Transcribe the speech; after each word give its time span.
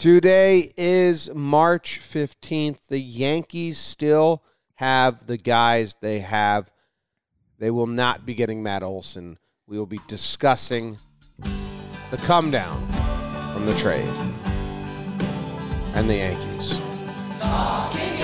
Today 0.00 0.72
is 0.78 1.28
March 1.34 2.00
15th. 2.02 2.78
The 2.88 2.98
Yankees 2.98 3.76
still 3.76 4.42
have 4.76 5.26
the 5.26 5.36
guys 5.36 5.94
they 6.00 6.20
have. 6.20 6.70
They 7.58 7.70
will 7.70 7.86
not 7.86 8.24
be 8.24 8.32
getting 8.32 8.62
Matt 8.62 8.82
Olson. 8.82 9.36
We 9.66 9.76
will 9.76 9.84
be 9.84 10.00
discussing 10.08 10.96
the 11.42 12.16
come 12.16 12.50
down 12.50 12.80
from 13.52 13.66
the 13.66 13.74
trade 13.74 14.08
and 15.92 16.08
the 16.08 16.16
Yankees. 16.16 16.80
Talking 17.38 18.19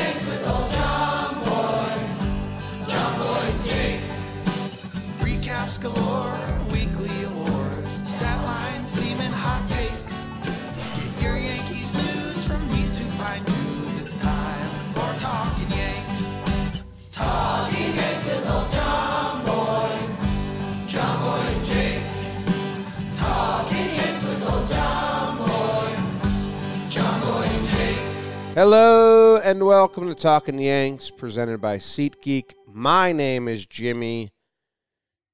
Hello 28.57 29.37
and 29.37 29.67
welcome 29.67 30.09
to 30.09 30.15
Talking 30.15 30.59
Yanks, 30.59 31.11
presented 31.11 31.61
by 31.61 31.77
SeatGeek. 31.77 32.55
My 32.67 33.13
name 33.13 33.49
is 33.49 33.67
Jimmy. 33.67 34.31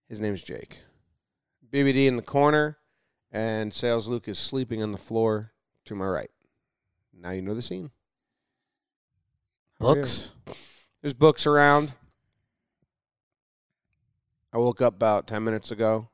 His 0.09 0.20
name 0.20 0.34
is 0.34 0.42
Jake. 0.42 0.81
BBD 1.73 2.09
in 2.09 2.17
the 2.17 2.23
corner, 2.23 2.79
and 3.31 3.73
Sales 3.73 4.09
Luke 4.09 4.27
is 4.27 4.41
sleeping 4.41 4.83
on 4.83 4.91
the 4.91 4.98
floor 4.98 5.53
to 5.84 5.95
my 5.95 6.05
right. 6.05 6.33
Now 7.17 7.31
you 7.31 7.42
know 7.42 7.55
the 7.55 7.62
scene. 7.62 7.92
How? 9.79 9.95
Books. 9.95 10.33
There's 11.01 11.14
books 11.14 11.47
around. 11.47 11.95
I 14.53 14.59
woke 14.59 14.83
up 14.83 14.95
about 14.95 15.29
10 15.29 15.45
minutes 15.45 15.70
ago. 15.70 16.09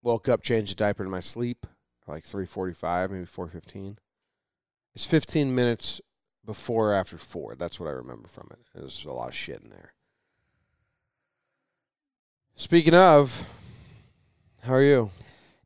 Woke 0.00 0.28
up, 0.28 0.42
changed 0.42 0.70
the 0.70 0.76
diaper 0.76 1.02
in 1.02 1.10
my 1.10 1.18
sleep, 1.18 1.66
like 2.06 2.24
3:45, 2.24 3.10
maybe 3.10 3.26
4:15. 3.26 3.98
It's 4.94 5.06
15 5.06 5.54
minutes 5.54 6.00
before 6.44 6.92
or 6.92 6.94
after 6.94 7.18
4. 7.18 7.54
That's 7.56 7.78
what 7.78 7.88
I 7.88 7.92
remember 7.92 8.28
from 8.28 8.48
it. 8.50 8.60
There's 8.74 9.04
a 9.04 9.12
lot 9.12 9.28
of 9.28 9.34
shit 9.34 9.60
in 9.60 9.70
there. 9.70 9.92
Speaking 12.54 12.94
of, 12.94 13.46
how 14.62 14.74
are 14.74 14.82
you? 14.82 15.10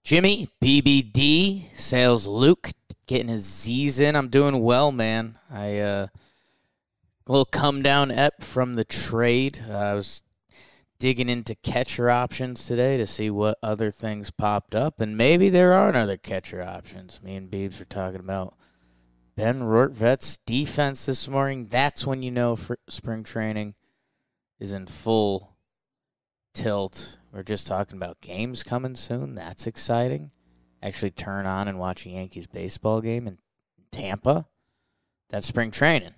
Jimmy, 0.03 0.49
BBD, 0.61 1.77
Sales 1.79 2.27
Luke, 2.27 2.71
getting 3.07 3.29
his 3.29 3.45
Z's 3.45 4.01
in. 4.01 4.17
I'm 4.17 4.29
doing 4.29 4.61
well, 4.61 4.91
man. 4.91 5.39
I, 5.51 5.79
uh, 5.79 6.07
a 7.27 7.31
little 7.31 7.45
come 7.45 7.83
down 7.83 8.11
ep 8.11 8.43
from 8.43 8.75
the 8.75 8.85
trade. 8.85 9.63
Uh, 9.69 9.75
I 9.75 9.95
was 9.95 10.23
digging 11.01 11.31
into 11.31 11.57
catcher 11.57 12.11
options 12.11 12.67
today 12.67 12.99
to 12.99 13.07
see 13.07 13.31
what 13.31 13.59
other 13.63 13.91
things 13.91 14.31
popped 14.31 14.75
up, 14.75 15.01
and 15.01 15.17
maybe 15.17 15.49
there 15.49 15.73
aren't 15.73 15.97
other 15.97 16.19
catcher 16.19 16.63
options. 16.63 17.21
Me 17.23 17.35
and 17.35 17.51
Beebs 17.51 17.81
were 17.81 17.87
talking 17.87 18.21
about 18.21 18.55
Ben 19.35 19.63
Rortvedt's 19.63 20.37
defense 20.45 21.07
this 21.07 21.27
morning. 21.27 21.69
That's 21.71 22.07
when 22.07 22.23
you 22.23 22.31
know 22.31 22.57
spring 22.89 23.25
training 23.25 23.75
is 24.61 24.73
in 24.73 24.87
full 24.87 25.57
tilt. 26.53 27.17
We're 27.33 27.43
just 27.45 27.67
talking 27.67 27.97
about 27.97 28.21
games 28.21 28.63
coming 28.63 28.95
soon. 28.95 29.35
That's 29.35 29.67
exciting. 29.67 30.33
Actually, 30.83 31.13
turn 31.13 31.47
on 31.47 31.67
and 31.67 31.79
watch 31.79 32.05
a 32.05 32.11
Yankees 32.11 32.47
baseball 32.47 33.01
game 33.01 33.27
in 33.27 33.39
Tampa. 33.91 34.47
That's 35.31 35.47
spring 35.47 35.71
training. 35.71 36.15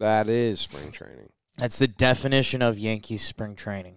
That 0.00 0.28
is 0.28 0.60
spring 0.60 0.90
training. 0.90 1.30
That's 1.56 1.78
the 1.78 1.86
definition 1.86 2.62
of 2.62 2.76
Yankees 2.76 3.22
spring 3.22 3.54
training. 3.54 3.96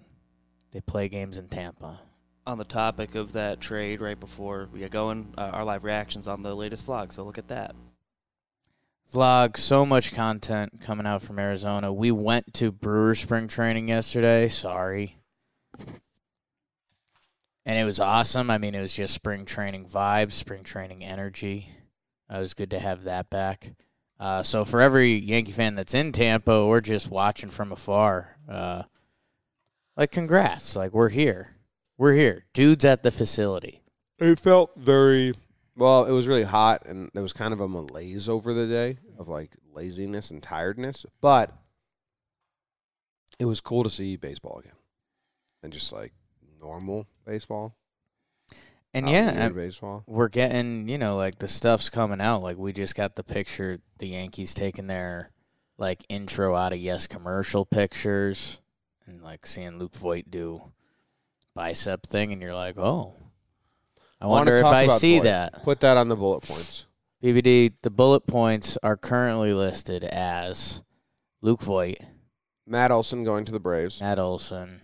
They 0.78 0.82
play 0.82 1.10
games 1.10 1.40
in 1.40 1.48
Tampa. 1.48 2.02
on 2.46 2.60
the 2.60 2.64
topic 2.64 3.16
of 3.16 3.34
that 3.34 3.60
trade 3.60 4.00
right 4.00 4.20
before 4.20 4.70
we 4.72 4.78
get 4.78 4.92
going, 4.92 5.34
uh, 5.36 5.42
our 5.42 5.64
live 5.66 5.84
reactions 5.84 6.28
on 6.28 6.44
the 6.44 6.56
latest 6.56 6.86
vlog. 6.86 7.12
So 7.12 7.24
look 7.24 7.40
at 7.40 7.48
that. 7.48 7.76
Vlog, 9.12 9.58
so 9.58 9.88
much 9.88 10.14
content 10.14 10.80
coming 10.80 11.08
out 11.08 11.24
from 11.24 11.40
Arizona. 11.40 11.92
We 11.92 12.12
went 12.12 12.54
to 12.54 12.72
Brewer 12.72 13.16
spring 13.16 13.48
training 13.48 13.90
yesterday. 13.90 14.50
Sorry. 14.50 15.18
And 17.66 17.80
it 17.80 17.84
was 17.84 18.00
awesome. 18.00 18.52
I 18.52 18.59
mean, 18.59 18.76
it 18.76 18.82
was 18.82 18.96
just 18.96 19.16
spring 19.16 19.46
training 19.46 19.88
vibes, 19.88 20.34
spring 20.34 20.64
training 20.64 21.04
energy. 21.04 21.72
Uh, 22.32 22.38
it 22.38 22.42
was 22.42 22.54
good 22.54 22.70
to 22.70 22.78
have 22.78 23.02
that 23.06 23.32
back. 23.32 23.72
Uh, 24.20 24.44
so 24.44 24.64
for 24.64 24.80
every 24.80 25.16
Yankee 25.16 25.54
fan 25.54 25.74
that's 25.74 25.96
in 25.96 26.12
Tampa 26.12 26.54
or 26.54 26.82
just 26.82 27.09
watching 27.09 27.50
from 27.50 27.72
afar, 27.72 28.38
uh, 28.48 28.84
like 29.97 30.12
congrats. 30.12 30.75
Like 30.75 30.94
we're 30.94 31.09
here. 31.09 31.58
We're 31.97 32.13
here. 32.13 32.46
Dudes 32.53 32.85
at 32.85 33.03
the 33.03 33.12
facility. 33.12 33.81
It 34.19 34.40
felt 34.40 34.72
very 34.78 35.34
well. 35.75 36.06
It 36.06 36.12
was 36.12 36.28
really 36.28 36.44
hot, 36.44 36.84
and 36.85 37.09
there 37.13 37.24
was 37.24 37.34
kind 37.34 37.53
of 37.53 37.59
a 37.59 37.68
malaise 37.68 38.30
over 38.30 38.53
the 38.53 38.68
day 38.68 38.97
of 39.18 39.28
like 39.28 39.52
laziness 39.74 40.31
and 40.31 40.41
tiredness. 40.41 41.06
But 41.19 41.52
it 43.40 43.46
was 43.46 43.59
cool 43.59 43.84
to 43.84 43.90
see 43.90 44.16
baseball 44.16 44.59
again, 44.59 44.78
and 45.63 45.74
just 45.74 45.91
like 45.91 46.14
normal 46.62 47.08
baseball. 47.25 47.75
And 48.94 49.09
yeah, 49.09 49.31
here 49.31 49.41
uh, 49.41 49.50
baseball. 49.50 50.03
we're 50.08 50.29
getting, 50.29 50.88
you 50.88 50.97
know, 50.97 51.18
like 51.18 51.40
the 51.40 51.47
stuff's 51.47 51.90
coming 51.90 52.22
out. 52.22 52.41
Like 52.41 52.58
we 52.58 52.74
just 52.74 52.96
got 52.96 53.16
the 53.16 53.24
picture, 53.24 53.79
the 54.00 54.08
Yankees 54.08 54.53
taking 54.53 54.88
their 54.88 55.31
like 55.78 56.06
intro 56.09 56.56
out 56.56 56.74
of 56.74 56.79
Yes 56.79 57.06
commercial 57.06 57.66
pictures, 57.66 58.59
and 59.07 59.22
like 59.22 59.45
seeing 59.45 59.79
Luke 59.79 59.95
Voit 59.95 60.29
do 60.29 60.73
bicep 61.56 62.06
thing, 62.06 62.31
and 62.31 62.41
you're 62.41 62.56
like, 62.56 62.78
oh, 62.78 63.16
I, 64.22 64.28
wanna 64.28 64.51
wonder 64.51 64.56
if 64.57 64.66
I 64.66 64.88
see 64.88 65.18
Voit. 65.18 65.23
that. 65.23 65.63
Put 65.63 65.79
that 65.79 65.97
on 65.97 66.09
the 66.09 66.16
bullet 66.16 66.44
points. 66.44 66.85
BBD, 67.23 67.73
the 67.81 67.90
bullet 67.90 68.28
points 68.28 68.78
are 68.84 68.96
currently 68.96 69.53
listed 69.53 70.03
as 70.03 70.84
Luke 71.41 71.62
Voit, 71.62 71.97
Matt 72.66 72.91
Olson 72.91 73.23
going 73.23 73.46
to 73.46 73.51
the 73.51 73.59
Braves. 73.59 74.00
Matt 74.01 74.19
Olson, 74.19 74.81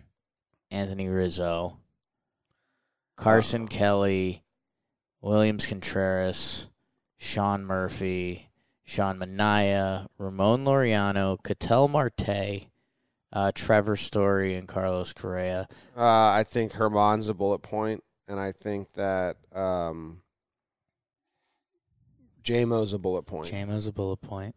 Anthony 0.72 1.08
Rizzo, 1.08 1.78
Carson 3.16 3.68
Kelly, 3.68 4.44
Williams 5.22 5.66
Contreras, 5.66 6.70
Sean 7.18 7.66
Murphy, 7.66 8.50
Sean 8.84 9.18
Manaea, 9.20 10.08
Ramon 10.18 10.66
Laureano, 10.66 11.38
Ketel 11.44 11.88
Marte, 11.88 12.68
uh, 13.34 13.52
Trevor 13.54 13.96
Story, 13.96 14.54
and 14.56 14.68
Carlos 14.68 15.12
Correa. 15.12 15.68
Uh, 15.98 16.02
I 16.30 16.44
think 16.48 16.78
German's 16.78 17.28
a 17.30 17.34
bullet 17.34 17.60
point, 17.64 18.04
and 18.28 18.40
I 18.40 18.52
think 18.52 18.94
that 18.94 19.38
um, 19.54 20.22
Jamo's 22.44 22.94
a 22.94 23.00
bullet 23.00 23.24
point. 23.24 23.48
Jamo's 23.52 23.88
a 23.88 23.92
bullet 23.92 24.22
point. 24.22 24.56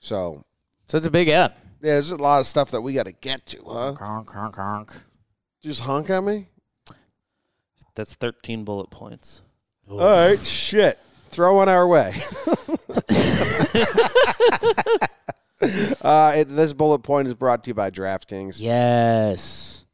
So 0.00 0.42
So 0.88 0.98
it's 0.98 1.06
a 1.06 1.10
big 1.10 1.28
up. 1.30 1.56
yeah, 1.80 1.92
there's 1.92 2.10
a 2.10 2.16
lot 2.16 2.40
of 2.40 2.46
stuff 2.46 2.72
that 2.72 2.80
we 2.80 2.92
got 2.92 3.06
to 3.06 3.12
get 3.12 3.46
to, 3.46 3.62
huh? 3.66 3.94
Conk, 3.96 4.26
conk, 4.26 4.54
conk. 4.56 4.92
Just 5.62 5.82
honk 5.82 6.10
at 6.10 6.24
me. 6.24 6.48
That's 7.94 8.14
13 8.14 8.64
bullet 8.64 8.90
points. 8.90 9.42
All 9.88 9.98
right, 9.98 10.38
shit. 10.38 10.98
Throw 11.30 11.54
one 11.56 11.68
our 11.68 11.86
way. 11.86 12.14
uh, 16.02 16.32
it, 16.36 16.48
this 16.48 16.72
bullet 16.72 17.00
point 17.00 17.28
is 17.28 17.34
brought 17.34 17.64
to 17.64 17.70
you 17.70 17.74
by 17.74 17.90
DraftKings. 17.90 18.60
Yes. 18.60 19.84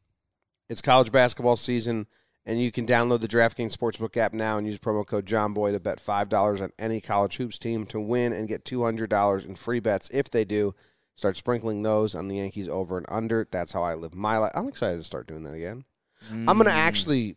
It's 0.69 0.83
college 0.83 1.11
basketball 1.13 1.57
season, 1.57 2.07
and 2.45 2.61
you 2.61 2.71
can 2.73 2.87
download 2.87 3.21
the 3.21 3.29
DraftKings 3.29 3.77
Sportsbook 3.77 4.17
app 4.17 4.33
now 4.33 4.59
and 4.59 4.67
use 4.67 4.79
promo 4.79 5.07
code 5.07 5.27
JohnBoy 5.27 5.73
to 5.73 5.81
bet 5.81 5.99
$5 6.05 6.61
on 6.61 6.73
any 6.79 7.01
college 7.01 7.37
hoops 7.37 7.59
team 7.59 7.87
to 7.87 8.01
win 8.01 8.33
and 8.33 8.49
get 8.49 8.65
$200 8.65 9.45
in 9.45 9.55
free 9.55 9.81
bets 9.81 10.11
if 10.11 10.31
they 10.31 10.45
do. 10.45 10.75
Start 11.17 11.37
sprinkling 11.37 11.83
those 11.83 12.15
on 12.15 12.29
the 12.29 12.37
Yankees 12.37 12.69
over 12.69 12.97
and 12.97 13.07
under. 13.09 13.47
That's 13.51 13.73
how 13.73 13.83
I 13.83 13.95
live 13.95 14.15
my 14.15 14.39
life. 14.39 14.53
I'm 14.55 14.69
excited 14.69 14.99
to 14.99 15.05
start 15.05 15.27
doing 15.27 15.43
that 15.45 15.55
again. 15.55 15.85
I'm 16.31 16.45
going 16.45 16.65
to 16.65 16.71
Mm, 16.71 16.75
actually 16.75 17.37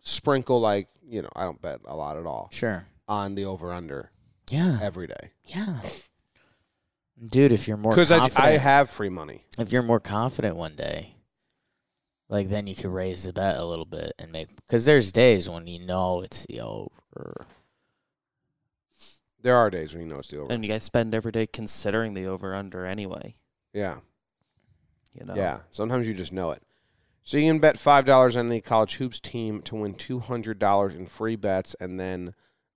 sprinkle, 0.00 0.60
like, 0.60 0.88
you 1.06 1.22
know, 1.22 1.28
I 1.36 1.44
don't 1.44 1.60
bet 1.62 1.80
a 1.84 1.94
lot 1.96 2.16
at 2.16 2.26
all. 2.26 2.48
Sure. 2.52 2.86
on 3.08 3.34
the 3.34 3.44
over 3.44 3.72
under 3.72 4.10
Yeah, 4.50 4.78
every 4.80 5.06
day 5.06 5.32
yeah. 5.44 5.80
Dude, 7.24 7.52
if 7.52 7.68
you're 7.68 7.76
more 7.76 7.92
because 7.92 8.10
I, 8.10 8.28
I 8.36 8.50
have 8.56 8.90
free 8.90 9.08
money. 9.08 9.44
if 9.58 9.70
you're 9.72 9.82
more 9.82 10.00
confident 10.00 10.56
one 10.56 10.74
day, 10.74 11.14
like 12.28 12.48
then 12.48 12.66
you 12.66 12.74
could 12.74 12.90
raise 12.90 13.24
the 13.24 13.32
bet 13.32 13.56
a 13.58 13.64
little 13.64 13.84
bit 13.84 14.12
and 14.18 14.32
make 14.32 14.54
because 14.56 14.86
there's 14.86 15.12
days 15.12 15.48
when 15.48 15.66
you 15.66 15.78
know 15.78 16.20
it's 16.22 16.46
the 16.46 16.60
over. 16.60 17.46
There 19.40 19.56
are 19.56 19.70
days 19.70 19.92
when 19.92 20.02
you 20.02 20.08
know 20.08 20.18
it's 20.20 20.28
the 20.28 20.38
over. 20.38 20.52
And 20.52 20.64
you 20.64 20.70
guys 20.70 20.84
spend 20.84 21.14
every 21.14 21.32
day 21.32 21.46
considering 21.46 22.14
the 22.14 22.26
over 22.26 22.54
under 22.54 22.86
anyway. 22.86 23.36
yeah, 23.72 23.98
You 25.18 25.24
know. 25.26 25.34
yeah. 25.34 25.60
Sometimes 25.70 26.06
you 26.06 26.14
just 26.14 26.32
know 26.32 26.52
it. 26.52 26.62
So 27.24 27.36
you 27.38 27.50
can 27.50 27.60
bet 27.60 27.78
five 27.78 28.04
dollars 28.04 28.36
on 28.36 28.46
any 28.46 28.60
college 28.60 28.96
hoops 28.96 29.20
team 29.20 29.62
to 29.62 29.76
win 29.76 29.94
two 29.94 30.18
hundred 30.18 30.58
dollars 30.58 30.94
in 30.94 31.06
free 31.06 31.36
bets, 31.36 31.76
and 31.78 31.98
then, 32.00 32.34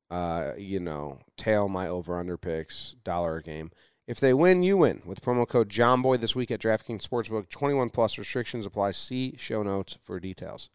uh, 0.09 0.53
you 0.57 0.79
know, 0.79 1.19
tail 1.37 1.69
my 1.69 1.89
over 1.89 2.17
under 2.19 2.37
picks 2.37 2.95
dollar 3.03 3.39
a 3.39 3.43
game. 3.43 3.71
If 4.07 4.21
they 4.21 4.33
win, 4.33 4.63
you 4.63 4.77
win 4.77 5.03
with 5.05 5.21
promo 5.21 5.49
code 5.49 5.69
JohnBoy 5.69 6.21
this 6.21 6.37
week 6.37 6.51
at 6.53 6.61
DraftKings 6.61 7.03
Sportsbook. 7.07 7.49
Twenty 7.49 7.75
one 7.75 7.91
plus 7.91 8.19
restrictions 8.19 8.65
apply. 8.65 8.93
See 8.93 9.35
show 9.37 9.63
notes 9.63 9.99
for 10.03 10.21
details. 10.21 10.71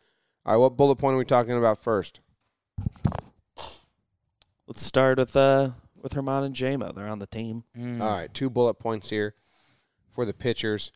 All 0.46 0.54
right, 0.54 0.60
what 0.60 0.76
bullet 0.76 0.98
point 0.98 1.16
are 1.16 1.18
we 1.18 1.26
talking 1.26 1.58
about 1.58 1.82
first? 1.82 2.20
Let's 4.68 4.84
start 4.84 5.18
with 5.18 5.36
uh 5.36 5.72
with 6.02 6.14
German 6.14 6.44
and 6.44 6.56
Jamo. 6.56 6.94
They're 6.94 7.08
on 7.08 7.20
the 7.20 7.28
team. 7.28 7.64
Mm. 7.78 8.02
All 8.02 8.12
right, 8.12 8.34
two 8.34 8.50
bullet 8.50 8.76
points 8.76 9.10
here 9.10 9.36
for 10.14 10.26
the 10.26 10.34
pitchers. 10.34 10.92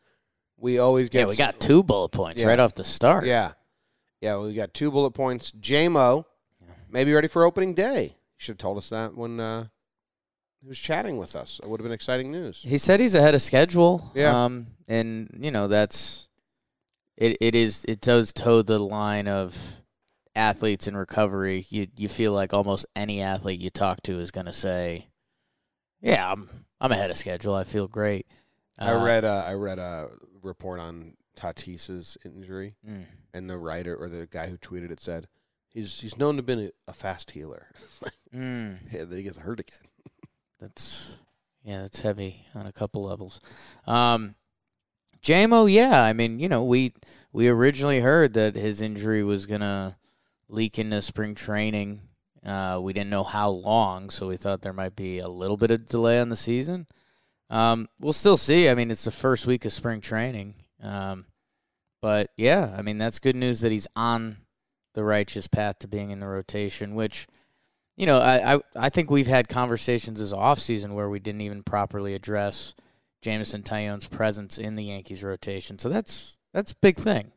We 0.58 0.80
always 0.80 1.10
get 1.10 1.20
Yeah, 1.22 1.26
we 1.28 1.36
got 1.36 1.60
two 1.60 1.84
bullet 1.84 2.10
points 2.10 2.42
Yeah. 2.42 2.48
right 2.48 2.60
off 2.60 2.76
the 2.76 2.84
start. 2.84 3.26
Yeah. 3.26 3.52
Yeah, 4.22 4.40
we 4.40 4.54
got 4.54 4.74
two 4.74 4.92
bullet 4.92 5.12
points. 5.12 5.52
Jamo, 5.52 6.26
Yeah. 6.62 6.74
maybe 6.90 7.14
ready 7.14 7.28
for 7.28 7.44
opening 7.46 7.74
day. 7.74 8.04
You 8.04 8.38
should 8.38 8.54
have 8.54 8.58
told 8.58 8.78
us 8.78 8.90
that 8.90 9.16
when 9.16 9.40
uh, 9.40 9.68
he 10.66 10.70
was 10.70 10.80
chatting 10.80 11.18
with 11.18 11.36
us. 11.36 11.62
It 11.64 11.70
would 11.70 11.80
have 11.80 11.84
been 11.84 11.94
exciting 11.94 12.32
news. 12.32 12.64
He 12.66 12.80
said 12.80 13.00
he's 13.00 13.14
ahead 13.14 13.36
of 13.36 13.42
schedule. 13.44 14.12
Yeah. 14.16 14.46
Um, 14.46 14.66
and 14.88 15.30
you 15.40 15.52
know 15.52 15.68
that's 15.68 16.28
it. 17.16 17.38
It 17.40 17.54
is. 17.54 17.86
It 17.88 18.02
does 18.02 18.34
toe 18.34 18.64
the 18.64 18.80
line 18.80 19.28
of 19.28 19.76
athletes 20.36 20.88
in 20.88 20.98
recovery. 20.98 21.68
You 21.70 21.86
you 21.96 22.10
feel 22.10 22.34
like 22.34 22.52
almost 22.52 22.88
any 22.96 23.22
athlete 23.22 23.60
you 23.60 23.70
talk 23.70 24.02
to 24.04 24.20
is 24.20 24.32
going 24.32 24.48
to 24.48 24.54
say, 24.54 25.10
"Yeah, 26.02 26.32
I'm 26.32 26.50
I'm 26.82 26.92
ahead 26.92 27.12
of 27.12 27.18
schedule. 27.18 27.54
I 27.54 27.64
feel 27.64 27.88
great." 27.88 28.26
I 28.80 28.94
Uh, 28.94 29.04
read 29.04 29.24
uh, 29.24 29.44
I 29.46 29.54
read 29.54 29.78
a 29.78 30.10
report 30.42 30.80
on 30.80 31.16
Tatis's 31.36 32.18
injury, 32.26 32.74
mm, 32.84 33.06
and 33.36 33.48
the 33.48 33.60
writer 33.60 33.96
or 33.96 34.10
the 34.10 34.26
guy 34.26 34.48
who 34.48 34.58
tweeted 34.58 34.90
it 34.90 35.00
said 35.00 35.28
he's 35.70 36.00
he's 36.00 36.18
known 36.18 36.34
to 36.34 36.38
have 36.40 36.48
been 36.48 36.60
a, 36.60 36.72
a 36.88 36.94
fast 36.94 37.32
healer. 37.32 37.68
mm. 38.34 38.80
yeah, 38.92 39.04
then 39.04 39.16
he 39.16 39.24
gets 39.24 39.38
hurt 39.38 39.60
again. 39.60 39.78
That's 40.60 41.18
yeah, 41.64 41.82
that's 41.82 42.02
heavy 42.02 42.46
on 42.54 42.66
a 42.68 42.72
couple 42.72 43.04
levels. 43.04 43.40
Um, 43.88 44.36
Jamo, 45.22 45.72
yeah, 45.72 46.04
I 46.04 46.14
mean, 46.14 46.40
you 46.40 46.48
know, 46.48 46.64
we 46.64 46.94
we 47.32 47.48
originally 47.48 48.00
heard 48.00 48.34
that 48.34 48.56
his 48.56 48.82
injury 48.82 49.24
was 49.24 49.46
gonna 49.46 49.98
leak 50.48 50.78
into 50.78 51.02
spring 51.02 51.36
training. 51.36 52.02
Uh, 52.46 52.80
we 52.82 52.94
didn't 52.94 53.10
know 53.10 53.24
how 53.24 53.50
long, 53.50 54.12
so 54.12 54.28
we 54.28 54.38
thought 54.38 54.62
there 54.62 54.74
might 54.74 54.96
be 54.96 55.18
a 55.18 55.28
little 55.28 55.58
bit 55.58 55.72
of 55.72 55.88
delay 55.88 56.20
on 56.20 56.30
the 56.30 56.36
season. 56.36 56.86
Um, 57.50 57.90
we'll 58.00 58.14
still 58.14 58.38
see. 58.38 58.70
I 58.70 58.76
mean, 58.76 58.92
it's 58.92 59.06
the 59.06 59.12
first 59.12 59.48
week 59.48 59.66
of 59.66 59.74
spring 59.74 60.00
training. 60.00 60.56
Um, 60.82 61.26
but 62.02 62.30
yeah, 62.38 62.76
I 62.78 62.84
mean, 62.84 63.00
that's 63.00 63.18
good 63.18 63.36
news 63.36 63.62
that 63.62 63.72
he's 63.72 63.88
on 63.96 64.38
the 64.94 65.04
righteous 65.04 65.48
path 65.48 65.80
to 65.80 65.88
being 65.88 66.12
in 66.12 66.20
the 66.20 66.28
rotation, 66.28 66.94
which 66.94 67.26
you 67.96 68.06
know, 68.06 68.20
I, 68.20 68.56
I 68.56 68.60
I 68.76 68.90
think 68.90 69.10
we've 69.10 69.28
had 69.28 69.48
conversations 69.48 70.20
this 70.20 70.34
offseason 70.34 70.94
where 70.94 71.10
we 71.10 71.20
didn't 71.20 71.42
even 71.42 71.64
properly 71.64 72.14
address 72.14 72.76
Jameson 73.22 73.64
Taillon's 73.64 74.08
presence 74.08 74.58
in 74.58 74.76
the 74.76 74.86
Yankees 74.86 75.24
rotation. 75.24 75.80
So 75.80 75.90
that's 75.90 76.40
that's 76.54 76.74
a 76.74 76.78
big 76.82 76.98
thing. 76.98 77.32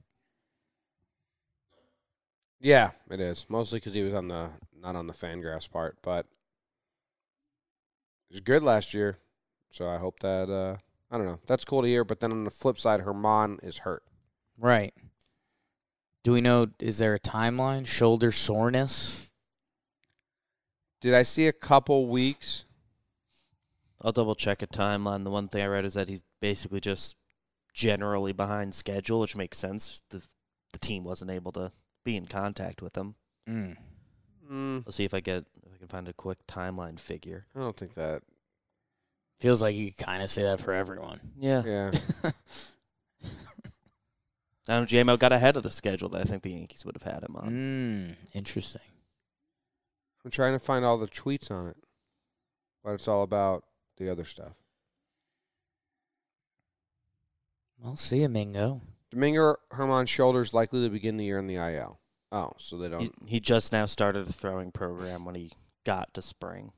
Yeah, 2.61 2.91
it 3.11 3.21
is 3.21 3.47
mostly 3.49 3.79
because 3.79 3.95
he 3.95 4.03
was 4.03 4.15
on 4.15 4.29
the 4.29 4.51
not 4.81 4.97
on 4.97 5.07
the 5.07 5.13
Fangraphs 5.13 5.71
part, 5.71 5.97
but 6.03 6.27
he 8.29 8.35
was 8.35 8.41
good 8.41 8.63
last 8.63 8.95
year. 8.95 9.19
So 9.71 9.89
I 9.89 9.99
hope 9.99 10.19
that 10.21 10.51
uh, 10.51 10.77
I 11.11 11.19
don't 11.19 11.27
know. 11.27 11.39
That's 11.47 11.65
cool 11.65 11.83
to 11.83 11.89
hear. 11.89 12.05
But 12.05 12.21
then 12.21 12.33
on 12.33 12.45
the 12.45 12.51
flip 12.51 12.79
side, 12.79 13.01
German 13.05 13.61
is 13.63 13.79
hurt. 13.79 14.03
Right. 14.59 14.93
Do 16.25 16.33
we 16.33 16.41
know 16.41 16.67
is 16.81 16.99
there 16.99 17.15
a 17.15 17.21
timeline? 17.21 17.87
Shoulder 17.87 18.33
soreness? 18.33 19.28
Did 21.01 21.15
I 21.15 21.23
see 21.23 21.47
a 21.47 21.53
couple 21.53 22.07
weeks? 22.09 22.65
I'll 24.03 24.13
double 24.13 24.35
check 24.35 24.63
a 24.63 24.67
timeline. 24.67 25.25
The 25.25 25.31
one 25.31 25.49
thing 25.49 25.63
I 25.63 25.67
read 25.67 25.85
is 25.85 25.95
that 25.95 26.09
he's 26.09 26.25
basically 26.41 26.81
just 26.81 27.17
generally 27.73 28.33
behind 28.33 28.75
schedule, 28.75 29.21
which 29.21 29.37
makes 29.37 29.59
sense. 29.59 30.03
The 30.11 30.23
the 30.73 30.79
team 30.79 31.03
wasn't 31.05 31.31
able 31.31 31.51
to 31.53 31.73
be 32.05 32.17
in 32.17 32.27
contact 32.27 32.83
with 32.83 32.97
him. 32.97 33.15
Mm. 33.49 33.77
Mm, 34.51 34.83
Let's 34.87 34.97
see 34.97 35.05
if 35.05 35.15
I 35.15 35.21
get 35.21 35.45
if 35.67 35.73
I 35.75 35.79
can 35.79 35.89
find 35.89 36.09
a 36.09 36.13
quick 36.13 36.39
timeline 36.47 36.99
figure. 37.01 37.47
I 37.57 37.61
don't 37.61 37.77
think 37.77 37.95
that. 37.95 38.23
Feels 39.41 39.63
like 39.63 39.77
you 39.77 39.93
kind 39.93 40.23
of 40.23 40.29
say 40.31 40.43
that 40.43 40.61
for 40.61 40.73
everyone. 40.75 41.21
Yeah. 41.39 41.63
Yeah, 41.65 41.91
Now 44.67 44.85
Jamo 44.85 45.19
got 45.19 45.33
ahead 45.33 45.57
of 45.57 45.63
the 45.63 45.71
schedule 45.71 46.09
that 46.11 46.21
I 46.21 46.25
think 46.25 46.43
the 46.43 46.51
Yankees 46.53 46.85
would 46.85 46.95
have 47.01 47.03
had 47.15 47.23
him 47.23 47.37
on. 47.37 47.51
mm, 47.51 48.17
interesting. 48.37 48.83
I'm 50.25 50.31
trying 50.31 50.53
to 50.53 50.59
find 50.59 50.85
all 50.85 50.99
the 50.99 51.09
tweets 51.09 51.51
on 51.51 51.69
it, 51.69 51.77
but 52.85 52.93
it's 52.93 53.09
all 53.09 53.23
about 53.23 53.65
the 53.97 54.11
other 54.11 54.25
stuff. 54.25 54.53
Well, 57.81 57.97
see 57.97 58.23
you, 58.23 58.29
Mingo. 58.29 58.81
Domingo 59.11 59.57
German's 59.75 60.11
shoulders 60.11 60.53
likely 60.53 60.83
to 60.83 60.91
begin 60.91 61.17
the 61.17 61.25
year 61.25 61.39
in 61.39 61.47
the 61.47 61.55
IL. 61.55 61.99
Oh, 62.31 62.53
so 62.59 62.77
they 62.77 62.89
don't. 62.89 63.15
he 63.27 63.41
just 63.41 63.73
now 63.73 63.87
started 63.87 64.29
a 64.29 64.33
throwing 64.33 64.71
program 64.71 65.25
when 65.25 65.35
he 65.35 65.53
got 65.85 66.13
to 66.15 66.21
spring. 66.23 66.73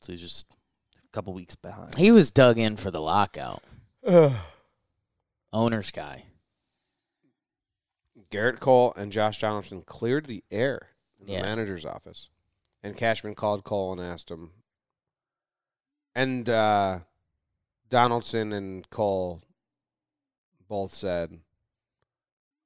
So 0.00 0.12
he's 0.12 0.20
just 0.20 0.46
a 0.98 1.08
couple 1.12 1.32
weeks 1.32 1.56
behind. 1.56 1.94
He 1.94 2.10
was 2.10 2.30
dug 2.30 2.58
in 2.58 2.76
for 2.76 2.90
the 2.90 3.00
lockout. 3.00 3.62
Owner's 5.52 5.90
guy. 5.90 6.24
Gerrit 8.30 8.58
Cole 8.60 8.92
and 8.96 9.12
Josh 9.12 9.40
Donaldson 9.40 9.80
cleared 9.82 10.26
the 10.26 10.44
air 10.50 10.88
in 11.26 11.32
Yeah. 11.34 11.40
the 11.40 11.46
manager's 11.46 11.84
office, 11.84 12.28
and 12.82 12.96
Cashman 12.96 13.34
called 13.34 13.64
Cole 13.64 13.92
and 13.92 14.00
asked 14.00 14.30
him. 14.30 14.50
And 16.14 16.48
uh, 16.48 17.00
Donaldson 17.88 18.52
and 18.52 18.88
Cole 18.90 19.42
both 20.68 20.94
said, 20.94 21.40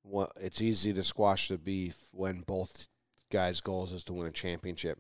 "Well, 0.05 0.31
it's 0.41 0.61
easy 0.61 0.93
to 0.93 1.03
squash 1.03 1.49
the 1.49 1.59
beef 1.59 1.97
when 2.13 2.41
both 2.43 2.89
guys' 3.31 3.61
goals 3.61 3.93
is 3.93 4.05
to 4.05 4.13
win 4.13 4.27
a 4.27 4.31
championship." 4.33 4.99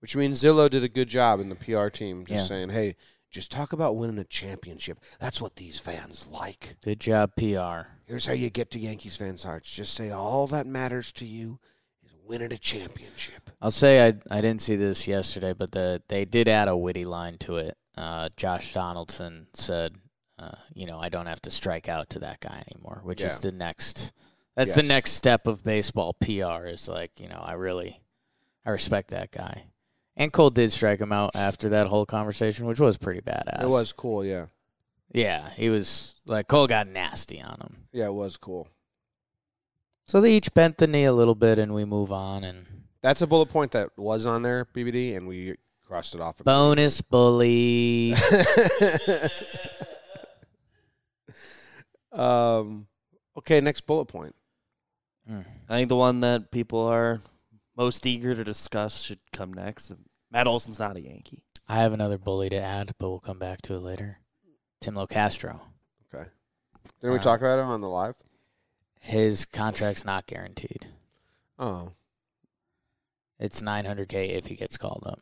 Which 0.00 0.14
means 0.16 0.42
Zillow 0.42 0.70
did 0.70 0.84
a 0.84 0.88
good 0.88 1.08
job 1.08 1.40
in 1.40 1.48
the 1.48 1.56
PR 1.56 1.88
team, 1.88 2.24
just 2.24 2.42
Yeah. 2.44 2.46
saying, 2.46 2.70
"Hey, 2.70 2.96
just 3.30 3.50
talk 3.50 3.72
about 3.72 3.96
winning 3.96 4.18
a 4.18 4.24
championship. 4.24 5.00
That's 5.18 5.40
what 5.40 5.56
these 5.56 5.80
fans 5.80 6.26
like." 6.28 6.76
Good 6.82 7.00
job, 7.00 7.34
PR. 7.36 7.88
Here's 8.06 8.26
how 8.26 8.32
you 8.32 8.48
get 8.50 8.70
to 8.72 8.78
Yankees 8.80 9.16
fans' 9.16 9.42
hearts. 9.44 9.70
Just 9.70 9.94
say 9.94 10.10
all 10.10 10.46
that 10.48 10.66
matters 10.66 11.12
to 11.12 11.26
you 11.26 11.58
winning 12.28 12.52
a 12.52 12.58
championship. 12.58 13.50
I'll 13.60 13.70
say 13.70 14.06
I 14.06 14.14
I 14.30 14.40
didn't 14.40 14.60
see 14.62 14.76
this 14.76 15.08
yesterday, 15.08 15.52
but 15.52 15.72
the 15.72 16.02
they 16.08 16.24
did 16.24 16.46
add 16.48 16.68
a 16.68 16.76
witty 16.76 17.04
line 17.04 17.38
to 17.38 17.56
it. 17.56 17.76
Uh, 17.96 18.28
Josh 18.36 18.72
Donaldson 18.74 19.48
said, 19.54 19.96
uh, 20.38 20.52
"You 20.74 20.86
know, 20.86 20.98
I 21.00 21.08
don't 21.08 21.26
have 21.26 21.42
to 21.42 21.50
strike 21.50 21.88
out 21.88 22.10
to 22.10 22.18
that 22.20 22.40
guy 22.40 22.62
anymore," 22.72 23.00
which 23.02 23.22
Yeah. 23.22 23.28
is 23.28 23.40
the 23.40 23.50
next. 23.52 24.12
That's 24.54 24.74
the 24.74 24.82
next 24.82 25.12
step 25.12 25.46
of 25.46 25.62
baseball 25.62 26.14
PR. 26.14 26.66
Is 26.66 26.88
like, 26.88 27.18
you 27.20 27.28
know, 27.28 27.40
I 27.40 27.52
really, 27.52 28.00
I 28.66 28.70
respect 28.70 29.10
that 29.10 29.30
guy. 29.30 29.66
And 30.16 30.32
Cole 30.32 30.50
did 30.50 30.72
strike 30.72 31.00
him 31.00 31.12
out 31.12 31.30
after 31.36 31.68
that 31.68 31.86
whole 31.86 32.04
conversation, 32.04 32.66
which 32.66 32.80
was 32.80 32.98
pretty 32.98 33.20
badass. 33.20 33.62
It 33.62 33.68
was 33.68 33.92
cool, 33.92 34.24
yeah. 34.24 34.46
Yeah, 35.12 35.50
he 35.56 35.70
was 35.70 36.16
like 36.26 36.48
Cole 36.48 36.66
got 36.66 36.88
nasty 36.88 37.40
on 37.40 37.60
him. 37.60 37.76
Yeah, 37.92 38.06
it 38.06 38.14
was 38.14 38.36
cool. 38.36 38.68
So 40.08 40.20
they 40.22 40.32
each 40.32 40.52
bent 40.54 40.78
the 40.78 40.86
knee 40.86 41.04
a 41.04 41.12
little 41.12 41.34
bit, 41.34 41.58
and 41.58 41.74
we 41.74 41.84
move 41.84 42.10
on. 42.12 42.42
And 42.42 42.66
That's 43.02 43.20
a 43.22 43.26
bullet 43.26 43.50
point 43.50 43.72
that 43.72 43.90
was 43.96 44.24
on 44.26 44.40
there, 44.42 44.66
BBD, 44.74 45.14
and 45.16 45.28
we 45.28 45.54
crossed 45.86 46.14
it 46.14 46.20
off. 46.22 46.38
bonus 46.38 47.00
bully. 47.02 48.14
um, 52.12 52.86
okay, 53.36 53.60
next 53.60 53.82
bullet 53.82 54.06
point. 54.06 54.34
Mm. 55.30 55.44
I 55.68 55.76
think 55.76 55.90
the 55.90 55.96
one 55.96 56.20
that 56.20 56.50
people 56.50 56.82
are 56.82 57.20
most 57.76 58.06
eager 58.06 58.34
to 58.34 58.42
discuss 58.44 59.02
should 59.02 59.20
come 59.32 59.52
next. 59.52 59.92
Matt 60.30 60.46
Olson's 60.46 60.78
not 60.78 60.96
a 60.96 61.02
Yankee. 61.02 61.42
I 61.68 61.76
have 61.76 61.92
another 61.92 62.16
bully 62.16 62.48
to 62.48 62.56
add, 62.56 62.92
but 62.98 63.10
we'll 63.10 63.20
come 63.20 63.38
back 63.38 63.60
to 63.62 63.74
it 63.74 63.80
later. 63.80 64.18
Tim 64.80 64.94
Locastro. 64.94 65.60
Okay. 66.14 66.28
Didn't 67.02 67.12
we 67.12 67.18
Uh, 67.18 67.22
talk 67.22 67.40
about 67.40 67.58
it 67.58 67.62
on 67.62 67.82
the 67.82 67.88
live? 67.88 68.14
His 69.00 69.44
contract's 69.44 70.04
not 70.04 70.26
guaranteed. 70.26 70.86
Oh, 71.58 71.92
It's 73.40 73.60
900k 73.62 74.30
if 74.36 74.46
he 74.46 74.54
gets 74.56 74.76
called 74.76 75.04
up. 75.06 75.20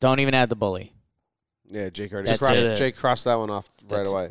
Don't 0.00 0.20
even 0.20 0.34
add 0.34 0.48
the 0.48 0.56
bully. 0.56 0.94
Yeah, 1.64 1.88
Jake 1.90 2.12
already 2.12 2.28
That's 2.28 2.40
crossed, 2.40 2.56
it. 2.56 2.76
Jake 2.76 2.96
crossed 2.96 3.24
that 3.24 3.34
one 3.36 3.50
off 3.50 3.70
right 3.82 3.88
That's- 3.90 4.08
away. 4.08 4.30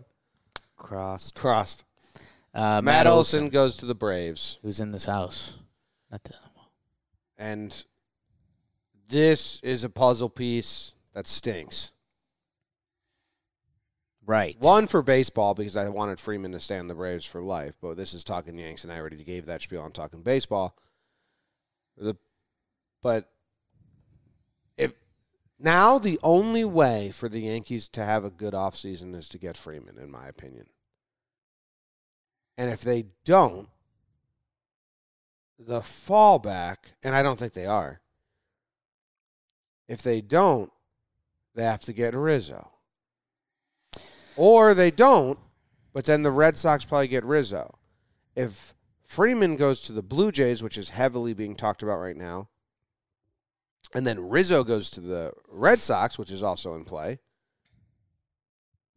Crossed. 0.75 1.35
Crossed. 1.35 1.85
Uh, 2.53 2.81
Matt, 2.81 3.05
Olson 3.07 3.49
goes 3.49 3.75
to 3.77 3.85
the 3.85 3.93
Braves, 3.95 4.57
who's 4.61 4.79
in 4.79 4.91
this 4.91 5.05
house. 5.05 5.55
Not 6.11 6.23
the, 6.23 6.33
and 7.37 7.85
this 9.09 9.59
is 9.61 9.83
a 9.83 9.89
puzzle 9.89 10.29
piece 10.29 10.93
that 11.13 11.27
stinks. 11.27 11.91
Right. 14.29 14.55
One 14.59 14.85
for 14.85 15.01
baseball 15.01 15.55
because 15.55 15.75
I 15.75 15.89
wanted 15.89 16.19
Freeman 16.19 16.51
to 16.51 16.59
stay 16.59 16.77
on 16.77 16.87
the 16.87 16.93
Braves 16.93 17.25
for 17.25 17.41
life, 17.41 17.75
but 17.81 17.97
this 17.97 18.13
is 18.13 18.23
talking 18.23 18.57
Yanks, 18.57 18.83
and 18.83 18.93
I 18.93 18.99
already 18.99 19.23
gave 19.23 19.47
that 19.47 19.63
spiel 19.63 19.81
on 19.81 19.91
talking 19.91 20.21
baseball. 20.21 20.77
The, 21.97 22.15
but 23.01 23.29
if 24.77 24.93
now 25.59 25.97
the 25.97 26.19
only 26.21 26.63
way 26.63 27.09
for 27.09 27.27
the 27.27 27.41
Yankees 27.41 27.89
to 27.89 28.05
have 28.05 28.23
a 28.23 28.29
good 28.29 28.53
offseason 28.53 29.15
is 29.15 29.27
to 29.29 29.39
get 29.39 29.57
Freeman, 29.57 29.97
in 29.97 30.11
my 30.11 30.27
opinion. 30.27 30.67
And 32.55 32.69
if 32.69 32.81
they 32.81 33.05
don't, 33.25 33.67
the 35.57 35.79
fallback, 35.79 36.93
and 37.03 37.15
I 37.15 37.23
don't 37.23 37.39
think 37.39 37.53
they 37.53 37.65
are. 37.65 37.99
If 39.87 40.03
they 40.03 40.21
don't, 40.21 40.71
they 41.55 41.63
have 41.63 41.81
to 41.81 41.93
get 41.93 42.13
Rizzo. 42.13 42.69
Or 44.39 44.73
they 44.73 44.89
don't, 44.89 45.37
but 45.91 46.05
then 46.05 46.21
the 46.21 46.31
Red 46.31 46.55
Sox 46.55 46.85
probably 46.85 47.09
get 47.09 47.25
Rizzo. 47.25 47.77
If 48.37 48.73
Freeman 49.05 49.57
goes 49.57 49.81
to 49.81 49.91
the 49.91 50.01
Blue 50.01 50.31
Jays, 50.31 50.63
which 50.63 50.77
is 50.77 50.91
heavily 50.91 51.33
being 51.33 51.57
talked 51.57 51.83
about 51.83 51.99
right 51.99 52.15
now, 52.15 52.47
and 53.93 54.07
then 54.07 54.29
Rizzo 54.29 54.63
goes 54.63 54.89
to 54.91 55.01
the 55.01 55.33
Red 55.49 55.79
Sox, 55.79 56.17
which 56.17 56.31
is 56.31 56.41
also 56.41 56.73
in 56.75 56.85
play, 56.85 57.19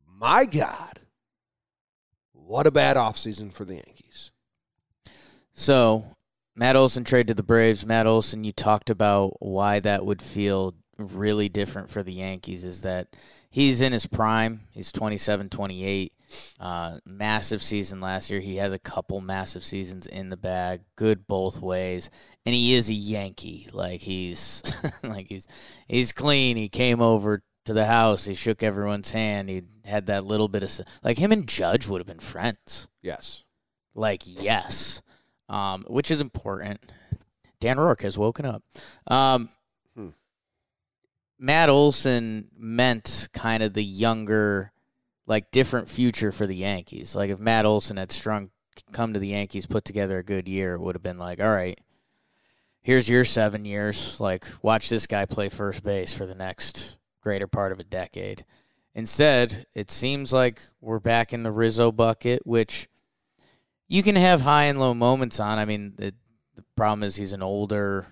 my 0.06 0.44
God, 0.44 1.00
what 2.30 2.68
a 2.68 2.70
bad 2.70 2.96
offseason 2.96 3.52
for 3.52 3.64
the 3.64 3.74
Yankees. 3.74 4.30
So, 5.54 6.06
Matt 6.54 6.76
Olson 6.76 7.02
trade 7.02 7.26
to 7.26 7.34
the 7.34 7.42
Braves. 7.42 7.84
Matt 7.84 8.06
Olson, 8.06 8.44
you 8.44 8.52
talked 8.52 8.90
about 8.90 9.38
why 9.40 9.80
that 9.80 10.06
would 10.06 10.22
feel 10.22 10.76
really 10.98 11.48
different 11.48 11.90
for 11.90 12.04
the 12.04 12.12
Yankees 12.12 12.62
is 12.62 12.82
that 12.82 13.08
he's 13.52 13.80
in 13.80 13.92
his 13.92 14.06
prime. 14.06 14.62
He's 14.72 14.90
27, 14.90 15.48
28. 15.48 16.12
Uh, 16.58 16.98
massive 17.04 17.62
season 17.62 18.00
last 18.00 18.30
year. 18.30 18.40
He 18.40 18.56
has 18.56 18.72
a 18.72 18.78
couple 18.78 19.20
massive 19.20 19.62
seasons 19.62 20.06
in 20.06 20.30
the 20.30 20.36
bag. 20.36 20.80
Good 20.96 21.26
both 21.28 21.60
ways. 21.60 22.10
And 22.44 22.54
he 22.54 22.74
is 22.74 22.90
a 22.90 22.94
Yankee. 22.94 23.68
Like 23.72 24.00
he's 24.00 24.62
like 25.04 25.28
he's 25.28 25.46
he's 25.86 26.12
clean. 26.12 26.56
He 26.56 26.68
came 26.68 27.00
over 27.00 27.42
to 27.66 27.72
the 27.72 27.86
house. 27.86 28.24
He 28.24 28.34
shook 28.34 28.62
everyone's 28.62 29.12
hand. 29.12 29.48
He 29.48 29.62
had 29.84 30.06
that 30.06 30.24
little 30.24 30.48
bit 30.48 30.62
of 30.62 30.80
like 31.04 31.18
him 31.18 31.30
and 31.32 31.46
Judge 31.46 31.86
would 31.86 32.00
have 32.00 32.06
been 32.06 32.18
friends. 32.18 32.88
Yes. 33.02 33.44
Like 33.94 34.22
yes, 34.24 35.02
um, 35.48 35.84
which 35.86 36.10
is 36.10 36.20
important. 36.22 36.80
Dan 37.60 37.78
Rourke 37.78 38.02
has 38.02 38.18
woken 38.18 38.46
up. 38.46 38.62
Um. 39.06 39.50
Matt 41.42 41.68
Olson 41.68 42.46
meant 42.56 43.28
kind 43.32 43.64
of 43.64 43.74
the 43.74 43.82
younger, 43.82 44.70
like 45.26 45.50
different 45.50 45.88
future 45.88 46.30
for 46.30 46.46
the 46.46 46.54
Yankees. 46.54 47.16
Like 47.16 47.30
if 47.30 47.40
Matt 47.40 47.66
Olson 47.66 47.96
had 47.96 48.12
strung, 48.12 48.50
come 48.92 49.12
to 49.12 49.18
the 49.18 49.30
Yankees, 49.30 49.66
put 49.66 49.84
together 49.84 50.18
a 50.18 50.24
good 50.24 50.46
year, 50.46 50.74
it 50.74 50.80
would 50.80 50.94
have 50.94 51.02
been 51.02 51.18
like, 51.18 51.40
all 51.40 51.52
right, 51.52 51.80
here's 52.80 53.08
your 53.08 53.24
seven 53.24 53.64
years. 53.64 54.20
Like 54.20 54.46
watch 54.62 54.88
this 54.88 55.08
guy 55.08 55.26
play 55.26 55.48
first 55.48 55.82
base 55.82 56.16
for 56.16 56.26
the 56.26 56.36
next 56.36 56.96
greater 57.20 57.48
part 57.48 57.72
of 57.72 57.80
a 57.80 57.84
decade. 57.84 58.44
Instead, 58.94 59.66
it 59.74 59.90
seems 59.90 60.32
like 60.32 60.62
we're 60.80 61.00
back 61.00 61.32
in 61.32 61.42
the 61.42 61.50
Rizzo 61.50 61.90
bucket, 61.90 62.46
which 62.46 62.86
you 63.88 64.04
can 64.04 64.14
have 64.14 64.42
high 64.42 64.66
and 64.66 64.78
low 64.78 64.94
moments 64.94 65.40
on. 65.40 65.58
I 65.58 65.64
mean, 65.64 65.94
the, 65.96 66.14
the 66.54 66.62
problem 66.76 67.02
is 67.02 67.16
he's 67.16 67.32
an 67.32 67.42
older 67.42 68.06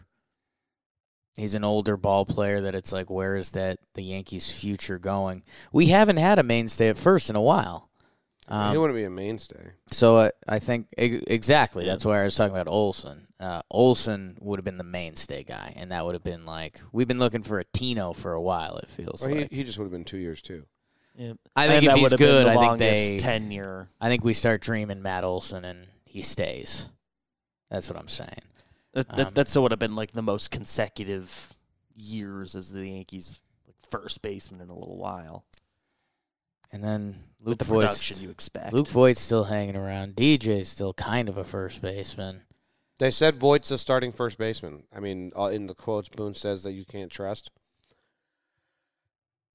he's 1.37 1.54
an 1.54 1.64
older 1.64 1.96
ball 1.96 2.25
player 2.26 2.60
that 2.62 2.75
it's 2.75 2.92
like 2.92 3.10
where 3.10 3.37
is 3.37 3.52
that 3.52 3.78
the 3.94 4.02
Yankees 4.02 4.50
future 4.52 4.99
going? 4.99 5.42
We 5.72 5.87
haven't 5.87 6.18
had 6.18 6.38
a 6.38 6.42
mainstay 6.42 6.88
at 6.88 6.99
first 6.99 7.30
in 7.30 7.37
a 7.37 7.40
while. 7.42 7.88
he 8.49 8.54
Um, 8.54 8.76
wouldn't 8.76 8.96
be 8.96 9.04
a 9.04 9.10
mainstay. 9.10 9.72
so 9.92 10.18
I, 10.18 10.30
I 10.49 10.58
think 10.58 10.88
ex- 10.99 11.22
exactly 11.26 11.84
that's 11.87 12.04
why 12.04 12.20
I 12.20 12.25
was 12.25 12.34
talking 12.34 12.54
about 12.54 12.68
Olson. 12.68 13.28
Uh, 13.38 13.62
Olson 13.70 14.37
would 14.40 14.58
have 14.58 14.64
been 14.64 14.76
the 14.78 14.84
mainstay 14.84 15.44
guy, 15.44 15.72
and 15.76 15.92
that 15.92 16.04
would 16.04 16.14
have 16.14 16.25
been 16.25 16.44
like 16.44 16.80
we've 16.92 17.08
been 17.08 17.18
looking 17.20 17.42
for 17.42 17.58
a 17.58 17.64
Tino 17.64 18.12
for 18.12 18.32
a 18.32 18.40
while. 18.42 18.76
It 18.78 18.88
feels 18.88 19.22
Well, 19.22 19.34
like. 19.34 19.50
he, 19.50 19.58
he 19.58 19.64
just 19.64 19.78
would 19.78 19.84
have 19.84 19.92
been 19.92 20.04
two 20.04 20.18
years 20.18 20.42
too. 20.42 20.64
Yep. 21.16 21.37
I 21.56 21.66
think 21.66 21.76
And 21.76 21.84
if 21.84 21.90
that 21.90 21.96
he's 21.96 22.02
would 22.02 22.12
have 22.12 22.18
been 22.18 22.28
good, 22.28 22.46
the 22.46 22.50
I 22.50 22.54
think 22.54 22.66
longest 22.66 23.08
they 23.08 23.18
tenure. 23.18 23.88
I 24.00 24.08
think 24.08 24.25
we 24.25 24.32
start 24.34 24.60
dreaming 24.62 25.02
Matt 25.02 25.25
Olson 25.25 25.64
and 25.64 25.87
he 26.04 26.22
stays. 26.22 26.88
That's 27.70 27.88
what 27.90 27.99
I'm 27.99 28.08
saying. 28.08 28.42
That, 28.92 29.09
that, 29.16 29.26
Um, 29.28 29.35
that 29.35 29.49
still 29.49 29.62
would 29.62 29.73
have 29.73 29.78
been 29.78 29.97
like 29.97 30.12
the 30.12 30.23
most 30.23 30.50
consecutive 30.50 31.54
years 31.94 32.54
as 32.54 32.73
the 32.73 32.90
Yankees' 32.90 33.40
like, 33.66 33.76
first 33.88 34.23
baseman 34.23 34.61
in 34.61 34.68
a 34.68 34.75
little 34.75 34.97
while. 34.97 35.44
And 36.73 36.82
then 36.85 37.25
With 37.38 37.49
Luke 37.49 37.59
the 37.59 37.64
Voit's 37.64 37.87
production 37.87 38.20
you 38.23 38.30
expect. 38.30 38.73
Luke 38.73 38.88
Voit's 38.88 39.20
still 39.20 39.44
hanging 39.44 39.76
around. 39.76 40.14
DJ's 40.16 40.68
still 40.68 40.94
kind 40.94 41.28
of 41.28 41.37
a 41.37 41.44
first 41.44 41.82
baseman. 41.82 42.42
They 42.99 43.11
said 43.11 43.40
Voit's 43.40 43.70
a 43.70 43.78
starting 43.78 44.12
first 44.12 44.38
baseman. 44.38 44.85
I 44.94 45.00
mean, 45.00 45.32
uh, 45.37 45.47
in 45.47 45.66
the 45.66 45.75
quotes, 45.75 46.09
Boone 46.09 46.35
says 46.35 46.62
that 46.64 46.73
you 46.73 46.85
can't 46.85 47.11
trust. 47.11 47.50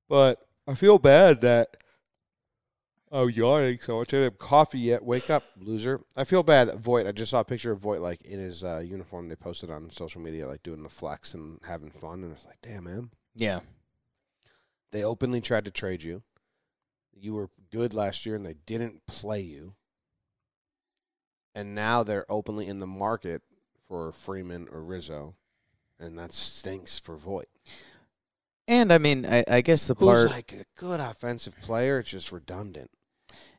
But 0.09 0.45
I 0.67 0.75
feel 0.75 0.97
bad 0.97 1.41
that. 1.41 1.77
Oh, 3.17 3.27
yawning 3.27 3.77
so. 3.77 4.01
I 4.01 4.03
didn't 4.03 4.23
have 4.25 4.37
coffee 4.39 4.77
yet. 4.77 5.01
Wake 5.01 5.29
up, 5.29 5.45
loser. 5.57 6.01
I 6.17 6.25
feel 6.25 6.43
bad 6.43 6.73
Voit. 6.73 7.07
I 7.07 7.13
just 7.13 7.31
saw 7.31 7.39
a 7.39 7.45
picture 7.45 7.71
of 7.71 7.79
Voit 7.79 8.01
like 8.01 8.21
in 8.23 8.39
his 8.41 8.61
uh, 8.61 8.79
uniform. 8.79 9.29
They 9.29 9.37
posted 9.37 9.71
on 9.71 9.89
social 9.89 10.19
media, 10.19 10.49
like 10.49 10.63
doing 10.63 10.83
the 10.83 10.89
flex 10.89 11.33
and 11.33 11.61
having 11.65 11.91
fun. 11.91 12.23
And 12.23 12.33
it's 12.33 12.45
like, 12.45 12.57
damn, 12.61 12.83
man. 12.83 13.11
Yeah. 13.33 13.61
They 14.91 15.01
openly 15.05 15.39
tried 15.39 15.63
to 15.63 15.71
trade 15.71 16.03
you. 16.03 16.23
You 17.17 17.35
were 17.35 17.49
good 17.71 17.93
last 17.93 18.25
year, 18.25 18.35
and 18.35 18.45
they 18.45 18.57
didn't 18.65 19.05
play 19.05 19.39
you. 19.39 19.75
And 21.55 21.73
now 21.73 22.03
they're 22.03 22.29
openly 22.29 22.67
in 22.67 22.79
the 22.79 22.85
market 22.85 23.43
for 23.87 24.11
Freeman 24.11 24.67
or 24.69 24.83
Rizzo, 24.83 25.35
and 25.97 26.19
that 26.19 26.33
stinks 26.33 26.99
for 26.99 27.15
Voit. 27.15 27.47
And 28.67 28.91
I 28.91 28.97
mean, 28.97 29.25
I, 29.25 29.45
I 29.47 29.61
guess 29.61 29.87
the 29.87 29.95
Who's 29.95 30.05
part 30.05 30.31
like 30.31 30.51
a 30.51 30.65
good 30.77 30.99
offensive 30.99 31.57
player? 31.61 31.99
It's 31.99 32.09
just 32.09 32.33
redundant. 32.33 32.91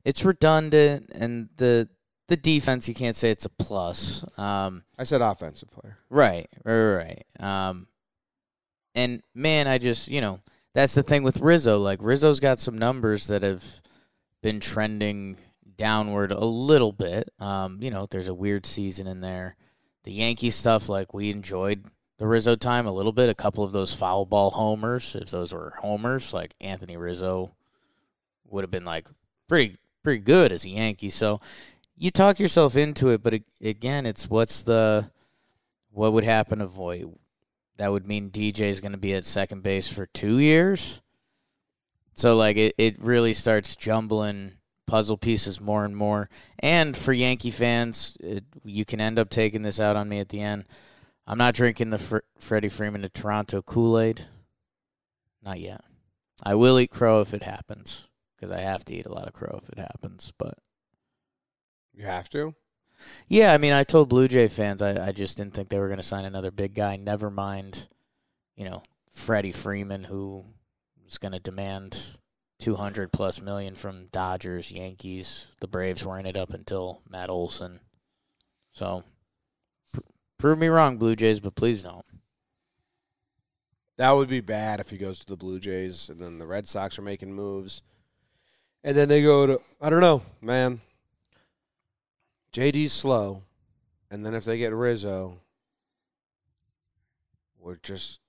It's 0.06 0.25
redundant, 0.25 1.10
and 1.12 1.48
the 1.56 1.88
the 2.28 2.36
defense 2.36 2.88
you 2.88 2.94
can't 2.94 3.16
say 3.16 3.30
it's 3.30 3.44
a 3.44 3.50
plus. 3.50 4.25
Um, 4.38 4.84
I 4.96 5.04
said 5.04 5.20
offensive 5.20 5.70
player. 5.70 5.98
right, 6.08 6.48
right, 6.64 6.92
right. 6.92 7.25
Um, 7.40 7.88
and 8.94 9.20
man, 9.34 9.66
I 9.66 9.78
just 9.78 10.08
you 10.08 10.20
know 10.20 10.38
that's 10.75 10.94
the 10.94 11.02
thing 11.02 11.25
with 11.25 11.40
Rizzo. 11.40 11.78
Like 11.78 11.98
Rizzo's 12.00 12.38
got 12.38 12.60
some 12.60 12.78
numbers 12.78 13.26
that 13.26 13.42
have 13.42 13.64
been 14.42 14.60
trending 14.60 15.38
downward 15.76 16.30
a 16.30 16.44
little 16.44 16.92
bit. 16.92 17.28
Um, 17.40 17.78
you 17.82 17.90
know, 17.90 18.06
there's 18.08 18.28
a 18.28 18.34
weird 18.34 18.64
season 18.64 19.08
in 19.08 19.20
there. 19.20 19.56
The 20.04 20.12
Yankee 20.12 20.50
stuff, 20.50 20.88
like 20.88 21.14
we 21.14 21.30
enjoyed 21.30 21.84
the 22.18 22.28
Rizzo 22.28 22.54
time 22.54 22.86
a 22.86 22.92
little 22.92 23.10
bit. 23.12 23.28
A 23.28 23.34
couple 23.34 23.64
of 23.64 23.72
those 23.72 23.92
foul 23.92 24.25
ball 24.25 24.50
homers, 24.50 25.16
if 25.16 25.30
those 25.30 25.52
were 25.52 25.75
homers, 25.80 26.32
like 26.32 26.54
Anthony 26.60 26.96
Rizzo 26.96 27.56
would 28.48 28.62
have 28.62 28.70
been 28.70 28.84
like 28.84 29.08
pretty 29.48 29.78
pretty 30.06 30.22
good 30.22 30.52
as 30.52 30.64
a 30.64 30.70
Yankee. 30.70 31.10
So 31.10 31.40
you 31.96 32.12
talk 32.12 32.38
yourself 32.38 32.76
into 32.76 33.08
it, 33.08 33.25
but 33.25 33.40
again, 33.60 34.06
it's 34.06 34.30
what's 34.30 34.62
the 34.62 35.10
what 35.90 36.12
would 36.12 36.22
happen 36.22 36.60
to 36.60 36.66
Voit? 36.68 37.06
That 37.76 37.90
would 37.90 38.06
mean 38.06 38.30
DJ 38.30 38.68
is 38.68 38.80
going 38.80 38.92
to 38.92 38.98
be 38.98 39.14
at 39.14 39.26
second 39.26 39.64
base 39.64 39.88
for 39.88 40.06
two 40.06 40.38
years. 40.38 41.02
So 42.12 42.36
like 42.36 42.56
it, 42.56 42.76
it 42.78 43.02
really 43.02 43.34
starts 43.34 43.75
jumbling 43.75 44.52
puzzle 44.86 45.16
pieces 45.16 45.60
more 45.60 45.84
and 45.84 45.96
more. 45.96 46.30
And 46.60 46.96
for 46.96 47.12
Yankee 47.12 47.50
fans, 47.50 48.16
it, 48.20 48.44
you 48.64 48.84
can 48.84 49.00
end 49.00 49.18
up 49.18 49.28
taking 49.28 49.62
this 49.62 49.80
out 49.80 49.96
on 49.96 50.08
me 50.08 50.20
at 50.20 50.28
the 50.28 50.40
end. 50.40 50.66
I'm 51.26 51.38
not 51.38 51.56
drinking 51.56 51.90
the 51.90 51.98
Fr- 51.98 52.18
Freddie 52.38 52.68
Freeman 52.68 53.02
to 53.02 53.08
Toronto 53.08 53.60
Kool 53.60 53.98
Aid. 53.98 54.25
Not 55.42 55.58
yet. 55.58 55.80
I 56.44 56.54
will 56.54 56.78
eat 56.78 56.92
crow 56.92 57.22
if 57.22 57.34
it 57.34 57.42
happens 57.42 58.06
because 58.37 58.50
I 58.57 58.61
have 58.61 58.85
to 58.87 58.95
eat 58.95 59.07
a 59.07 59.12
lot 59.12 59.26
of 59.28 59.35
crow 59.35 59.61
if 59.62 59.69
it 59.71 59.78
happens. 59.78 60.33
But 60.38 60.55
You 61.95 62.05
have 62.05 62.28
to. 62.31 62.55
yeah, 63.28 63.52
I 63.52 63.59
mean, 63.59 63.73
I 63.73 63.83
told 63.85 64.09
Blue 64.09 64.28
Jay 64.28 64.49
fans 64.49 64.83
I, 64.83 65.09
I 65.09 65.12
just 65.12 65.37
didn't 65.37 65.55
think 65.55 65.69
they 65.69 65.78
were 65.78 65.88
going 65.88 65.99
to 65.99 66.02
sign 66.02 66.25
another 66.25 66.50
big 66.50 66.75
guy. 66.75 66.97
Never 66.97 67.31
mind, 67.31 67.88
you 68.55 68.64
know, 68.64 68.83
Freddie 69.11 69.52
Freeman, 69.52 70.05
who 70.05 70.45
was 71.05 71.19
going 71.19 71.33
to 71.33 71.38
demand 71.40 72.16
200 72.61 73.12
plus 73.12 73.40
million 73.40 73.75
from 73.75 74.07
Dodgers, 74.12 74.73
Yankees. 74.73 75.49
The 75.61 75.69
Braves 75.69 76.05
were 76.05 76.19
in 76.19 76.26
it 76.26 76.37
up 76.37 76.52
until 76.55 77.02
Matt 77.09 77.31
Olson. 77.31 77.81
So, 78.73 79.05
pr- 79.93 80.00
prove 80.38 80.59
me 80.59 80.69
wrong, 80.69 80.97
Blue 80.99 81.16
Jays, 81.16 81.40
but 81.40 81.55
please 81.55 81.83
don't. 81.83 82.05
That 83.99 84.12
would 84.12 84.28
be 84.28 84.40
bad 84.40 84.81
if 84.81 84.90
he 84.90 84.99
goes 84.99 85.19
to 85.21 85.26
the 85.26 85.37
Blue 85.37 85.59
Jays 85.59 86.11
and 86.11 86.21
then 86.21 86.38
the 86.38 86.47
Red 86.47 86.69
Sox 86.69 86.99
are 86.99 87.02
making 87.02 87.33
moves. 87.33 87.81
And 88.87 88.97
then 88.97 89.09
they 89.09 89.21
go 89.21 89.47
to 89.47 89.61
I 89.83 89.90
don't 89.90 90.00
know, 90.00 90.23
man. 90.40 90.81
JD's 92.52 92.93
slow. 92.93 93.43
And 94.11 94.25
then 94.25 94.33
if 94.35 94.45
they 94.45 94.57
get 94.57 94.73
Rizzo, 94.73 95.40
we're 97.59 97.76
just 97.83 98.21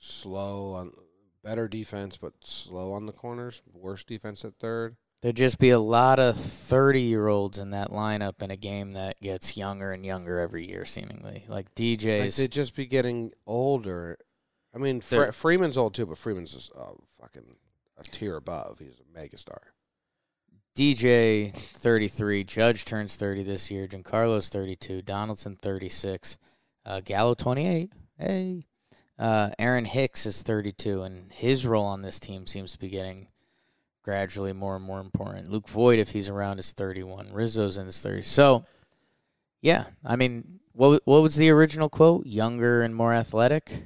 slow 0.00 0.72
on 0.72 0.92
better 1.44 1.68
defense, 1.68 2.18
but 2.18 2.32
slow 2.42 2.92
on 2.92 3.06
the 3.06 3.12
corners. 3.12 3.62
Worse 3.72 4.02
defense 4.02 4.44
at 4.44 4.54
third. 4.58 4.96
There'd 5.22 5.36
just 5.36 5.58
be 5.58 5.70
a 5.70 5.78
lot 5.80 6.18
of 6.18 6.36
30 6.36 7.02
year 7.02 7.28
olds 7.28 7.58
in 7.58 7.70
that 7.70 7.90
lineup 7.90 8.42
in 8.42 8.50
a 8.50 8.56
game 8.56 8.92
that 8.94 9.20
gets 9.20 9.56
younger 9.56 9.92
and 9.92 10.04
younger 10.04 10.40
every 10.40 10.66
year, 10.68 10.84
seemingly. 10.84 11.44
Like 11.48 11.66
Like 11.68 11.74
DJ's. 11.76 12.36
they'd 12.36 12.50
just 12.50 12.74
be 12.74 12.86
getting 12.86 13.30
older. 13.46 14.18
I 14.74 14.78
mean, 14.78 15.00
Fre- 15.00 15.30
Freeman's 15.30 15.76
old 15.78 15.94
too, 15.94 16.06
but 16.06 16.18
Freeman's 16.18 16.52
just 16.52 16.72
uh, 16.76 16.92
fucking 17.20 17.56
a 17.98 18.02
tier 18.04 18.36
above. 18.36 18.78
He's 18.78 19.00
a 19.00 19.18
megastar. 19.18 19.58
DJ 20.76 21.52
33, 21.52 22.44
Judge 22.44 22.84
turns 22.84 23.16
30 23.16 23.42
this 23.42 23.70
year, 23.70 23.88
Giancarlo's 23.88 24.48
32, 24.48 25.02
Donaldson 25.02 25.56
36, 25.60 26.38
uh, 26.86 27.00
Gallo 27.04 27.34
28. 27.34 27.92
Hey. 28.16 28.66
Uh, 29.18 29.50
Aaron 29.58 29.84
Hicks 29.84 30.26
is 30.26 30.42
32, 30.42 31.02
and 31.02 31.32
his 31.32 31.66
role 31.66 31.86
on 31.86 32.02
this 32.02 32.20
team 32.20 32.46
seems 32.46 32.72
to 32.72 32.78
be 32.78 32.88
getting 32.88 33.26
gradually 34.04 34.52
more 34.52 34.76
and 34.76 34.84
more 34.84 35.00
important. 35.00 35.50
Luke 35.50 35.68
Voit, 35.68 35.98
if 35.98 36.10
he's 36.10 36.28
around, 36.28 36.60
is 36.60 36.72
31. 36.72 37.32
Rizzo's 37.32 37.76
in 37.76 37.86
his 37.86 37.96
30s. 37.96 38.26
So, 38.26 38.64
yeah, 39.60 39.86
I 40.04 40.14
mean, 40.14 40.60
what 40.72 41.02
what 41.04 41.22
was 41.22 41.34
the 41.34 41.50
original 41.50 41.88
quote? 41.88 42.24
Younger 42.24 42.82
and 42.82 42.94
more 42.94 43.12
athletic, 43.12 43.82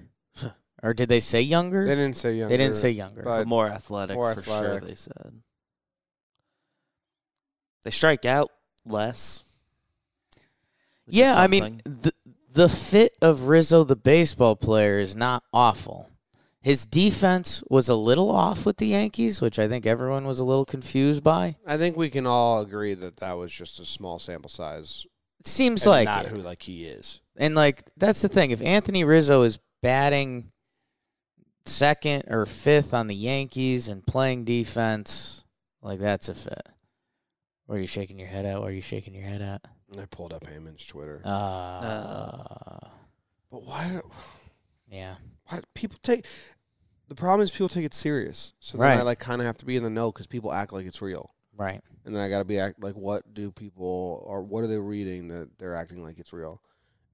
or 0.83 0.95
did 0.95 1.09
they 1.09 1.21
say 1.21 1.41
younger? 1.43 1.85
They 1.87 1.95
didn't 1.95 2.17
say 2.17 2.35
younger. 2.35 2.49
They 2.53 2.57
didn't 2.63 2.75
say 2.75 2.91
younger. 2.91 3.23
but 3.23 3.39
But 3.39 3.47
more 3.47 3.69
athletic 3.69 4.17
more 4.17 4.35
for 4.35 4.41
athletic. 4.41 4.81
sure. 4.81 4.81
They 4.89 4.95
said 4.95 5.33
they 7.85 7.91
strike 7.91 8.25
out 8.25 8.51
less. 8.85 9.45
Yeah, 11.07 11.35
I 11.37 11.47
mean 11.47 11.81
the 11.85 12.13
the 12.53 12.69
fit 12.69 13.17
of 13.23 13.49
Rizzo, 13.49 13.85
the 13.85 13.97
baseball 13.97 14.57
player, 14.57 14.99
is 14.99 15.17
not 15.17 15.43
awful. 15.53 16.09
His 16.61 16.87
defense 16.87 17.63
was 17.69 17.89
a 17.89 17.95
little 17.97 18.31
off 18.31 18.65
with 18.65 18.77
the 18.77 18.87
Yankees, 18.87 19.41
which 19.43 19.59
I 19.59 19.67
think 19.67 19.85
everyone 19.85 20.27
was 20.27 20.39
a 20.39 20.45
little 20.45 20.65
confused 20.65 21.25
by. 21.25 21.57
I 21.67 21.77
think 21.77 21.97
we 21.97 22.09
can 22.09 22.25
all 22.25 22.61
agree 22.61 22.95
that 22.95 23.17
that 23.17 23.33
was 23.33 23.53
just 23.53 23.81
a 23.81 23.85
small 23.85 24.21
sample 24.21 24.49
size. 24.51 25.05
It 25.41 25.49
seems 25.49 25.83
and 25.85 25.91
like 25.91 26.05
not 26.05 26.27
it. 26.27 26.31
who 26.31 26.37
like 26.37 26.63
he 26.63 26.87
is. 26.87 27.21
And 27.37 27.57
like 27.57 27.83
that's 27.97 28.23
the 28.23 28.29
thing. 28.29 28.53
If 28.53 28.63
Anthony 28.63 29.03
Rizzo 29.03 29.43
is 29.43 29.59
batting 29.83 30.53
second 31.69 32.25
or 32.29 32.47
fifth 32.47 32.93
on 32.95 33.07
the 33.07 33.15
Yankees 33.15 33.89
and 33.89 34.07
playing 34.07 34.45
defense, 34.45 35.45
like 35.83 36.01
that's 36.01 36.29
a 36.29 36.35
fit. 36.35 36.69
Where 37.67 37.79
are 37.79 37.81
you 37.81 37.87
shaking 37.87 38.19
your 38.19 38.29
head 38.29 38.45
at? 38.45 38.61
Where 38.61 38.69
are 38.71 38.73
you 38.73 38.83
shaking 38.83 39.15
your 39.15 39.25
head 39.25 39.41
at? 39.43 39.63
I 39.99 40.05
pulled 40.07 40.33
up 40.33 40.45
Heyman's 40.45 40.85
Twitter. 40.87 41.21
Uh, 41.25 42.79
but 43.51 43.63
why? 43.65 43.89
do- 43.91 44.11
yeah. 44.91 45.17
Why 45.49 45.59
do 45.59 45.63
people 45.75 45.99
take? 46.03 46.25
The 47.09 47.15
problem 47.15 47.45
is 47.45 47.51
people 47.51 47.69
take 47.69 47.85
it 47.85 47.95
serious. 47.95 48.55
So 48.61 48.79
then 48.79 48.87
Right. 48.89 48.99
I 48.99 49.03
like 49.03 49.19
kind 49.19 49.41
of 49.41 49.47
have 49.47 49.59
to 49.59 49.67
be 49.67 49.77
in 49.77 49.83
the 49.83 49.91
know 49.91 50.11
because 50.11 50.27
people 50.27 50.53
act 50.53 50.73
like 50.73 50.87
it's 50.87 51.03
real. 51.03 51.35
Right. 51.55 51.81
And 52.05 52.15
then 52.17 52.23
I 52.23 52.29
got 52.31 52.39
to 52.39 52.45
be 52.45 52.59
act 52.59 52.83
like, 52.83 52.95
what 52.95 53.35
do 53.35 53.51
people 53.53 54.23
or 54.27 54.43
what 54.43 54.65
are 54.65 54.67
they 54.67 54.79
reading 54.79 55.29
that 55.29 55.59
they're 55.59 55.75
acting 55.77 56.03
like 56.03 56.19
it's 56.19 56.33
real? 56.33 56.63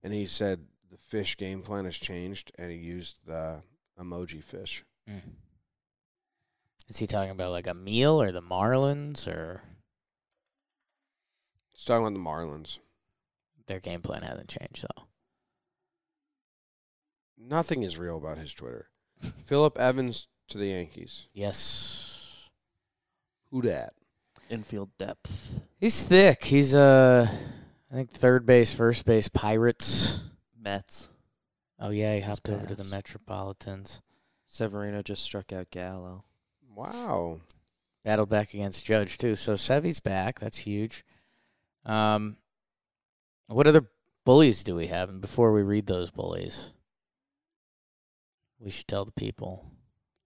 And 0.05 0.13
he 0.13 0.27
said 0.27 0.61
the 0.91 0.97
fish 0.97 1.37
game 1.37 1.63
plan 1.63 1.85
has 1.85 1.97
changed, 1.97 2.53
and 2.59 2.71
he 2.71 2.79
used 2.79 3.19
the 3.27 3.61
emoji 4.01 4.43
fish. 4.43 4.85
Mm. 5.09 5.21
Is 6.89 6.99
he 6.99 7.07
talking 7.07 7.31
about 7.31 7.51
like 7.53 7.67
a 7.67 7.75
meal 7.75 8.21
or 8.21 8.33
the 8.33 8.43
Marlins 8.43 9.27
or 9.29 9.63
He's 11.73 11.85
talking 11.85 12.05
about 12.07 12.15
the 12.15 12.19
Marlins. 12.25 12.79
their 13.67 13.81
game 13.81 14.01
plan 14.01 14.23
hasn't 14.23 14.49
changed 14.49 14.83
though? 14.97 15.05
Nothing 17.39 17.83
is 17.83 17.99
real 17.99 18.17
about 18.17 18.39
his 18.39 18.53
Twitter. 18.53 18.89
Philip 19.21 19.79
Evans 19.79 20.29
to 20.49 20.59
the 20.59 20.67
Yankees. 20.67 21.29
Yes. 21.33 22.49
Who 23.51 23.63
dat? 23.63 23.93
infield 24.51 24.89
depth. 24.99 25.61
He's 25.79 26.03
thick. 26.03 26.45
He's 26.45 26.75
uh 26.75 27.29
I 27.91 27.95
think 27.95 28.11
third 28.11 28.47
base, 28.47 28.75
first 28.75 29.05
base 29.05 29.29
Pirates. 29.29 30.23
Mets. 30.59 31.09
Oh 31.79 31.91
yeah, 31.91 32.15
he 32.17 32.21
hopped 32.21 32.49
over 32.49 32.67
to 32.67 32.75
the. 32.75 32.85
Metropolitans. 32.85 34.03
Severino 34.47 35.03
just 35.03 35.23
struck 35.23 35.53
out 35.53 35.71
Gallo. 35.71 36.25
Wow. 36.75 37.41
Battled 38.05 38.31
back 38.31 38.55
against 38.55 38.85
Judge 38.85 39.19
too. 39.19 39.37
So 39.37 39.57
Sevy's 39.57 40.01
back. 40.01 40.41
That's 40.41 40.59
huge. 40.59 41.05
Um 41.85 42.37
what 43.47 43.67
other 43.67 43.89
bullies 44.25 44.63
do 44.63 44.75
we 44.75 44.87
have? 44.87 45.09
And 45.09 45.21
before 45.21 45.53
we 45.53 45.63
read 45.63 45.87
those 45.87 46.11
bullies, 46.11 46.73
we 48.59 48.71
should 48.71 48.89
tell 48.89 49.05
the 49.05 49.13
people. 49.13 49.65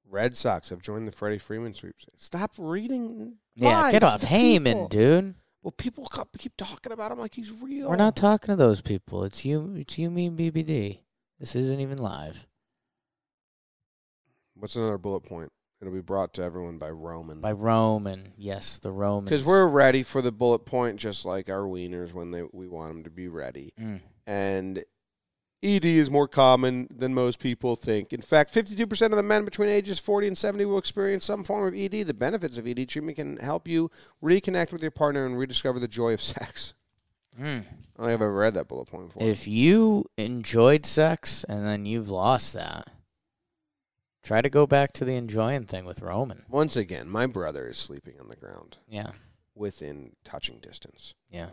Red 0.09 0.37
Sox 0.37 0.71
have 0.71 0.83
joined 0.83 1.09
the 1.09 1.13
Freddie 1.13 1.39
Freeman 1.39 1.73
sweepstakes. 1.73 2.25
Stop 2.25 2.53
reading. 2.59 3.37
Yeah, 3.57 3.91
get 3.91 4.03
off 4.03 4.21
the 4.21 4.27
Heyman, 4.27 4.89
dude. 4.91 5.35
Well, 5.63 5.73
people 5.73 6.09
keep 6.37 6.57
talking 6.57 6.93
about 6.93 7.13
him 7.13 7.19
like 7.19 7.35
he's 7.35 7.53
real. 7.63 7.89
We're 7.89 7.97
not 7.97 8.17
talking 8.17 8.49
to 8.49 8.57
those 8.57 8.81
people. 8.81 9.25
It's 9.25 9.45
you. 9.45 9.75
It's 9.77 9.97
you, 9.97 10.11
me, 10.11 10.27
and 10.27 10.39
BBD. 10.39 10.99
This 11.43 11.57
isn't 11.57 11.81
even 11.81 11.99
live. 11.99 12.47
What's 14.55 14.77
another 14.77 14.97
bullet 14.97 15.23
point? 15.23 15.51
It'll 15.81 15.93
be 15.93 16.01
brought 16.01 16.35
to 16.35 16.43
everyone 16.45 16.79
by 16.79 16.91
Roman. 16.91 17.41
By 17.41 17.51
Roman, 17.51 18.33
yes, 18.37 18.79
the 18.79 18.93
Romans. 18.93 19.29
Because 19.29 19.45
we're 19.45 19.67
ready 19.67 20.05
for 20.05 20.23
the 20.23 20.31
bullet 20.31 20.61
point, 20.61 21.01
just 21.01 21.25
like 21.25 21.49
our 21.49 21.63
wieners 21.63 22.13
when 22.13 22.31
they 22.31 22.45
we 22.53 22.69
want 22.69 22.95
them 22.95 23.03
to 23.03 23.11
be 23.11 23.27
ready. 23.27 23.73
Mm. 23.77 24.01
And 24.25 24.85
ED 25.65 25.85
is 25.85 26.13
more 26.13 26.29
common 26.29 26.87
than 26.95 27.13
most 27.13 27.41
people 27.41 27.75
think. 27.75 28.13
In 28.13 28.23
fact, 28.23 28.55
52% 28.55 29.07
of 29.07 29.17
the 29.17 29.23
men 29.25 29.45
between 29.45 29.69
ages 29.69 29.99
40 29.99 30.29
and 30.29 30.39
70 30.39 30.65
will 30.67 30.79
experience 30.79 31.25
some 31.25 31.43
form 31.43 31.67
of 31.67 31.75
ED. 31.75 32.07
The 32.07 32.15
benefits 32.15 32.57
of 32.57 32.69
ED 32.69 32.89
treatment 32.89 33.17
can 33.17 33.39
help 33.39 33.67
you 33.67 33.91
reconnect 34.23 34.71
with 34.71 34.83
your 34.83 34.93
partner 34.93 35.27
and 35.27 35.37
rediscover 35.37 35.81
the 35.81 35.89
joy 35.89 36.13
of 36.15 36.21
sex. 36.23 36.75
Mm. 37.41 37.45
I 37.45 37.49
don't 37.49 37.65
think 37.65 37.99
I've 37.99 38.11
ever 38.23 38.33
read 38.33 38.55
that 38.55 38.69
bullet 38.69 38.87
point 38.87 39.09
before. 39.13 39.27
If 39.29 39.47
you 39.47 40.07
enjoyed 40.17 40.85
sex 40.87 41.45
and 41.45 41.65
then 41.65 41.87
you've 41.87 42.09
lost 42.09 42.55
that, 42.55 42.89
try 44.23 44.41
to 44.43 44.51
go 44.51 44.67
back 44.67 44.93
to 44.95 45.05
the 45.05 45.17
enjoying 45.17 45.65
thing 45.67 45.85
with 45.85 46.01
Roman. 46.01 46.45
Once 46.49 46.77
again, 46.77 47.09
my 47.09 47.27
brother 47.27 47.69
is 47.69 47.77
sleeping 47.79 48.15
on 48.21 48.29
the 48.29 48.37
ground 48.37 48.79
Yeah, 48.89 49.13
within 49.55 50.13
touching 50.25 50.59
distance, 50.59 51.15
yeah, 51.31 51.51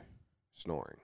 snoring. 0.55 0.97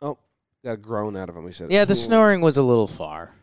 Oh, 0.00 0.18
got 0.64 0.72
a 0.72 0.76
groan 0.76 1.16
out 1.16 1.28
of 1.28 1.36
him. 1.36 1.46
He 1.46 1.52
said, 1.52 1.70
yeah. 1.70 1.84
The 1.84 1.92
"Ooh." 1.92 1.96
snoring 1.96 2.40
was 2.40 2.56
a 2.56 2.62
little 2.62 2.86
far. 2.86 3.34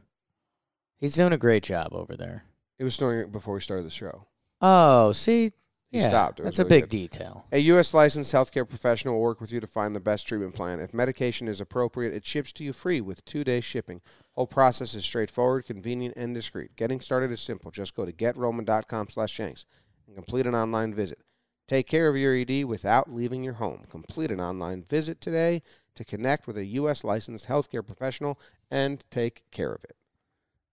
He's 0.98 1.16
doing 1.16 1.34
a 1.34 1.38
great 1.38 1.64
job 1.64 1.90
over 1.92 2.16
there. 2.16 2.46
It 2.80 2.84
was 2.84 2.96
snoring 2.96 3.30
before 3.32 3.54
we 3.56 3.60
started 3.62 3.86
the 3.86 3.90
show. 3.90 4.28
Oh, 4.62 5.12
see, 5.12 5.52
yeah, 5.96 6.10
stopped. 6.10 6.44
That's 6.44 6.60
a 6.60 6.66
big 6.66 6.84
good. 6.84 6.90
detail. 6.90 7.46
A 7.52 7.60
U.S. 7.60 7.94
licensed 7.94 8.34
healthcare 8.34 8.68
professional 8.68 9.16
will 9.16 9.22
work 9.22 9.42
with 9.42 9.52
you 9.52 9.60
to 9.60 9.68
find 9.68 9.96
the 9.96 10.00
best 10.00 10.28
treatment 10.28 10.56
plan. 10.56 10.80
If 10.80 10.94
medication 10.94 11.48
is 11.48 11.62
appropriate, 11.62 12.14
it 12.14 12.26
ships 12.26 12.52
to 12.54 12.64
you 12.64 12.74
free 12.74 13.02
with 13.02 13.26
two-day 13.26 13.62
shipping. 13.62 14.02
Whole 14.34 14.48
process 14.48 14.94
is 14.94 15.06
straightforward, 15.06 15.66
convenient, 15.66 16.16
and 16.18 16.34
discreet. 16.34 16.76
Getting 16.76 17.02
started 17.02 17.32
is 17.32 17.42
simple. 17.42 17.72
Just 17.72 17.96
go 17.96 18.06
to 18.06 18.12
getroman.com 18.12 19.10
slash 19.10 19.32
shanks 19.32 19.66
and 20.08 20.16
complete 20.16 20.48
an 20.48 20.56
online 20.56 20.94
visit. 20.94 21.20
Take 21.68 21.88
care 21.88 22.08
of 22.10 22.16
your 22.16 22.36
ED 22.36 22.66
without 22.66 23.12
leaving 23.12 23.44
your 23.44 23.56
home. 23.56 23.86
Complete 23.90 24.32
an 24.32 24.40
online 24.40 24.84
visit 24.84 25.20
today 25.20 25.64
to 25.96 26.06
connect 26.06 26.46
with 26.46 26.58
a 26.58 26.66
U.S. 26.66 27.04
licensed 27.04 27.48
healthcare 27.48 27.86
professional 27.86 28.40
and 28.70 29.04
take 29.10 29.44
care 29.52 29.74
of 29.74 29.84
it. 29.84 29.96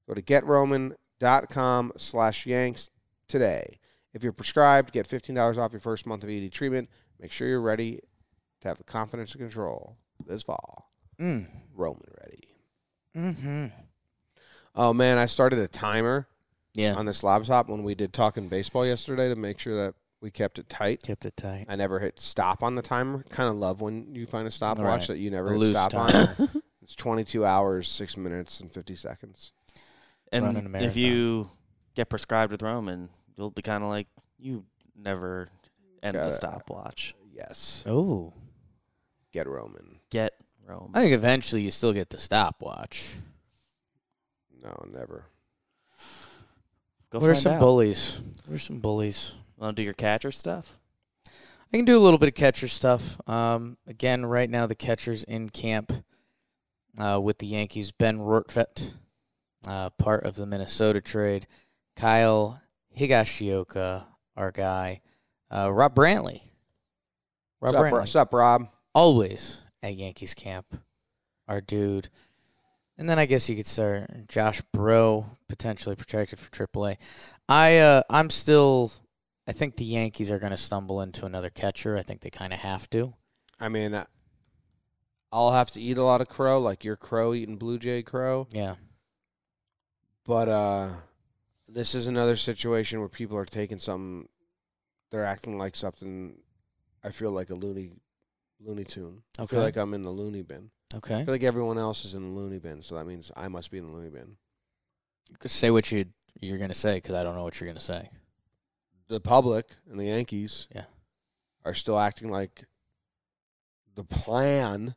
Go 0.06 0.14
to 0.14 0.22
getroman.com 0.22 1.92
slash 1.96 2.46
yanks 2.46 2.90
today. 3.26 3.78
If 4.14 4.22
you're 4.22 4.32
prescribed, 4.32 4.92
get 4.92 5.08
$15 5.08 5.58
off 5.58 5.72
your 5.72 5.80
first 5.80 6.06
month 6.06 6.24
of 6.24 6.30
ED 6.30 6.52
treatment. 6.52 6.88
Make 7.20 7.32
sure 7.32 7.48
you're 7.48 7.60
ready 7.60 8.00
to 8.60 8.68
have 8.68 8.78
the 8.78 8.84
confidence 8.84 9.32
and 9.32 9.40
control 9.40 9.96
this 10.26 10.42
fall. 10.42 10.90
Mm. 11.20 11.46
Roman 11.74 12.02
ready. 12.20 12.48
Mm-hmm. 13.16 13.66
Oh 14.74 14.92
man, 14.92 15.18
I 15.18 15.26
started 15.26 15.58
a 15.58 15.68
timer 15.68 16.26
Yeah, 16.74 16.94
on 16.94 17.04
this 17.06 17.22
laptop 17.22 17.68
when 17.68 17.82
we 17.84 17.94
did 17.94 18.12
talking 18.12 18.48
baseball 18.48 18.86
yesterday 18.86 19.28
to 19.28 19.36
make 19.36 19.58
sure 19.58 19.76
that 19.84 19.94
we 20.20 20.30
kept 20.30 20.58
it 20.58 20.68
tight. 20.68 21.02
kept 21.02 21.26
it 21.26 21.36
tight. 21.36 21.66
I 21.68 21.76
never 21.76 21.98
hit 21.98 22.18
stop 22.20 22.62
on 22.62 22.74
the 22.74 22.82
timer. 22.82 23.24
Kind 23.28 23.48
of 23.48 23.56
love 23.56 23.80
when 23.80 24.14
you 24.14 24.24
find 24.26 24.46
a 24.46 24.50
stopwatch 24.50 25.00
Right. 25.00 25.06
that 25.08 25.18
you 25.18 25.30
never 25.30 25.52
A 25.54 25.58
hit 25.58 25.68
stop 25.68 25.90
timer. 25.90 26.36
on. 26.38 26.48
It's 26.82 26.96
22 26.96 27.44
hours, 27.44 27.86
6 27.88 28.16
minutes, 28.16 28.58
and 28.58 28.72
50 28.72 28.96
seconds. 28.96 29.52
And 30.32 30.74
if 30.82 30.96
you 30.96 31.48
get 31.94 32.08
prescribed 32.08 32.50
with 32.50 32.60
Roman, 32.62 33.08
you'll 33.36 33.50
be 33.50 33.62
kind 33.62 33.82
of 33.82 33.90
like 33.90 34.06
you 34.38 34.64
never 34.96 35.48
end 36.02 36.14
Gotta- 36.14 36.28
the 36.30 36.34
stopwatch. 36.34 37.14
Yes. 37.34 37.84
Oh, 37.86 38.32
Get 39.32 39.46
Roman. 39.46 39.98
Get 40.10 40.34
Roman. 40.66 40.90
I 40.94 41.00
think 41.02 41.14
eventually 41.14 41.62
you 41.62 41.70
still 41.70 41.92
get 41.94 42.10
the 42.10 42.18
stopwatch. 42.18 43.14
No, 44.62 44.84
never. 44.92 45.24
Go 47.10 47.18
what 47.18 47.30
are 47.30 47.34
find 47.34 47.42
some 47.42 47.52
out. 47.54 47.60
bullies? 47.60 48.20
What 48.46 48.56
are 48.56 48.58
some 48.58 48.78
bullies? 48.80 49.34
Want 49.56 49.76
to 49.76 49.80
do 49.80 49.84
your 49.84 49.92
catcher 49.94 50.30
stuff? 50.30 50.78
I 51.26 51.76
can 51.78 51.84
do 51.84 51.96
a 51.96 52.00
little 52.00 52.18
bit 52.18 52.28
of 52.28 52.34
catcher 52.34 52.68
stuff. 52.68 53.18
Um, 53.28 53.76
again, 53.86 54.24
right 54.26 54.48
now 54.48 54.66
the 54.66 54.74
catcher's 54.74 55.24
in 55.24 55.48
camp 55.48 55.92
uh, 56.98 57.20
with 57.22 57.38
the 57.38 57.46
Yankees. 57.46 57.92
Ben 57.92 58.18
Rortvedt, 58.18 58.92
uh, 59.66 59.90
part 59.90 60.24
of 60.24 60.36
the 60.36 60.46
Minnesota 60.46 61.00
trade. 61.00 61.46
Kyle 61.96 62.61
Higashioka, 62.98 64.04
our 64.36 64.50
guy. 64.50 65.00
Uh, 65.50 65.72
Rob 65.72 65.94
Brantley. 65.94 66.42
Rob 67.60 67.74
What's 67.74 67.74
up, 67.74 67.80
Brantley. 67.80 67.92
Ro- 67.92 67.98
what's 67.98 68.16
up, 68.16 68.34
Rob? 68.34 68.68
Always 68.94 69.60
at 69.82 69.94
Yankees 69.94 70.34
camp. 70.34 70.78
Our 71.48 71.60
dude. 71.60 72.08
And 72.98 73.08
then 73.08 73.18
I 73.18 73.26
guess 73.26 73.48
you 73.48 73.56
could 73.56 73.66
start 73.66 74.28
Josh 74.28 74.62
Breaux, 74.72 75.26
potentially 75.48 75.96
protected 75.96 76.38
for 76.38 76.50
AAA. 76.50 76.98
I 77.48 77.78
uh, 77.78 78.02
I'm 78.08 78.30
still 78.30 78.92
I 79.46 79.52
think 79.52 79.76
the 79.76 79.84
Yankees 79.84 80.30
are 80.30 80.38
going 80.38 80.52
to 80.52 80.56
stumble 80.56 81.00
into 81.00 81.26
another 81.26 81.50
catcher. 81.50 81.96
I 81.96 82.02
think 82.02 82.20
they 82.20 82.30
kind 82.30 82.52
of 82.52 82.60
have 82.60 82.88
to. 82.90 83.14
I 83.58 83.68
mean, 83.68 83.94
uh, 83.94 84.04
I'll 85.32 85.52
have 85.52 85.70
to 85.72 85.80
eat 85.80 85.98
a 85.98 86.04
lot 86.04 86.20
of 86.20 86.28
crow, 86.28 86.60
like 86.60 86.84
your 86.84 86.96
crow 86.96 87.34
eating 87.34 87.56
Blue 87.56 87.78
Jay 87.78 88.02
crow. 88.02 88.46
Yeah. 88.52 88.76
But 90.24 90.48
uh, 90.48 90.90
this 91.72 91.94
is 91.94 92.06
another 92.06 92.36
situation 92.36 93.00
where 93.00 93.08
people 93.08 93.36
are 93.36 93.44
taking 93.46 93.78
something. 93.78 94.28
They're 95.10 95.24
acting 95.24 95.58
like 95.58 95.76
something. 95.76 96.36
I 97.04 97.10
feel 97.10 97.30
like 97.32 97.50
a 97.50 97.54
loony, 97.54 97.92
loony 98.60 98.84
tune. 98.84 99.22
I 99.38 99.46
feel 99.46 99.60
like 99.60 99.76
I'm 99.76 99.94
in 99.94 100.02
the 100.02 100.10
loony 100.10 100.42
bin. 100.42 100.70
Okay. 100.94 101.14
I 101.14 101.16
Okay. 101.18 101.24
feel 101.24 101.34
like 101.34 101.42
everyone 101.42 101.78
else 101.78 102.04
is 102.04 102.14
in 102.14 102.22
the 102.22 102.28
loony 102.40 102.58
bin, 102.58 102.82
so 102.82 102.94
that 102.96 103.06
means 103.06 103.32
I 103.36 103.48
must 103.48 103.70
be 103.70 103.78
in 103.78 103.86
the 103.86 103.92
loony 103.92 104.10
bin. 104.10 104.36
Say 105.46 105.70
what 105.70 105.90
you 105.90 106.06
you're 106.40 106.58
going 106.58 106.70
to 106.70 106.74
say 106.74 107.00
cuz 107.00 107.14
I 107.14 107.22
don't 107.22 107.34
know 107.36 107.44
what 107.44 107.60
you're 107.60 107.66
going 107.66 107.76
to 107.78 107.82
say. 107.82 108.10
The 109.08 109.20
public 109.20 109.68
and 109.90 109.98
the 110.00 110.04
Yankees, 110.06 110.66
Yeah. 110.74 110.84
are 111.64 111.74
still 111.74 111.98
acting 111.98 112.28
like 112.28 112.64
the 113.94 114.04
plan, 114.04 114.94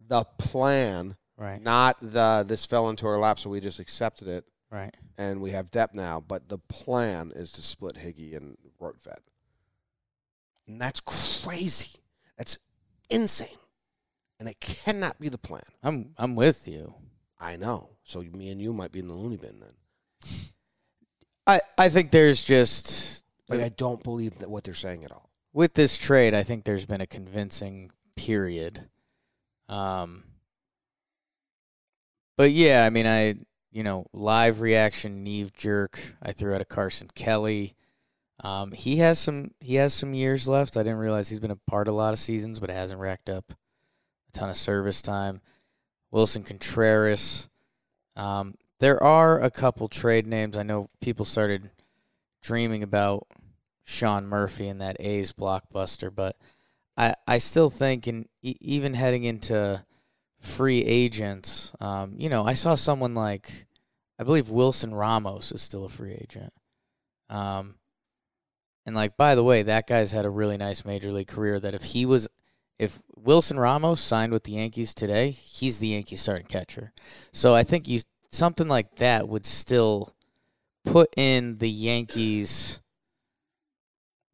the 0.00 0.24
plan, 0.38 1.16
Right. 1.36 1.60
not 1.62 1.98
the 2.00 2.44
this 2.46 2.66
fell 2.66 2.88
into 2.90 3.06
our 3.06 3.18
lap, 3.18 3.38
so 3.38 3.48
we 3.50 3.60
just 3.60 3.78
accepted 3.80 4.28
it 4.28 4.44
Right. 4.70 4.96
and 5.18 5.40
we 5.40 5.50
have 5.50 5.70
depth 5.70 5.94
now. 5.94 6.20
But 6.20 6.48
the 6.48 6.58
plan 6.58 7.32
is 7.34 7.50
to 7.52 7.62
split 7.62 7.96
Higgy 7.96 8.36
and 8.36 8.56
Rortvedt, 8.80 9.18
and 10.68 10.80
that's 10.80 11.00
crazy. 11.00 11.98
That's 12.38 12.56
insane, 13.08 13.48
and 14.38 14.48
it 14.48 14.60
cannot 14.60 15.18
be 15.18 15.28
the 15.28 15.38
plan. 15.38 15.62
I'm 15.82 16.12
I'm 16.16 16.36
with 16.36 16.68
you. 16.68 16.94
I 17.40 17.56
know. 17.56 17.90
So 18.04 18.20
me 18.22 18.50
and 18.50 18.60
you 18.60 18.72
might 18.72 18.92
be 18.92 19.00
in 19.00 19.08
the 19.08 19.14
loony 19.14 19.36
bin 19.36 19.60
then. 19.60 19.74
I 21.46 21.60
I 21.76 21.88
think 21.88 22.10
there's 22.12 22.44
just 22.44 23.24
Like 23.48 23.60
I 23.60 23.68
don't 23.70 24.02
believe 24.04 24.38
that 24.38 24.50
what 24.50 24.62
they're 24.64 24.74
saying 24.74 25.04
at 25.04 25.10
all. 25.10 25.30
with 25.52 25.74
this 25.74 25.98
trade, 25.98 26.32
I 26.34 26.42
think 26.44 26.64
there's 26.64 26.86
been 26.86 27.00
a 27.00 27.06
convincing 27.06 27.90
period. 28.14 28.88
Um, 29.68 30.24
but 32.36 32.52
yeah, 32.52 32.84
I 32.84 32.90
mean, 32.90 33.06
I 33.06 33.34
you 33.70 33.82
know 33.82 34.06
live 34.12 34.60
reaction, 34.60 35.22
Neve 35.22 35.52
jerk. 35.52 36.14
I 36.22 36.32
threw 36.32 36.54
out 36.54 36.60
a 36.60 36.64
Carson 36.66 37.08
Kelly. 37.14 37.74
Um, 38.42 38.72
he 38.72 38.96
has 38.96 39.18
some 39.18 39.52
he 39.60 39.76
has 39.76 39.92
some 39.92 40.14
years 40.14 40.48
left. 40.48 40.76
I 40.76 40.82
didn't 40.82 40.98
realize 40.98 41.28
he's 41.28 41.40
been 41.40 41.50
a 41.50 41.56
part 41.56 41.88
of 41.88 41.94
a 41.94 41.96
lot 41.96 42.12
of 42.12 42.18
seasons, 42.18 42.58
but 42.58 42.70
it 42.70 42.74
hasn't 42.74 43.00
racked 43.00 43.28
up 43.28 43.52
a 44.28 44.32
ton 44.32 44.50
of 44.50 44.56
service 44.56 45.02
time. 45.02 45.40
Willson 46.12 46.44
Contreras. 46.44 47.48
Um, 48.16 48.54
there 48.80 49.02
are 49.02 49.40
a 49.40 49.50
couple 49.50 49.88
trade 49.88 50.26
names. 50.26 50.56
I 50.56 50.62
know 50.62 50.88
people 51.00 51.24
started 51.24 51.70
dreaming 52.42 52.82
about 52.82 53.26
Sean 53.84 54.26
Murphy 54.26 54.68
and 54.68 54.80
that 54.80 54.96
A's 55.00 55.32
blockbuster, 55.32 56.14
but 56.14 56.36
I 56.96 57.14
I 57.26 57.38
still 57.38 57.70
think, 57.70 58.08
in 58.08 58.26
e- 58.42 58.56
even 58.60 58.94
heading 58.94 59.24
into 59.24 59.84
free 60.40 60.84
agents, 60.84 61.72
um, 61.80 62.14
you 62.16 62.28
know, 62.28 62.44
I 62.44 62.54
saw 62.54 62.74
someone 62.74 63.14
like 63.14 63.66
I 64.18 64.24
believe 64.24 64.50
Wilson 64.50 64.94
Ramos 64.94 65.52
is 65.52 65.62
still 65.62 65.84
a 65.84 65.88
free 65.88 66.12
agent. 66.12 66.52
Um, 67.28 67.76
and 68.84 68.94
like 68.94 69.16
by 69.16 69.34
the 69.34 69.44
way, 69.44 69.62
that 69.62 69.86
guy's 69.86 70.12
had 70.12 70.24
a 70.24 70.30
really 70.30 70.56
nice 70.56 70.84
major 70.84 71.12
league 71.12 71.28
career. 71.28 71.60
That 71.60 71.74
if 71.74 71.84
he 71.84 72.04
was, 72.04 72.28
if 72.78 73.00
Wilson 73.14 73.58
Ramos 73.58 74.00
signed 74.00 74.32
with 74.32 74.44
the 74.44 74.52
Yankees 74.52 74.94
today, 74.94 75.30
he's 75.30 75.78
the 75.78 75.88
Yankees 75.88 76.20
starting 76.20 76.46
catcher. 76.46 76.92
So 77.32 77.54
I 77.54 77.62
think 77.62 77.88
you 77.88 78.00
something 78.30 78.68
like 78.68 78.96
that 78.96 79.28
would 79.28 79.46
still 79.46 80.14
put 80.84 81.10
in 81.16 81.58
the 81.58 81.70
Yankees 81.70 82.80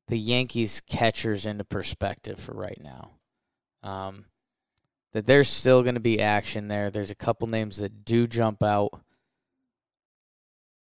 the 0.08 0.18
Yankees 0.18 0.80
catchers 0.88 1.46
into 1.46 1.64
perspective 1.64 2.38
for 2.38 2.54
right 2.54 2.80
now. 2.82 3.10
Um, 3.82 4.26
that 5.16 5.26
there's 5.26 5.48
still 5.48 5.82
going 5.82 5.94
to 5.94 6.00
be 6.00 6.20
action 6.20 6.68
there. 6.68 6.90
There's 6.90 7.10
a 7.10 7.14
couple 7.14 7.48
names 7.48 7.78
that 7.78 8.04
do 8.04 8.26
jump 8.26 8.62
out. 8.62 8.90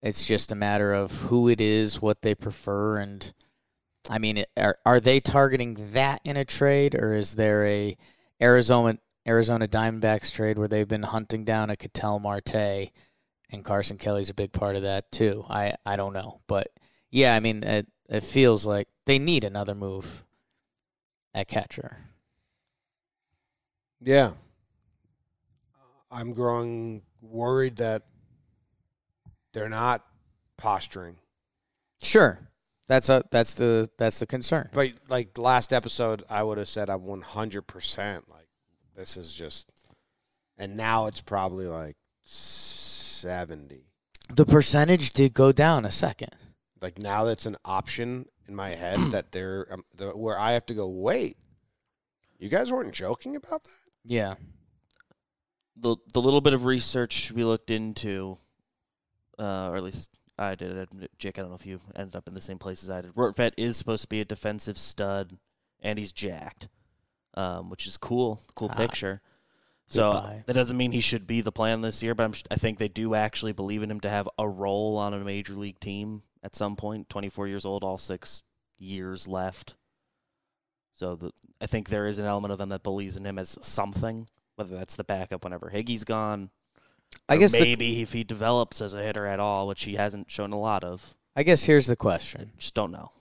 It's 0.02 0.26
just 0.26 0.52
a 0.52 0.56
matter 0.56 0.92
of 0.92 1.12
who 1.12 1.48
it 1.48 1.62
is, 1.62 2.02
what 2.02 2.24
they 2.24 2.34
prefer, 2.34 2.98
and 2.98 3.32
I 4.10 4.18
mean, 4.18 4.44
are 4.58 4.80
are 4.88 5.00
they 5.00 5.20
targeting 5.20 5.92
that 5.92 6.20
in 6.24 6.36
a 6.36 6.46
trade, 6.46 6.96
or 6.96 7.14
is 7.14 7.36
there 7.36 7.64
a 7.68 7.96
Arizona 8.42 8.98
Arizona 9.28 9.68
Diamondbacks 9.68 10.34
trade 10.34 10.58
where 10.58 10.68
they've 10.68 10.88
been 10.88 11.04
hunting 11.04 11.46
down 11.46 11.70
a 11.70 11.76
Ketel 11.76 12.18
Marte, 12.18 12.90
and 13.52 13.64
Carson 13.64 14.00
Kelly's 14.00 14.32
a 14.32 14.34
big 14.34 14.52
part 14.52 14.76
of 14.76 14.82
that 14.82 15.12
too? 15.12 15.46
I 15.48 15.76
I 15.86 15.96
don't 15.96 16.14
know, 16.14 16.42
but 16.48 16.70
yeah, 17.12 17.36
I 17.36 17.40
mean, 17.40 17.64
it 17.64 17.86
it 18.10 18.24
feels 18.24 18.66
like 18.66 18.88
they 19.06 19.20
need 19.20 19.44
another 19.44 19.76
move 19.76 20.26
at 21.36 21.48
catcher. 21.48 22.00
Yeah. 24.04 24.32
I'm 26.12 26.34
growing 26.34 27.02
worried 27.22 27.78
that 27.78 28.04
they're 29.54 29.70
not 29.70 30.06
posturing. 30.58 31.18
Sure, 32.02 32.40
that's 32.88 33.10
a 33.10 33.24
that's 33.32 33.56
the 33.56 33.90
that's 33.98 34.20
the 34.20 34.28
concern. 34.28 34.70
But 34.74 34.92
like 35.08 35.38
last 35.38 35.74
episode, 35.74 36.24
I 36.30 36.44
would 36.44 36.58
have 36.58 36.68
said 36.68 36.90
I'm 36.90 37.02
100%. 37.02 38.22
Like, 38.30 38.48
this 38.96 39.18
is 39.18 39.34
just. 39.34 39.70
And 40.58 40.78
now 40.78 41.08
it's 41.08 41.22
probably 41.22 41.66
like 41.66 41.98
70. 42.26 43.88
The 44.30 44.46
percentage 44.46 45.14
did 45.14 45.34
go 45.34 45.52
down 45.52 45.84
a 45.84 45.92
second. 45.92 46.36
Like, 46.80 47.00
now 47.00 47.24
that's 47.24 47.48
an 47.48 47.56
option 47.66 48.28
in 48.48 48.56
my 48.56 48.70
head 48.72 49.00
that 49.12 49.32
they're. 49.32 49.68
Um, 49.72 49.84
the, 49.96 50.10
where 50.10 50.38
I 50.38 50.52
have 50.52 50.66
to 50.68 50.74
go, 50.76 50.88
wait, 50.88 51.38
you 52.38 52.50
guys 52.50 52.72
weren't 52.72 52.94
joking 52.94 53.36
about 53.36 53.64
that? 53.64 53.83
Yeah, 54.06 54.36
the 55.78 55.96
the 56.12 56.22
little 56.22 56.42
bit 56.42 56.54
of 56.54 56.66
research 56.66 57.32
we 57.32 57.44
looked 57.44 57.70
into, 57.70 58.38
uh, 59.40 59.70
or 59.70 59.76
at 59.78 59.84
least 59.84 60.10
I 60.38 60.56
did. 60.56 61.10
Jake, 61.18 61.38
I 61.38 61.42
don't 61.42 61.52
know 61.52 61.56
if 61.56 61.66
you 61.66 61.80
ended 61.96 62.16
up 62.16 62.28
in 62.28 62.34
the 62.34 62.42
same 62.42 62.58
place 62.60 62.84
as 62.84 62.90
I 62.90 63.02
did. 63.02 63.14
Rortvedt 63.16 63.54
is 63.58 63.78
supposed 63.78 64.04
to 64.04 64.10
be 64.10 64.22
a 64.22 64.26
defensive 64.26 64.78
stud, 64.78 65.38
and 65.82 65.98
he's 65.98 66.12
jacked, 66.12 66.68
um, 67.36 67.70
which 67.70 67.88
is 67.88 67.98
cool. 67.98 68.42
Cool 68.56 68.70
Ah, 68.72 68.76
picture. 68.76 69.22
So 69.88 70.12
goodbye. 70.14 70.44
that 70.48 70.54
doesn't 70.54 70.78
mean 70.78 70.92
he 70.92 71.02
should 71.02 71.28
be 71.28 71.42
the 71.42 71.52
plan 71.52 71.82
this 71.82 72.02
year, 72.02 72.16
but 72.16 72.24
I'm, 72.24 72.34
I 72.50 72.56
think 72.56 72.80
they 72.80 72.88
do 72.88 73.16
actually 73.16 73.52
believe 73.52 73.84
in 73.84 73.92
him 73.92 74.00
to 74.02 74.10
have 74.10 74.28
a 74.40 74.48
role 74.48 74.98
on 74.98 75.14
a 75.14 75.20
major 75.20 75.54
league 75.54 75.80
team 75.80 76.24
at 76.42 76.56
some 76.56 76.76
point. 76.76 77.10
24 77.10 77.48
years 77.48 77.66
old, 77.66 77.84
all 77.84 77.98
six 77.98 78.44
years 78.80 79.28
left. 79.28 79.76
So 80.94 81.16
the, 81.16 81.32
I 81.60 81.66
think 81.66 81.90
there 81.90 82.06
is 82.06 82.20
an 82.20 82.26
element 82.26 82.52
of 82.52 82.60
them 82.60 82.70
that 82.70 82.84
believes 82.84 83.18
in 83.18 83.26
him 83.26 83.40
as 83.40 83.58
something, 83.62 84.28
whether 84.56 84.76
that's 84.76 84.96
the 84.96 85.04
backup 85.04 85.44
whenever 85.44 85.72
Higgy's 85.74 86.04
gone. 86.04 86.52
I 87.28 87.36
or 87.36 87.40
guess 87.40 87.52
the, 87.52 87.62
maybe 87.62 88.02
if 88.02 88.14
he 88.14 88.24
develops 88.24 88.82
as 88.82 88.94
a 88.94 89.02
hitter 89.02 89.26
at 89.26 89.40
all, 89.40 89.68
which 89.68 89.84
he 89.84 89.96
hasn't 89.96 90.30
shown 90.30 90.52
a 90.52 90.60
lot 90.60 90.84
of. 90.84 91.16
I 91.36 91.44
guess 91.44 91.64
here's 91.64 91.88
the 91.88 91.96
question: 91.96 92.52
Just 92.58 92.74
don't 92.76 92.92
know. 92.92 93.12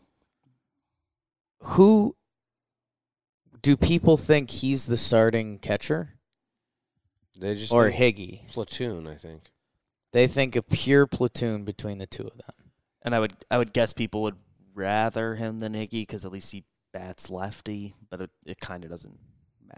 Who 1.61 2.17
do 3.63 3.77
people 3.77 4.17
think 4.17 4.51
he's 4.51 4.87
the 4.87 4.97
starting 4.97 5.59
catcher 5.59 6.15
They 7.39 7.55
just. 7.55 7.73
or 7.73 7.91
Higgy? 7.91 8.49
platoon, 8.51 9.07
I 9.07 9.15
think. 9.15 9.51
They 10.13 10.27
think 10.27 10.57
a 10.57 10.63
pure 10.63 11.07
platoon 11.07 11.65
between 11.65 11.99
the 11.99 12.07
two 12.07 12.25
of 12.25 12.37
them. 12.37 12.71
And 13.03 13.15
I 13.15 13.19
would 13.19 13.33
I 13.51 13.59
would 13.59 13.73
guess 13.73 13.93
people 13.93 14.23
would 14.23 14.37
rather 14.75 15.37
him 15.37 15.59
than 15.61 15.73
Higgy 15.75 16.03
because 16.03 16.25
at 16.25 16.33
least 16.33 16.53
he 16.53 16.65
bats 16.93 17.31
lefty, 17.31 17.95
but 18.11 18.21
it, 18.21 18.31
it 18.47 18.61
kind 18.61 18.85
of 18.85 18.91
doesn't 18.91 19.19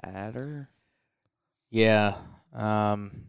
matter. 0.05 0.68
Yeah. 1.70 2.16
Um, 2.53 3.27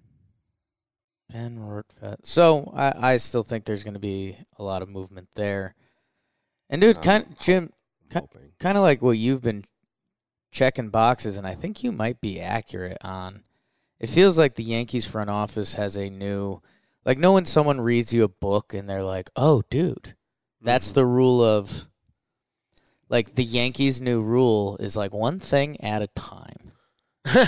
ben 1.29 1.57
Rortvedt. 1.59 2.17
So 2.23 2.71
I, 2.75 3.13
I 3.13 3.17
still 3.17 3.43
think 3.43 3.65
there's 3.65 3.83
going 3.83 3.93
to 3.95 3.99
be 3.99 4.37
a 4.57 4.63
lot 4.63 4.81
of 4.81 4.89
movement 4.89 5.29
there. 5.35 5.75
And 6.69 6.81
dude, 6.81 6.97
I'm 6.97 7.03
kind 7.03 7.35
Jim, 7.39 7.63
I'm 8.03 8.09
Ki- 8.09 8.19
hoping. 8.19 8.51
kind 8.59 8.77
of 8.77 8.83
like 8.83 9.01
what 9.01 9.17
you've 9.17 9.41
been 9.41 9.65
checking 10.51 10.89
boxes, 10.89 11.37
and 11.37 11.45
I 11.45 11.53
think 11.53 11.83
you 11.83 11.91
might 11.91 12.21
be 12.21 12.39
accurate 12.39 12.97
on. 13.01 13.43
It 13.99 14.09
feels 14.09 14.37
like 14.37 14.55
the 14.55 14.63
Yankees 14.63 15.05
front 15.05 15.29
office 15.29 15.73
has 15.75 15.95
a 15.95 16.09
new, 16.09 16.61
Like, 17.05 17.17
no 17.19 17.33
when 17.33 17.45
someone 17.45 17.79
reads 17.81 18.13
you 18.13 18.23
a 18.23 18.27
book 18.27 18.73
and 18.73 18.89
they're 18.89 19.03
like, 19.03 19.29
"Oh, 19.35 19.61
dude, 19.69 20.15
that's 20.61 20.91
Mhm. 20.91 20.95
the 20.95 21.05
rule 21.05 21.41
of." 21.43 21.87
Like 23.09 23.35
the 23.35 23.43
Yankees' 23.43 24.01
new 24.01 24.21
rule 24.21 24.77
is 24.77 24.97
like 24.97 25.13
one 25.13 25.39
thing 25.39 25.79
at 25.81 26.01
a 26.01 26.07
time. 26.07 26.71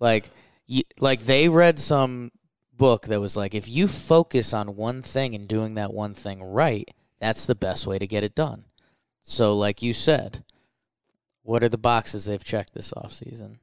Like, 0.00 0.28
you, 0.66 0.82
like 0.98 1.20
they 1.20 1.48
read 1.48 1.78
some 1.78 2.30
book 2.74 3.06
that 3.06 3.20
was 3.20 3.38
like, 3.38 3.54
if 3.54 3.66
you 3.66 3.88
focus 3.88 4.52
on 4.52 4.76
one 4.76 5.00
thing 5.00 5.34
and 5.34 5.48
doing 5.48 5.74
that 5.74 5.94
one 5.94 6.12
thing 6.12 6.42
right, 6.42 6.90
that's 7.20 7.46
the 7.46 7.54
best 7.54 7.86
way 7.86 7.98
to 7.98 8.06
get 8.06 8.22
it 8.22 8.34
done. 8.34 8.66
So, 9.22 9.56
like 9.56 9.80
you 9.80 9.94
said, 9.94 10.44
what 11.42 11.64
are 11.64 11.70
the 11.70 11.78
boxes 11.78 12.26
they've 12.26 12.44
checked 12.44 12.74
this 12.74 12.90
offseason? 12.92 13.58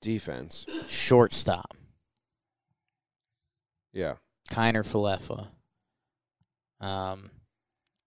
defense. 0.00 0.64
Shortstop, 0.88 1.76
Yeah, 3.92 4.14
Kiner 4.50 4.84
Falefa. 4.84 5.48
Um, 6.80 7.30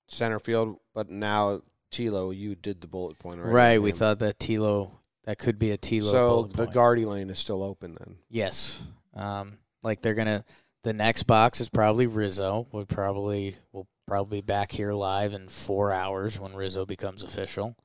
center 0.08 0.40
field. 0.40 0.78
But 0.94 1.10
now 1.10 1.62
Tilo, 1.96 2.36
you 2.36 2.56
did 2.56 2.82
the 2.82 2.88
bullet 2.88 3.18
point 3.20 3.40
already. 3.40 3.56
right, 3.56 3.82
we 3.82 3.92
thought 3.92 4.20
that 4.20 4.38
Tilo, 4.38 4.92
that 5.24 5.38
could 5.38 5.58
be 5.58 5.72
a 5.72 5.78
Tilo. 5.78 6.12
So 6.12 6.28
bullet 6.30 6.52
the 6.52 6.58
point. 6.58 6.74
Guardy 6.74 7.06
lane 7.06 7.30
is 7.30 7.40
still 7.40 7.64
open 7.64 7.96
then. 7.98 8.18
Yes. 8.30 8.84
Um, 9.14 9.60
like 9.82 10.02
they're 10.02 10.14
gonna. 10.14 10.44
The 10.84 10.94
next 10.94 11.24
box 11.24 11.62
is 11.62 11.70
probably 11.70 12.06
Rizzo. 12.06 12.68
Would 12.72 12.90
probably 12.90 13.56
will 13.72 13.88
probably 14.06 14.42
be 14.42 14.46
back 14.46 14.72
here 14.72 14.94
live 14.94 15.34
in 15.34 15.48
four 15.48 15.92
hours 15.92 16.40
when 16.40 16.54
Rizzo 16.54 16.86
becomes 16.86 17.24
official, 17.24 17.76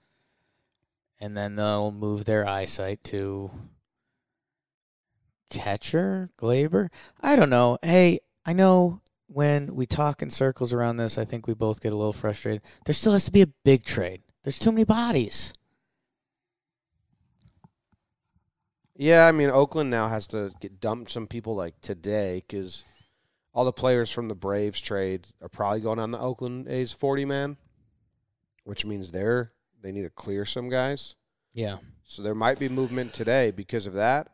and 1.19 1.37
then 1.37 1.57
they'll 1.57 1.93
move 1.93 2.25
their 2.25 2.47
eyesight 2.47 3.03
to 3.05 3.51
catcher 5.51 6.29
Glaber. 6.39 6.89
I 7.21 7.37
don't 7.37 7.51
know. 7.51 7.79
Hey, 7.83 8.21
I 8.45 8.53
know 8.53 9.01
when 9.33 9.77
we 9.77 9.87
talk 9.87 10.23
in 10.23 10.31
circles 10.31 10.73
around 10.73 10.97
this, 10.97 11.17
I 11.17 11.25
think 11.25 11.47
we 11.47 11.55
both 11.55 11.81
get 11.81 11.93
a 11.93 11.97
little 11.97 12.13
frustrated. 12.13 12.63
There 12.85 12.95
still 12.95 13.13
has 13.13 13.27
to 13.27 13.33
be 13.33 13.43
a 13.43 13.47
big 13.47 13.85
trade. 13.85 14.23
There's 14.43 14.59
too 14.59 14.73
many 14.73 14.85
bodies. 14.85 15.55
Yeah, 18.97 19.27
I 19.27 19.33
mean 19.33 19.49
Oakland 19.49 19.89
now 19.89 20.09
has 20.09 20.27
to 20.29 20.51
get 20.61 20.81
dumped 20.81 21.11
some 21.11 21.27
people 21.27 21.55
like 21.55 21.81
today 21.81 22.43
because 22.47 22.85
all 23.55 23.65
the 23.65 23.73
players 23.73 24.11
from 24.11 24.29
the 24.29 24.35
Braves 24.35 24.81
trade 24.81 25.27
are 25.41 25.49
probably 25.49 25.81
going 25.81 25.99
on 25.99 26.11
the 26.11 26.19
Oakland 26.19 26.69
A's 26.69 26.93
forty 26.93 27.25
man, 27.25 27.57
which 28.65 28.85
means 28.85 29.11
they're 29.11 29.53
they 29.81 29.93
need 29.93 30.03
to 30.03 30.11
clear 30.11 30.45
some 30.45 30.69
guys. 30.69 31.15
Yeah. 31.55 31.79
So 32.05 32.23
there 32.23 32.35
might 32.35 32.59
be 32.59 32.69
movement 32.69 33.15
today 33.15 33.53
because 33.53 33.87
of 33.87 33.95
that, 33.95 34.29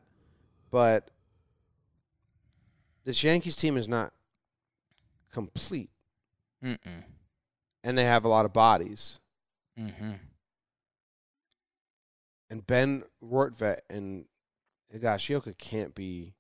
but 0.70 1.10
this 3.04 3.22
Yankees 3.22 3.54
team 3.54 3.76
is 3.76 3.86
not 3.86 4.12
complete, 5.36 5.90
Mm-mm. 6.64 7.04
and 7.84 7.98
they 7.98 8.04
have 8.04 8.24
a 8.24 8.28
lot 8.28 8.46
of 8.46 8.54
bodies. 8.54 9.20
Mm-hmm. 9.78 10.12
And 12.48 12.66
Ben 12.66 13.02
Rortvedt 13.22 13.80
and 13.90 14.24
Higashioka 14.94 15.58
can't 15.58 15.94
be 15.94 16.32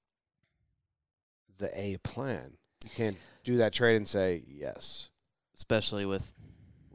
the 1.58 1.68
A 1.78 1.98
plan. 1.98 2.56
You 2.84 2.90
can't 2.96 3.16
do 3.44 3.58
that 3.58 3.74
trade 3.74 3.96
and 3.96 4.08
say 4.08 4.42
yes, 4.48 5.10
especially 5.54 6.06
with 6.06 6.32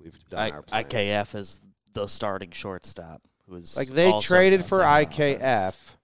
we've 0.02 0.18
done 0.32 0.40
I, 0.40 0.50
our 0.50 0.62
plan. 0.64 0.86
IKF 0.86 1.36
as 1.36 1.62
the 1.94 2.08
starting 2.08 2.50
shortstop, 2.50 3.22
who 3.48 3.58
is 3.58 3.78
Like 3.78 3.90
they 3.90 4.12
traded 4.22 4.66
for 4.66 4.80
IKF. 4.80 5.36
offense. 5.36 5.98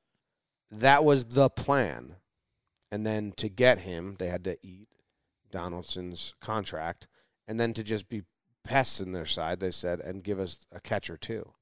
That 0.70 1.04
was 1.04 1.26
the 1.26 1.50
plan. 1.50 2.18
And 2.92 3.04
then 3.04 3.34
to 3.38 3.50
get 3.50 3.80
him, 3.80 4.16
they 4.20 4.28
had 4.28 4.44
to 4.44 4.58
eat 4.62 4.90
Donaldson's 5.52 6.36
contract. 6.42 7.08
And 7.48 7.60
then 7.60 7.74
to 7.74 7.84
just 7.84 8.10
be 8.10 8.24
pests 8.64 9.00
in 9.00 9.14
their 9.14 9.26
side, 9.26 9.60
they 9.60 9.72
said, 9.72 10.00
and 10.00 10.24
give 10.24 10.40
us 10.40 10.66
a 10.72 10.80
catcher 10.80 11.18
too. 11.18 11.54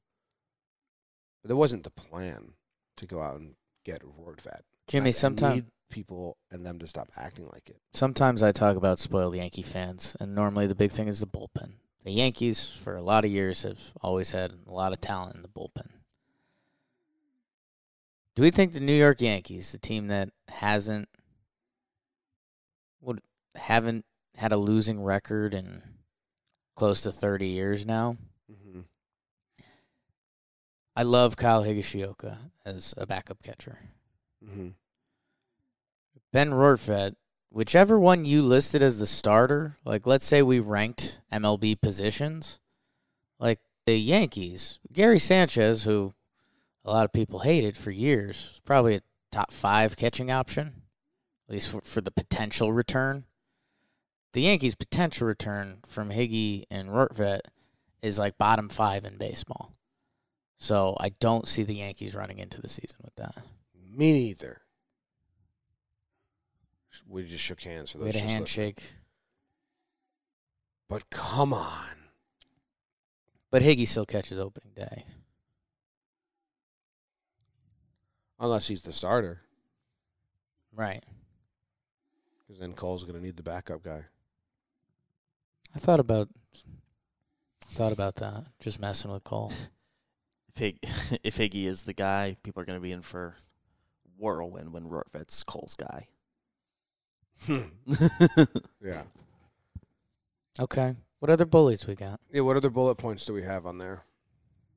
But 1.41 1.51
it 1.51 1.55
wasn't 1.55 1.83
the 1.83 1.91
plan 1.91 2.53
to 2.97 3.05
go 3.05 3.21
out 3.21 3.37
and 3.37 3.55
get 3.83 4.01
Rortvedt. 4.01 4.61
Jimmy, 4.87 5.11
sometimes 5.11 5.63
people 5.89 6.37
and 6.51 6.65
them 6.65 6.79
to 6.79 6.87
stop 6.87 7.09
acting 7.15 7.47
like 7.53 7.69
it. 7.69 7.77
sometimes 7.93 8.41
I 8.41 8.51
talk 8.51 8.75
about 8.75 8.99
spoiled 8.99 9.35
Yankee 9.35 9.61
fans, 9.61 10.15
and 10.19 10.33
normally 10.33 10.67
the 10.67 10.75
big 10.75 10.91
thing 10.91 11.07
is 11.07 11.19
the 11.19 11.27
bullpen. 11.27 11.73
The 12.03 12.11
Yankees, 12.11 12.67
for 12.67 12.95
a 12.95 13.01
lot 13.01 13.25
of 13.25 13.31
years, 13.31 13.63
have 13.63 13.93
always 14.01 14.31
had 14.31 14.53
a 14.67 14.71
lot 14.71 14.93
of 14.93 15.01
talent 15.01 15.35
in 15.35 15.41
the 15.41 15.47
bullpen. 15.47 15.89
Do 18.35 18.41
we 18.41 18.51
think 18.51 18.73
the 18.73 18.79
New 18.79 18.93
York 18.93 19.21
Yankees, 19.21 19.71
the 19.71 19.77
team 19.77 20.07
that 20.07 20.29
hasn't 20.49 21.07
would 23.01 23.21
haven't 23.55 24.05
had 24.35 24.51
a 24.51 24.57
losing 24.57 25.01
record 25.01 25.53
in 25.53 25.81
close 26.75 27.01
to 27.01 27.11
thirty 27.11 27.47
years 27.47 27.85
now? 27.85 28.17
Mm-hmm. 28.51 28.81
I 30.95 31.03
love 31.03 31.35
Kyle 31.35 31.63
Higashioka 31.63 32.37
as 32.65 32.93
a 32.97 33.05
backup 33.05 33.43
catcher. 33.43 33.79
Mm-hmm. 34.43 34.69
Ben 36.31 36.51
Rortvedt, 36.51 37.15
whichever 37.49 37.99
one 37.99 38.25
you 38.25 38.41
listed 38.41 38.83
as 38.83 38.99
the 38.99 39.07
starter, 39.07 39.77
like 39.85 40.05
let's 40.05 40.25
say 40.25 40.41
we 40.41 40.59
ranked 40.59 41.21
MLB 41.31 41.79
positions, 41.79 42.59
like 43.39 43.59
the 43.85 43.97
Yankees, 43.97 44.79
Gary 44.91 45.19
Sanchez, 45.19 45.83
who 45.83 46.13
a 46.83 46.91
lot 46.91 47.05
of 47.05 47.13
people 47.13 47.39
hated 47.39 47.77
for 47.77 47.91
years, 47.91 48.59
probably 48.65 48.95
a 48.95 49.01
top 49.31 49.51
five 49.51 49.97
catching 49.97 50.31
option, 50.31 50.81
at 51.47 51.53
least 51.53 51.71
for, 51.71 51.81
for 51.81 52.01
the 52.01 52.11
potential 52.11 52.71
return. 52.71 53.25
The 54.35 54.41
Yankees' 54.41 54.75
potential 54.75 55.27
return 55.27 55.77
from 55.87 56.09
Higgy 56.09 56.65
and 56.69 56.89
Rortvedt 56.89 57.39
is 58.01 58.19
like 58.19 58.37
bottom 58.37 58.67
five 58.67 59.05
in 59.05 59.17
baseball. 59.17 59.71
So 60.59 60.97
I 60.99 61.07
don't 61.21 61.47
see 61.47 61.63
the 61.63 61.75
Yankees 61.75 62.15
running 62.15 62.39
into 62.39 62.59
the 62.61 62.67
season 62.67 62.97
with 63.01 63.15
that. 63.15 63.37
Me 63.73 64.11
neither. 64.11 64.59
We 67.07 67.23
just 67.23 67.45
shook 67.45 67.61
hands 67.61 67.91
for 67.91 67.99
those. 67.99 68.07
We 68.07 68.19
had 68.19 68.27
a 68.27 68.29
handshake. 68.29 68.83
But 70.89 71.09
come 71.09 71.53
on. 71.53 71.95
But 73.51 73.61
Higgy 73.61 73.87
still 73.87 74.05
catches 74.05 74.37
opening 74.37 74.73
day. 74.75 75.05
Unless 78.37 78.67
he's 78.67 78.81
the 78.81 78.91
starter, 78.91 79.43
Right. 80.73 81.05
because 82.45 82.59
then 82.59 82.73
Cole's 82.73 83.05
going 83.05 83.15
to 83.17 83.23
need 83.25 83.37
the 83.37 83.41
backup 83.41 83.81
guy. 83.81 84.03
I 85.75 85.79
thought 85.79 85.99
about 85.99 86.29
thought 87.65 87.91
about 87.91 88.15
that. 88.15 88.45
Just 88.61 88.79
messing 88.79 89.11
with 89.11 89.23
Cole. 89.25 89.51
If, 90.49 90.57
Hig- 90.57 90.79
if 91.23 91.37
Higgy 91.37 91.65
is 91.65 91.83
the 91.83 91.93
guy, 91.93 92.37
people 92.43 92.61
are 92.61 92.65
going 92.65 92.79
to 92.79 92.83
be 92.83 92.93
in 92.93 93.01
for 93.01 93.35
whirlwind 94.17 94.71
when 94.71 94.85
Rortvedt's 94.85 95.43
Cole's 95.43 95.75
guy. 95.75 96.07
Hmm. 97.45 97.63
yeah. 98.81 99.03
Okay. 100.57 100.95
What 101.19 101.29
other 101.29 101.45
bullies 101.45 101.85
we 101.85 101.95
got? 101.95 102.21
Yeah. 102.31 102.41
What 102.41 102.55
other 102.55 102.69
bullet 102.69 102.95
points 102.95 103.25
do 103.25 103.33
we 103.33 103.43
have 103.43 103.65
on 103.65 103.77
there? 103.77 104.03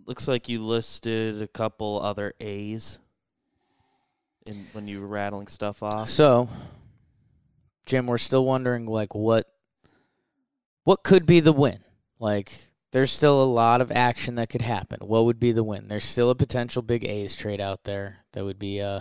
Looks 0.07 0.27
like 0.27 0.49
you 0.49 0.65
listed 0.65 1.41
a 1.41 1.47
couple 1.47 2.01
other 2.03 2.33
A's 2.41 2.99
in 4.47 4.67
when 4.73 4.89
you 4.89 5.01
were 5.01 5.07
rattling 5.07 5.47
stuff 5.47 5.83
off. 5.83 6.09
So, 6.09 6.49
Jim, 7.87 8.07
we're 8.07 8.19
still 8.19 8.45
wondering 8.45 8.87
like 8.87 9.15
what 9.15 9.47
what 10.89 11.03
could 11.03 11.27
be 11.27 11.39
the 11.39 11.53
win? 11.53 11.81
Like 12.19 12.51
there's 12.93 13.11
still 13.11 13.43
a 13.43 13.45
lot 13.45 13.83
of 13.83 13.93
action 13.93 14.37
that 14.37 14.49
could 14.49 14.63
happen. 14.63 15.01
What 15.03 15.27
would 15.27 15.39
be 15.39 15.53
the 15.53 15.63
win? 15.63 15.87
There's 15.87 16.03
still 16.03 16.31
a 16.31 16.35
potential 16.35 16.81
big 16.81 17.05
A's 17.05 17.37
trade 17.37 17.61
out 17.61 17.85
there. 17.85 18.21
That 18.33 18.47
would 18.47 18.59
be 18.59 18.81
uh 18.81 19.01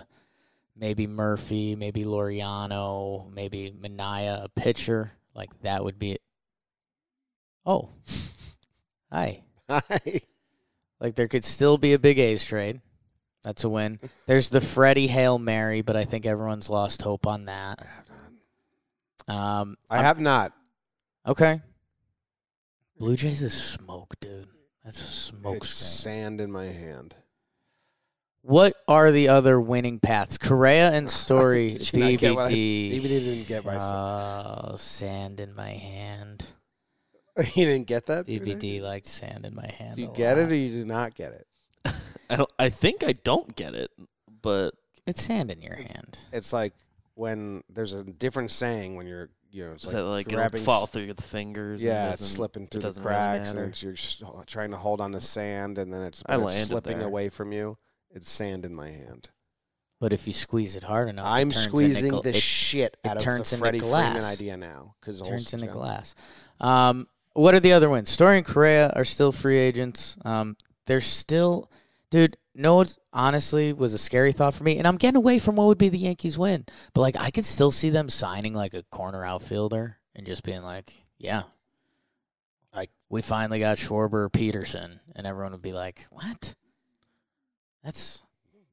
maybe 0.76 1.06
Murphy, 1.06 1.76
maybe 1.76 2.04
Laureano, 2.04 3.32
maybe 3.32 3.74
Manaea, 3.74 4.44
a 4.44 4.48
pitcher. 4.50 5.12
Like 5.34 5.48
that 5.62 5.82
would 5.82 5.98
be 5.98 6.12
it. 6.12 6.22
Oh. 7.64 7.88
Hi. 9.10 9.44
Hi. 9.70 10.20
Like 11.00 11.14
there 11.14 11.28
could 11.28 11.46
still 11.46 11.78
be 11.78 11.94
a 11.94 11.98
big 11.98 12.18
A's 12.18 12.44
trade. 12.44 12.82
That's 13.42 13.64
a 13.64 13.70
win. 13.70 13.98
There's 14.26 14.50
the 14.50 14.60
Freddie 14.60 15.06
Hail 15.06 15.38
Mary, 15.38 15.80
but 15.80 15.96
I 15.96 16.04
think 16.04 16.26
everyone's 16.26 16.68
lost 16.68 17.00
hope 17.00 17.26
on 17.26 17.46
that. 17.46 17.82
Not. 19.26 19.34
Um, 19.34 19.78
I 19.88 20.02
have 20.02 20.20
not. 20.20 20.52
okay. 21.26 21.62
Blue 22.98 23.16
Jays 23.16 23.42
is 23.42 23.54
smoke, 23.54 24.14
dude. 24.20 24.48
That's 24.84 25.00
a 25.00 25.04
smoke 25.04 25.58
It's 25.58 25.68
screen. 25.68 26.14
sand 26.14 26.40
in 26.40 26.50
my 26.50 26.66
hand. 26.66 27.14
What 28.42 28.74
are 28.86 29.10
the 29.12 29.28
other 29.28 29.60
winning 29.60 30.00
paths? 30.00 30.38
Correa 30.38 30.90
and 30.92 31.10
Story, 31.26 31.72
Did 31.72 31.92
you 31.92 31.98
not 32.00 32.18
get 32.18 32.34
what 32.34 32.46
I- 32.48 32.52
BBD. 32.52 32.54
Even 32.92 33.10
he 33.10 33.20
didn't 33.20 33.48
get 33.48 33.64
my. 33.64 33.76
Oh, 33.76 34.76
sand 34.76 35.40
in 35.40 35.54
my 35.54 35.70
hand. 35.70 36.46
you 37.54 37.66
didn't 37.66 37.86
get 37.86 38.06
that. 38.06 38.26
BBD 38.26 38.80
liked 38.82 39.06
sand 39.06 39.44
in 39.44 39.54
my 39.54 39.70
hand. 39.78 39.96
Do 39.96 40.02
you 40.02 40.10
a 40.10 40.14
get 40.14 40.38
it 40.38 40.50
or 40.50 40.54
you 40.54 40.70
do 40.70 40.84
not 40.84 41.14
get 41.14 41.32
it? 41.32 41.46
I 42.30 42.36
don't. 42.36 42.50
I 42.58 42.68
think 42.70 43.04
I 43.04 43.12
don't 43.12 43.54
get 43.54 43.74
it, 43.74 43.90
but 44.42 44.70
It's 45.06 45.22
sand 45.22 45.50
in 45.50 45.60
your 45.62 45.76
hand. 45.76 46.18
It's 46.32 46.52
like 46.52 46.72
when 47.14 47.62
there's 47.68 47.92
a 47.92 48.02
different 48.04 48.50
saying 48.50 48.96
when 48.96 49.06
you're 49.06 49.28
you 49.50 49.64
know 49.64 49.72
it's 49.72 49.84
Is 49.84 49.92
like, 49.92 49.96
that 49.96 50.04
like 50.04 50.26
it'll 50.26 50.36
grabbing 50.38 50.62
fall 50.62 50.84
s- 50.84 50.90
through 50.90 51.12
the 51.14 51.22
fingers? 51.22 51.80
and 51.80 51.88
Yeah, 51.88 52.10
it's 52.10 52.20
doesn't- 52.20 52.36
slipping 52.36 52.66
through 52.66 52.82
the 52.82 52.88
doesn't 52.88 53.02
really 53.02 53.14
cracks, 53.16 53.54
and 53.54 53.82
you're 53.82 53.94
trying 54.46 54.70
to 54.72 54.76
hold 54.76 55.00
on 55.00 55.12
to 55.12 55.20
sand, 55.20 55.78
and 55.78 55.92
then 55.92 56.02
it's, 56.02 56.22
I 56.26 56.36
it's 56.38 56.66
slipping 56.66 56.98
there. 56.98 57.06
away 57.06 57.28
from 57.28 57.52
you. 57.52 57.78
It's 58.10 58.30
sand 58.30 58.64
in 58.64 58.74
my 58.74 58.90
hand. 58.90 59.30
But 60.00 60.12
if 60.12 60.26
you 60.28 60.32
squeeze 60.32 60.76
it 60.76 60.84
hard 60.84 61.08
enough, 61.08 61.26
I'm 61.26 61.50
turns 61.50 61.64
squeezing 61.64 62.06
into, 62.06 62.18
gl- 62.18 62.22
the 62.22 62.28
it 62.30 62.36
shit 62.36 62.96
it 63.02 63.08
out 63.08 63.16
of 63.16 63.22
turns 63.22 63.50
the 63.50 63.56
into 63.56 63.64
Freddie 63.64 63.78
Freeman 63.80 64.12
glass. 64.12 64.24
idea 64.24 64.56
now 64.56 64.94
because 65.00 65.20
turns 65.20 65.52
into 65.52 65.66
glass. 65.66 66.14
Um, 66.60 67.08
what 67.32 67.54
are 67.54 67.60
the 67.60 67.72
other 67.72 67.90
wins? 67.90 68.08
Story 68.08 68.36
and 68.38 68.46
Correa 68.46 68.92
are 68.94 69.04
still 69.04 69.32
free 69.32 69.58
agents. 69.58 70.16
Um, 70.24 70.56
they're 70.86 71.00
still, 71.00 71.70
dude. 72.10 72.36
No, 72.60 72.80
it's 72.80 72.98
honestly 73.12 73.72
was 73.72 73.94
a 73.94 73.98
scary 73.98 74.32
thought 74.32 74.52
for 74.52 74.64
me, 74.64 74.78
and 74.78 74.86
I'm 74.86 74.96
getting 74.96 75.16
away 75.16 75.38
from 75.38 75.54
what 75.54 75.68
would 75.68 75.78
be 75.78 75.88
the 75.88 75.96
Yankees 75.98 76.36
win. 76.36 76.66
But 76.92 77.02
like, 77.02 77.16
I 77.16 77.30
could 77.30 77.44
still 77.44 77.70
see 77.70 77.88
them 77.88 78.08
signing 78.08 78.52
like 78.52 78.74
a 78.74 78.82
corner 78.90 79.24
outfielder 79.24 79.98
and 80.16 80.26
just 80.26 80.42
being 80.42 80.62
like, 80.64 80.92
yeah, 81.18 81.44
Like 82.74 82.90
we 83.08 83.22
finally 83.22 83.60
got 83.60 83.78
Schwarber, 83.78 84.28
Pederson, 84.28 84.98
and 85.14 85.24
everyone 85.24 85.52
would 85.52 85.62
be 85.62 85.72
like, 85.72 86.06
what? 86.10 86.56
That's 87.84 88.22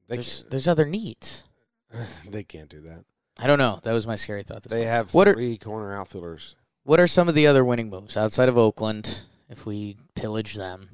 there's 0.07 0.45
there's 0.49 0.67
other 0.67 0.85
needs. 0.85 1.43
they 2.27 2.43
can't 2.43 2.69
do 2.69 2.81
that. 2.81 3.05
I 3.37 3.45
don't 3.45 3.59
know. 3.59 3.79
That 3.83 3.93
was 3.93 4.07
my 4.07 4.15
scary 4.15 4.41
thought. 4.41 4.63
They 4.63 4.79
week. 4.79 4.87
have 4.87 5.13
What 5.13 5.27
are- 5.27 5.33
three 5.35 5.57
corner 5.59 5.95
outfielders. 5.95 6.55
What 6.83 6.99
are 6.99 7.07
some 7.07 7.29
of 7.29 7.35
the 7.35 7.45
other 7.47 7.63
winning 7.63 7.89
moves 7.89 8.17
outside 8.17 8.49
of 8.49 8.57
Oakland? 8.57 9.21
If 9.47 9.65
we 9.65 9.97
pillage 10.15 10.55
them, 10.55 10.89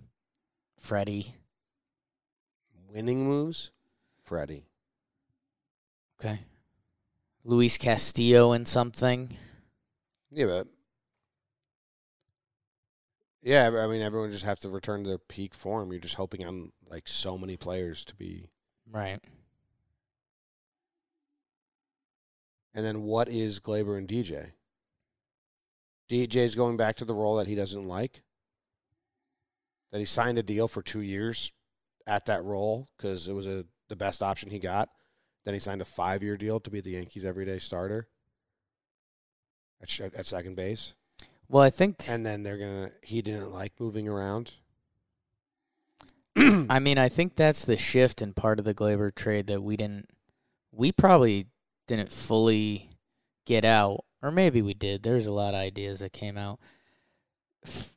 Freddie. 0.80 1.36
Winning 2.94 3.26
moves, 3.26 3.72
Freddie. 4.22 4.66
Okay. 6.20 6.42
Luis 7.46 7.78
Castillo 7.78 8.52
and 8.52 8.68
something. 8.68 9.38
Yeah, 10.30 10.46
but 10.46 10.68
yeah, 13.42 13.68
I 13.68 13.88
mean, 13.88 14.02
everyone 14.02 14.32
just 14.32 14.44
have 14.44 14.60
to 14.60 14.70
return 14.70 15.04
to 15.04 15.10
their 15.10 15.18
peak 15.18 15.54
form. 15.54 15.92
You're 15.92 16.02
just 16.02 16.16
hoping 16.16 16.46
on 16.46 16.72
like 16.90 17.08
so 17.08 17.38
many 17.38 17.56
players 17.56 18.04
to 18.06 18.16
be. 18.16 18.50
Right. 18.92 19.20
And 22.74 22.86
then 22.86 23.04
what 23.04 23.30
is 23.30 23.60
Gleyber 23.60 23.98
and 23.98 24.08
DJ? 24.08 24.52
DJ's 26.10 26.56
going 26.56 26.78
back 26.78 26.98
to 26.98 27.06
the 27.06 27.14
role 27.14 27.38
that 27.38 27.48
he 27.48 27.56
doesn't 27.56 27.88
like. 27.88 28.22
That 29.92 30.00
he 30.00 30.06
signed 30.06 30.38
a 30.38 30.44
deal 30.44 30.68
for 30.68 30.82
two 30.82 31.02
years 31.02 31.54
at 32.08 32.26
that 32.26 32.44
role 32.44 32.88
because 32.98 33.28
it 33.28 33.34
was 33.34 33.48
a 33.48 33.66
the 33.90 33.96
best 33.96 34.24
option 34.24 34.50
he 34.50 34.60
got. 34.60 34.90
Then 35.44 35.54
he 35.54 35.60
signed 35.60 35.82
a 35.82 35.86
five 35.86 36.24
year 36.24 36.38
deal 36.38 36.60
to 36.60 36.70
be 36.70 36.82
the 36.82 36.92
Yankees' 36.92 37.26
everyday 37.26 37.60
starter 37.60 38.08
at, 39.82 39.90
sh- 39.90 40.02
at 40.02 40.26
second 40.26 40.56
base. 40.56 40.94
Well, 41.48 41.64
I 41.64 41.70
think. 41.70 42.08
And 42.08 42.26
then 42.26 42.44
they're 42.44 42.58
gonna. 42.58 42.92
He 43.02 43.22
didn't 43.22 43.52
like 43.52 43.74
moving 43.80 44.08
around. 44.08 44.54
I 46.38 46.80
mean, 46.80 46.98
I 46.98 47.10
think 47.10 47.36
that's 47.36 47.66
the 47.66 47.76
shift 47.76 48.22
in 48.22 48.34
part 48.34 48.60
of 48.60 48.66
the 48.66 48.74
Gleyber 48.74 49.14
trade 49.14 49.48
that 49.48 49.62
we 49.62 49.76
didn't. 49.76 50.10
We 50.72 50.94
probably 50.94 51.48
didn't 51.88 52.12
fully 52.12 52.90
get 53.46 53.66
out, 53.66 54.06
or 54.22 54.32
maybe 54.32 54.62
we 54.62 54.74
did. 54.74 55.04
There's 55.04 55.28
a 55.28 55.34
lot 55.34 55.54
of 55.54 55.60
ideas 55.60 56.00
that 56.00 56.14
came 56.14 56.38
out. 56.38 56.60
F- 57.66 57.94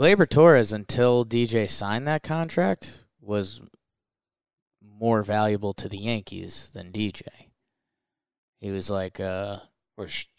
Gleyber 0.00 0.26
Torres, 0.26 0.72
until 0.72 1.26
DJ 1.26 1.68
signed 1.68 2.06
that 2.06 2.22
contract, 2.22 3.04
was 3.20 3.60
more 4.80 5.22
valuable 5.22 5.74
to 5.74 5.90
the 5.90 5.98
Yankees 5.98 6.70
than 6.72 6.90
DJ. 6.90 7.28
He 8.60 8.70
was 8.70 8.88
like 8.88 9.20
uh, 9.20 9.58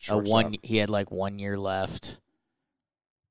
a 0.09 0.17
one. 0.17 0.55
He 0.63 0.77
had 0.77 0.89
like 0.89 1.11
one 1.11 1.37
year 1.37 1.59
left. 1.59 2.19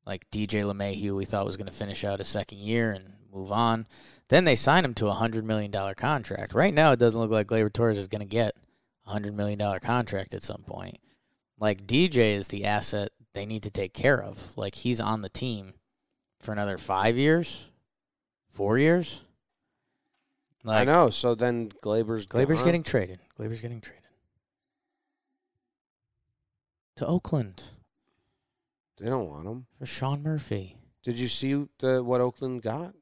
Like 0.06 0.30
DJ 0.30 0.62
LeMahieu, 0.62 1.16
we 1.16 1.24
thought 1.24 1.46
was 1.46 1.56
going 1.56 1.66
to 1.66 1.72
finish 1.72 2.04
out 2.04 2.20
his 2.20 2.28
second 2.28 2.58
year 2.58 2.92
and 2.92 3.14
move 3.34 3.50
on. 3.50 3.88
Then 4.28 4.44
they 4.44 4.54
signed 4.54 4.86
him 4.86 4.94
to 4.94 5.08
a 5.08 5.14
hundred 5.14 5.44
million 5.44 5.72
dollar 5.72 5.94
contract. 5.94 6.54
Right 6.54 6.72
now, 6.72 6.92
it 6.92 7.00
doesn't 7.00 7.20
look 7.20 7.32
like 7.32 7.48
Gleyber 7.48 7.72
Torres 7.72 7.98
is 7.98 8.06
going 8.06 8.20
to 8.20 8.24
get 8.24 8.54
a 9.04 9.10
hundred 9.10 9.34
million 9.34 9.58
dollar 9.58 9.80
contract 9.80 10.32
at 10.32 10.44
some 10.44 10.62
point. 10.62 10.98
Like 11.58 11.88
DJ 11.88 12.36
is 12.36 12.46
the 12.48 12.66
asset 12.66 13.10
they 13.32 13.46
need 13.46 13.64
to 13.64 13.70
take 13.72 13.94
care 13.94 14.22
of. 14.22 14.56
Like 14.56 14.76
he's 14.76 15.00
on 15.00 15.22
the 15.22 15.28
team 15.28 15.74
for 16.40 16.52
another 16.52 16.78
five 16.78 17.16
years, 17.16 17.66
four 18.50 18.78
years. 18.78 19.22
I 20.66 20.84
know. 20.84 21.08
So 21.10 21.34
then 21.34 21.68
Gleyber's 21.82 22.26
Gleyber's 22.26 22.58
gone. 22.58 22.66
getting 22.66 22.82
traded. 22.82 23.18
Gleyber's 23.38 23.60
getting 23.60 23.80
traded 23.80 24.02
to 26.96 27.06
Oakland 27.06 27.62
They 28.98 29.08
don't 29.08 29.28
want 29.28 29.46
him. 29.46 29.66
for 29.78 29.86
Sean 29.86 30.22
Murphy. 30.22 30.76
Did 31.02 31.18
you 31.18 31.28
see 31.28 31.66
the 31.78 32.02
what 32.04 32.20
Oakland 32.20 32.60
got? 32.62 32.94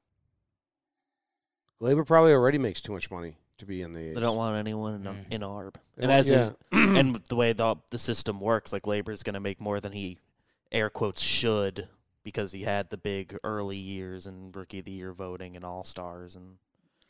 Gleyber 1.80 2.06
probably 2.06 2.32
already 2.32 2.58
makes 2.58 2.80
too 2.80 2.92
much 2.92 3.10
money 3.10 3.36
to 3.58 3.66
be 3.66 3.82
in 3.82 3.92
the. 3.92 4.12
They 4.12 4.20
don't 4.20 4.36
want 4.36 4.56
anyone 4.56 4.94
in, 4.94 5.02
Mm. 5.02 5.32
in 5.32 5.40
ARB. 5.42 5.74
They 5.96 6.02
And 6.04 6.10
want- 6.10 6.20
as 6.20 6.30
is, 6.30 6.52
yeah. 6.72 6.98
and 6.98 7.16
the 7.28 7.34
way 7.36 7.52
the 7.52 7.74
the 7.90 7.98
system 7.98 8.38
works, 8.40 8.72
like 8.72 8.82
Gleyber's 8.84 9.24
going 9.24 9.34
to 9.34 9.40
make 9.40 9.60
more 9.60 9.80
than 9.80 9.90
he 9.92 10.18
air 10.70 10.90
quotes 10.90 11.20
should 11.22 11.88
because 12.28 12.52
he 12.52 12.62
had 12.62 12.90
the 12.90 12.96
big 12.96 13.36
early 13.44 13.76
years 13.76 14.26
and 14.26 14.54
rookie 14.54 14.78
of 14.80 14.84
the 14.84 14.92
year 14.92 15.12
voting 15.12 15.56
and 15.56 15.64
all 15.64 15.82
stars 15.84 16.36
and 16.36 16.56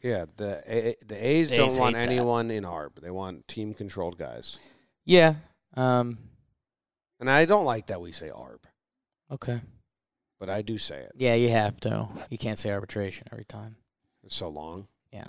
yeah, 0.00 0.26
the 0.36 0.62
A- 0.66 0.94
the 1.04 1.16
A's 1.26 1.50
The 1.50 1.56
don't 1.56 1.76
want 1.76 1.96
hate 1.96 2.06
that. 2.06 2.12
anyone 2.12 2.50
in 2.52 2.62
ARB. 2.64 3.00
They 3.00 3.10
want 3.10 3.48
team 3.48 3.74
controlled 3.74 4.16
guys. 4.16 4.56
Yeah. 5.04 5.34
Um. 5.76 6.18
And 7.18 7.28
I 7.28 7.46
don't 7.46 7.64
like 7.64 7.88
that 7.88 8.00
we 8.00 8.12
say 8.12 8.28
ARB, 8.30 8.60
Okay. 9.32 9.60
but 10.38 10.48
I 10.48 10.62
do 10.62 10.78
say 10.78 11.00
it. 11.00 11.12
Yeah, 11.16 11.34
you 11.34 11.48
have 11.48 11.80
to. 11.80 12.08
You 12.30 12.38
can't 12.38 12.58
say 12.60 12.70
arbitration 12.70 13.26
every 13.32 13.44
time. 13.44 13.74
It's 14.22 14.36
so 14.36 14.48
long. 14.48 14.86
Yeah. 15.12 15.24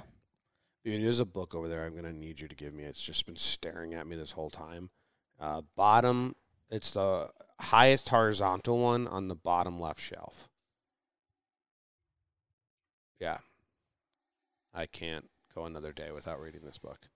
I 0.86 0.90
mean, 0.90 1.02
there's 1.02 1.20
a 1.20 1.26
book 1.26 1.56
over 1.56 1.68
there 1.68 1.84
I'm 1.86 1.94
going 1.94 2.04
to 2.06 2.14
need 2.14 2.40
you 2.40 2.48
to 2.48 2.56
give 2.56 2.74
me. 2.76 2.84
It's 2.84 3.02
just 3.04 3.26
been 3.26 3.36
staring 3.38 3.96
at 3.96 4.06
me 4.06 4.16
this 4.16 4.32
whole 4.32 4.52
time. 4.52 4.92
Uh, 5.40 5.62
bottom, 5.76 6.36
it's 6.70 6.92
the 6.92 7.30
highest 7.60 8.10
horizontal 8.10 8.80
one 8.80 9.08
on 9.08 9.28
the 9.28 9.36
bottom 9.36 9.80
left 9.80 10.02
shelf. 10.02 10.48
Yeah. 13.20 13.40
I 14.74 14.86
can't 14.86 15.30
go 15.54 15.66
another 15.66 15.92
day 15.92 16.12
without 16.14 16.40
reading 16.40 16.62
this 16.64 16.78
book. 16.78 17.10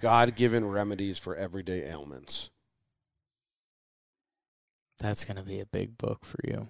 God 0.00 0.34
given 0.34 0.68
remedies 0.68 1.18
for 1.18 1.36
everyday 1.36 1.88
ailments. 1.88 2.50
That's 4.98 5.24
gonna 5.24 5.42
be 5.42 5.60
a 5.60 5.66
big 5.66 5.96
book 5.96 6.24
for 6.24 6.38
you. 6.44 6.68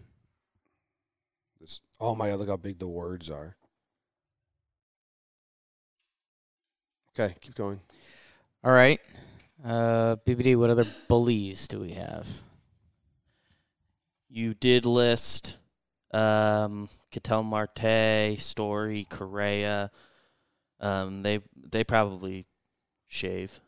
This, 1.60 1.80
oh 2.00 2.14
my 2.14 2.28
God, 2.28 2.40
look 2.40 2.48
how 2.48 2.56
big 2.56 2.78
the 2.78 2.88
words 2.88 3.30
are. 3.30 3.56
Okay, 7.18 7.34
keep 7.40 7.54
going. 7.54 7.80
All 8.64 8.72
right. 8.72 9.00
Uh, 9.64 10.16
BBD. 10.26 10.56
What 10.56 10.70
other 10.70 10.86
bullies 11.08 11.68
do 11.68 11.80
we 11.80 11.92
have? 11.92 12.28
you 14.32 14.54
did 14.54 14.86
list 14.86 15.58
um 16.12 16.88
Ketel 17.10 17.42
Marte, 17.42 18.38
Story, 18.38 19.06
Correa. 19.08 19.90
Um 20.80 21.22
they 21.22 21.40
they 21.54 21.84
probably 21.84 22.46
shave. 23.06 23.60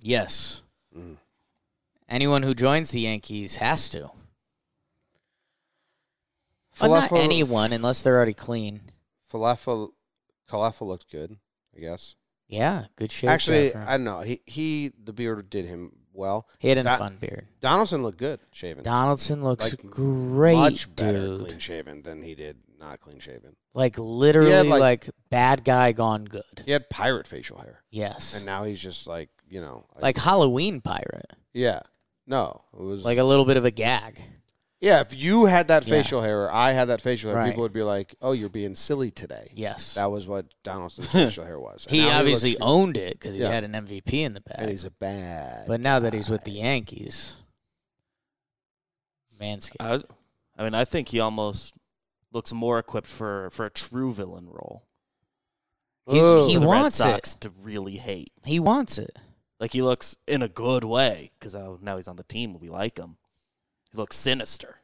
Yes. 0.00 0.62
Mm. 0.96 1.16
Anyone 2.08 2.42
who 2.42 2.54
joins 2.54 2.90
the 2.90 3.00
Yankees 3.00 3.56
has 3.56 3.88
to. 3.90 4.10
Well, 6.80 6.90
not 6.90 7.12
anyone, 7.12 7.72
unless 7.72 8.02
they're 8.02 8.16
already 8.16 8.34
clean. 8.34 8.80
Falafel, 9.30 9.90
Falafel 10.50 10.86
looked 10.86 11.10
good, 11.10 11.36
I 11.76 11.80
guess. 11.80 12.16
Yeah, 12.52 12.84
good 12.96 13.10
shape. 13.10 13.30
Actually. 13.30 13.74
I 13.74 13.96
don't 13.96 14.04
know. 14.04 14.20
He 14.20 14.40
he 14.46 14.92
the 15.02 15.12
beard 15.14 15.48
did 15.48 15.64
him 15.64 15.92
well. 16.12 16.46
he 16.58 16.68
had 16.68 16.76
a 16.76 16.84
fun 16.98 17.16
beard. 17.18 17.48
Donaldson 17.60 18.02
looked 18.02 18.18
good 18.18 18.40
shaven. 18.52 18.84
Donaldson 18.84 19.42
looks 19.42 19.64
Like, 19.64 19.86
great, 19.90 20.54
Much 20.56 20.94
better 20.94 21.18
dude. 21.28 21.40
clean 21.46 21.58
shaven 21.58 22.02
than 22.02 22.22
he 22.22 22.34
did 22.34 22.58
not 22.78 23.00
clean 23.00 23.18
shaven. 23.20 23.56
Like 23.72 23.96
literally, 23.98 24.68
like- 24.68 24.80
like, 24.80 25.10
bad 25.30 25.64
guy 25.64 25.92
gone 25.92 26.26
good. 26.26 26.42
He 26.66 26.72
had 26.72 26.90
pirate 26.90 27.26
facial 27.26 27.56
hair, 27.58 27.82
Yes, 27.90 28.34
and 28.36 28.44
now 28.44 28.64
he's 28.64 28.82
just 28.82 29.06
like 29.06 29.30
you 29.48 29.62
know, 29.62 29.86
like 30.00 30.18
Halloween 30.18 30.82
pirate, 30.82 31.30
yeah. 31.54 31.80
No, 32.26 32.60
it 32.74 32.82
was 32.82 33.02
like 33.04 33.16
a 33.18 33.24
little 33.24 33.46
bit 33.46 33.56
of 33.56 33.64
a 33.64 33.70
gag. 33.70 34.22
Yeah. 34.82 35.00
If 35.00 35.16
you 35.16 35.46
had 35.46 35.68
that 35.68 35.86
Yeah. 35.86 36.02
facial 36.02 36.20
hair, 36.20 36.44
or 36.44 36.52
I 36.52 36.72
had 36.72 36.86
that 36.90 37.00
facial 37.00 37.30
hair, 37.30 37.38
Right. 37.38 37.48
people 37.50 37.62
would 37.62 37.72
be 37.72 37.82
like, 37.82 38.14
"Oh, 38.20 38.32
you're 38.32 38.50
being 38.50 38.74
silly 38.74 39.10
today." 39.10 39.50
Yes, 39.54 39.94
That 39.94 40.10
was 40.10 40.26
what 40.26 40.46
Donaldson's 40.62 41.08
facial 41.12 41.44
hair 41.46 41.58
was. 41.58 41.86
And 41.86 41.96
he 41.96 42.02
now 42.02 42.18
obviously 42.18 42.50
looks 42.50 42.60
good. 42.60 42.66
owned 42.66 42.96
it 42.98 43.12
because 43.14 43.34
he 43.34 43.40
Yeah. 43.40 43.48
had 43.50 43.64
an 43.64 43.74
MVP 43.74 44.22
in 44.22 44.34
the 44.34 44.40
bag. 44.42 44.56
and 44.58 44.70
he's 44.70 44.84
a 44.84 44.90
bad. 44.90 45.66
but 45.66 45.80
now 45.80 45.98
that 45.98 46.12
he's 46.12 46.28
with 46.28 46.44
the. 46.44 46.52
Yankees, 46.52 47.36
Manscaped. 49.40 49.76
I 49.80 49.90
was 49.92 50.04
I 50.58 50.64
mean, 50.64 50.74
I 50.74 50.84
think 50.84 51.08
he 51.08 51.18
almost 51.20 51.74
looks 52.32 52.52
more 52.52 52.78
equipped 52.78 53.08
for 53.08 53.48
for 53.50 53.66
a 53.66 53.70
true 53.70 54.12
villain 54.12 54.46
role. 54.48 54.84
He's- 56.06 56.20
Ugh. 56.22 56.48
he 56.48 56.54
for 56.54 56.60
the 56.60 56.66
wants 56.66 57.00
Red 57.00 57.18
it. 57.18 57.24
To 57.40 57.50
really 57.50 57.96
hate. 57.98 58.32
he 58.44 58.58
wants 58.60 58.98
it. 58.98 59.16
Like 59.60 59.72
he 59.72 59.82
looks 59.82 60.16
in 60.26 60.42
a 60.42 60.48
good 60.48 60.84
way 60.84 61.30
because 61.38 61.54
now 61.80 61.96
he's 61.96 62.08
on 62.08 62.16
the 62.16 62.24
team. 62.24 62.58
We 62.58 62.68
like 62.68 62.98
him. 62.98 63.16
He 63.92 63.98
looks 63.98 64.16
sinister. 64.16 64.76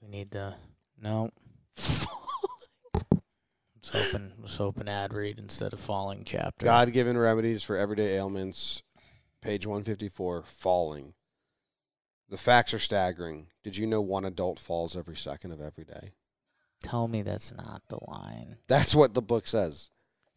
We 0.00 0.08
need 0.08 0.30
the 0.30 0.54
no. 1.00 1.30
Let's 3.74 4.14
open 4.14 4.32
let's 4.38 4.60
open 4.60 4.88
ad 4.88 5.12
read 5.12 5.38
instead 5.40 5.72
of 5.72 5.80
falling 5.80 6.22
chapter. 6.24 6.64
God 6.64 6.92
given 6.92 7.18
remedies 7.18 7.64
for 7.64 7.76
everyday 7.76 8.16
ailments, 8.16 8.82
page 9.40 9.66
154, 9.66 10.44
falling. 10.44 11.14
The 12.28 12.38
facts 12.38 12.72
are 12.72 12.78
staggering. 12.78 13.48
Did 13.64 13.76
you 13.76 13.86
know 13.88 14.00
one 14.00 14.24
adult 14.24 14.60
falls 14.60 14.96
every 14.96 15.16
second 15.16 15.50
of 15.50 15.60
every 15.60 15.84
day? 15.84 16.12
Tell 16.82 17.08
me 17.08 17.22
that's 17.22 17.52
not 17.52 17.82
the 17.88 17.98
line. 18.06 18.56
That's 18.68 18.94
what 18.94 19.14
the 19.14 19.22
book 19.22 19.48
says. 19.48 19.90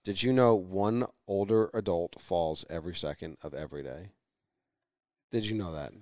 Did 0.05 0.21
you 0.21 0.31
know 0.31 0.53
one 0.53 1.07
older 1.27 1.71
adult 1.73 2.21
falls 2.21 2.63
every 2.69 2.93
second 2.93 3.37
of 3.41 3.55
every 3.55 3.81
day? 3.81 4.11
Did 5.31 5.47
you 5.47 5.57
know 5.57 5.73
that? 5.73 5.93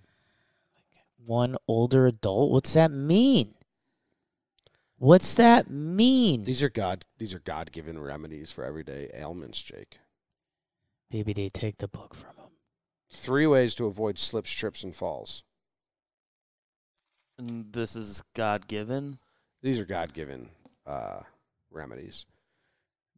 One 1.26 1.56
older 1.70 2.06
adult? 2.06 2.52
What's 2.52 2.74
that 2.74 2.92
mean? 2.92 3.54
What's 4.98 5.36
that 5.36 5.70
mean? 5.70 6.44
These 6.44 6.62
are 6.62 6.70
God 6.70 7.06
these 7.18 7.34
are 7.34 7.40
God 7.40 7.72
given 7.72 7.98
remedies 7.98 8.52
for 8.52 8.66
everyday 8.66 9.10
ailments, 9.14 9.64
Jake. 9.64 10.00
BBD, 11.12 11.50
take 11.50 11.78
the 11.78 11.88
book 11.88 12.14
from 12.14 12.36
him. 12.36 12.52
Three 13.10 13.48
ways 13.48 13.74
to 13.76 13.86
avoid 13.86 14.20
slips, 14.20 14.52
trips, 14.52 14.84
and 14.84 14.94
falls. 14.94 15.44
And 17.38 17.72
this 17.72 17.96
is 17.96 18.22
God 18.36 18.68
given. 18.68 19.20
These 19.62 19.80
are 19.80 19.86
God 19.86 20.14
given 20.14 20.50
uh, 20.86 21.22
remedies. 21.72 22.26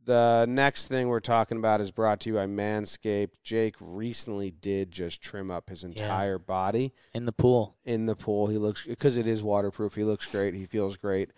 The 0.06 0.46
next 0.48 0.86
thing 0.86 1.08
we're 1.08 1.20
talking 1.20 1.58
about 1.58 1.82
is 1.82 1.90
brought 1.90 2.20
to 2.22 2.30
you 2.30 2.36
by 2.36 2.46
Manscaped. 2.46 3.32
Jake 3.44 3.76
recently 3.80 4.52
did 4.52 4.92
just 4.92 5.20
trim 5.20 5.50
up 5.50 5.70
his 5.70 5.84
entire 5.84 6.38
body 6.38 6.94
In 7.16 7.26
the 7.26 7.32
pool. 7.32 7.76
in 7.84 8.06
the 8.06 8.16
pool. 8.16 8.46
He 8.48 8.60
looks 8.60 8.86
because 8.86 9.18
it 9.18 9.26
is 9.26 9.42
waterproof. 9.42 9.96
He 9.96 10.04
looks 10.04 10.28
great. 10.32 10.54
He 10.54 10.66
feels 10.68 10.96
great, 10.96 11.32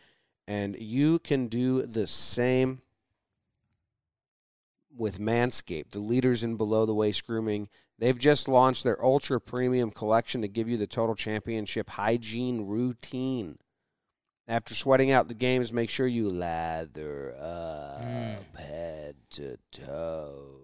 and 0.50 0.78
you 0.78 1.20
can 1.20 1.48
do 1.48 1.84
the 1.84 2.08
same 2.08 2.82
with 4.94 5.18
Manscaped, 5.18 5.92
the 5.92 6.00
leaders 6.00 6.44
in 6.44 6.58
below 6.58 6.86
the 6.86 6.94
waist 6.96 7.26
grooming. 7.26 7.70
They've 8.00 8.18
just 8.20 8.50
launched 8.50 8.84
their 8.84 9.02
ultra 9.04 9.40
premium 9.40 9.92
collection 9.92 10.42
to 10.42 10.48
give 10.50 10.68
you 10.68 10.76
the 10.76 10.88
total 10.88 11.16
championship 11.16 11.92
hygiene 11.92 12.68
routine. 12.68 13.60
After 14.48 14.74
sweating 14.74 15.12
out 15.12 15.28
the 15.28 15.34
games, 15.34 15.74
make 15.74 15.90
sure 15.90 16.08
you 16.08 16.30
lather 16.30 17.36
up 17.38 18.02
Mm. 18.02 18.58
head 18.58 19.16
to 19.32 19.58
toe 19.72 20.62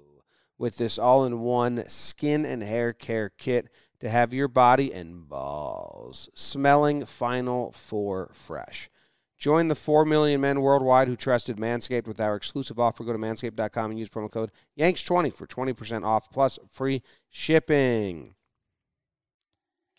with 0.58 0.78
this 0.78 0.98
all 0.98 1.26
in 1.26 1.42
one 1.42 1.84
skin 1.90 2.46
and 2.46 2.64
hair 2.64 2.94
care 2.94 3.30
kit 3.30 3.68
to 4.00 4.10
have 4.10 4.34
your 4.34 4.48
body 4.48 4.94
and 4.94 5.28
balls 5.28 6.30
smelling 6.34 7.06
final 7.06 7.72
four 7.74 8.30
fresh. 8.34 8.90
Join 9.38 9.68
the 9.68 9.76
4 9.76 10.06
million 10.06 10.40
men 10.40 10.62
worldwide 10.62 11.10
who 11.10 11.18
trusted 11.18 11.58
Manscaped 11.58 12.08
with 12.08 12.22
our 12.22 12.38
exclusive 12.38 12.80
offer. 12.80 13.04
Go 13.04 13.12
to 13.12 13.20
manscaped.com 13.20 13.92
and 13.92 14.00
use 14.00 14.08
promo 14.08 14.32
code 14.32 14.52
YANKS20 14.80 15.34
for 15.34 15.46
20% 15.46 16.06
off 16.06 16.32
plus 16.32 16.58
free 16.72 17.02
shipping. 17.30 18.36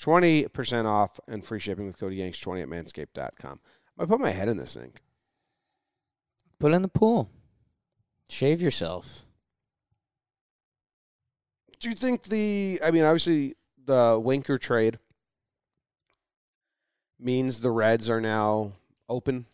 20% 0.04 0.84
off 0.84 1.18
and 1.26 1.42
free 1.44 1.58
shipping 1.58 1.86
with 1.86 1.98
code 1.98 2.12
YANKS20 2.12 2.62
at 2.62 2.68
manscaped.com. 2.68 3.60
I 3.98 4.04
put 4.04 4.20
my 4.20 4.30
head 4.30 4.48
in 4.48 4.58
this 4.58 4.74
thing. 4.74 4.92
Put 6.58 6.72
it 6.72 6.76
in 6.76 6.82
the 6.82 6.88
pool. 6.88 7.30
Shave 8.28 8.60
yourself. 8.60 9.24
Do 11.78 11.88
you 11.88 11.94
think 11.94 12.24
the, 12.24 12.80
I 12.84 12.90
mean, 12.90 13.04
obviously 13.04 13.54
the 13.82 14.20
Winker 14.22 14.58
trade 14.58 14.98
means 17.18 17.60
the 17.60 17.70
Reds 17.70 18.10
are 18.10 18.20
now 18.20 18.72
open? 19.08 19.46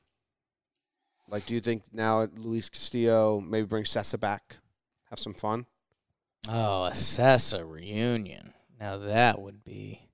Like, 1.28 1.46
do 1.46 1.54
you 1.54 1.60
think 1.60 1.84
now 1.92 2.26
Luis 2.36 2.68
Castillo 2.68 3.40
maybe 3.40 3.66
bring 3.66 3.84
Cessa 3.84 4.18
back? 4.18 4.56
Have 5.10 5.20
some 5.20 5.34
fun? 5.34 5.66
Oh, 6.48 6.86
a 6.86 6.90
Cessa 6.90 7.64
reunion. 7.64 8.52
Now 8.80 8.98
that 8.98 9.40
would 9.40 9.62
be 9.62 10.09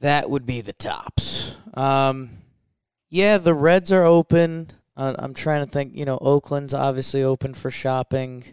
that 0.00 0.30
would 0.30 0.46
be 0.46 0.60
the 0.60 0.72
tops. 0.72 1.56
Um, 1.74 2.30
yeah, 3.10 3.38
the 3.38 3.54
Reds 3.54 3.92
are 3.92 4.04
open. 4.04 4.70
Uh, 4.96 5.14
I'm 5.18 5.34
trying 5.34 5.64
to 5.64 5.70
think. 5.70 5.92
You 5.94 6.04
know, 6.04 6.18
Oakland's 6.20 6.74
obviously 6.74 7.22
open 7.22 7.54
for 7.54 7.70
shopping. 7.70 8.44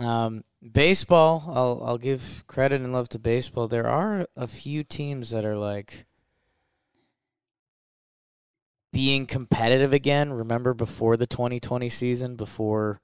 Um, 0.00 0.44
baseball, 0.72 1.44
I'll 1.48 1.82
I'll 1.84 1.98
give 1.98 2.44
credit 2.46 2.80
and 2.80 2.92
love 2.92 3.08
to 3.10 3.18
baseball. 3.18 3.68
There 3.68 3.86
are 3.86 4.26
a 4.36 4.46
few 4.46 4.84
teams 4.84 5.30
that 5.30 5.44
are 5.44 5.56
like 5.56 6.06
being 8.92 9.26
competitive 9.26 9.92
again. 9.92 10.32
Remember 10.32 10.74
before 10.74 11.16
the 11.16 11.26
2020 11.26 11.88
season, 11.88 12.36
before 12.36 13.00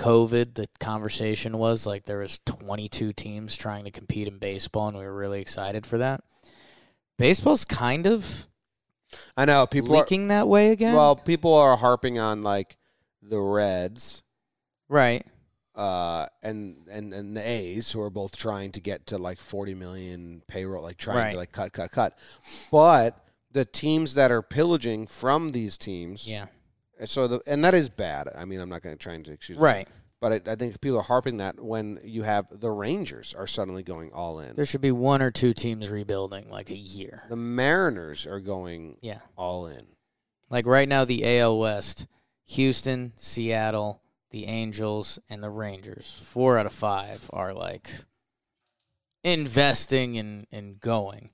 COVID, 0.00 0.54
the 0.54 0.66
conversation 0.80 1.58
was 1.58 1.86
like 1.86 2.06
there 2.06 2.18
was 2.20 2.40
22 2.46 3.12
teams 3.12 3.54
trying 3.56 3.84
to 3.84 3.90
compete 3.90 4.26
in 4.26 4.38
baseball, 4.38 4.88
and 4.88 4.96
we 4.96 5.04
were 5.04 5.14
really 5.14 5.40
excited 5.40 5.84
for 5.86 5.98
that. 5.98 6.24
Baseball's 7.18 7.64
kind 7.64 8.06
of 8.06 8.46
I 9.36 9.44
know 9.44 9.66
people 9.66 9.94
are, 9.94 9.98
leaking 10.00 10.28
that 10.28 10.48
way 10.48 10.70
again. 10.70 10.94
well, 10.94 11.16
people 11.16 11.54
are 11.54 11.76
harping 11.76 12.18
on 12.18 12.42
like 12.42 12.76
the 13.22 13.38
Reds 13.40 14.22
right. 14.88 15.26
uh, 15.74 16.26
and 16.42 16.76
and 16.90 17.12
and 17.12 17.36
the 17.36 17.46
A's 17.46 17.92
who 17.92 18.00
are 18.00 18.08
both 18.10 18.36
trying 18.36 18.72
to 18.72 18.80
get 18.80 19.06
to 19.08 19.18
like 19.18 19.38
40 19.38 19.74
million 19.74 20.42
payroll, 20.46 20.82
like 20.82 20.96
trying 20.96 21.16
Right. 21.18 21.30
to 21.32 21.36
like 21.36 21.52
cut, 21.52 21.72
cut, 21.72 21.90
cut. 21.90 22.18
But 22.72 23.22
the 23.52 23.64
teams 23.66 24.14
that 24.14 24.30
are 24.30 24.42
pillaging 24.42 25.08
from 25.08 25.50
these 25.52 25.76
teams, 25.76 26.26
Yeah. 26.28 26.46
So 27.04 27.26
the 27.26 27.40
and 27.46 27.64
that 27.64 27.74
is 27.74 27.88
bad. 27.88 28.28
I 28.34 28.44
mean, 28.44 28.60
I'm 28.60 28.68
not 28.68 28.82
going 28.82 28.96
to 28.96 29.02
try 29.02 29.14
and 29.14 29.26
excuse, 29.28 29.58
Right. 29.58 29.88
But 30.20 30.46
I, 30.46 30.52
I 30.52 30.54
think 30.54 30.78
people 30.82 30.98
are 30.98 31.02
harping 31.02 31.38
that 31.38 31.58
when 31.58 31.98
you 32.04 32.24
have 32.24 32.46
the 32.50 32.70
Rangers 32.70 33.34
are 33.34 33.46
suddenly 33.46 33.82
going 33.82 34.12
all 34.12 34.38
in. 34.40 34.54
There 34.54 34.66
should 34.66 34.82
be 34.82 34.92
one 34.92 35.22
or 35.22 35.30
two 35.30 35.54
teams 35.54 35.88
rebuilding 35.88 36.50
like 36.50 36.68
a 36.68 36.76
year. 36.76 37.24
The 37.30 37.36
Mariners 37.36 38.26
are 38.26 38.40
going 38.40 38.98
Yeah. 39.00 39.20
all 39.36 39.66
in. 39.66 39.86
Like 40.50 40.66
right 40.66 40.86
now, 40.88 41.06
the 41.06 41.38
AL 41.38 41.58
West, 41.58 42.06
Houston, 42.48 43.14
Seattle, 43.16 44.02
the 44.30 44.44
Angels, 44.44 45.18
and 45.30 45.42
the 45.42 45.48
Rangers. 45.48 46.20
Four 46.22 46.58
out 46.58 46.66
of 46.66 46.72
five 46.72 47.30
are 47.32 47.54
like 47.54 47.90
investing 49.24 50.18
and, 50.18 50.46
and 50.52 50.80
going. 50.80 51.30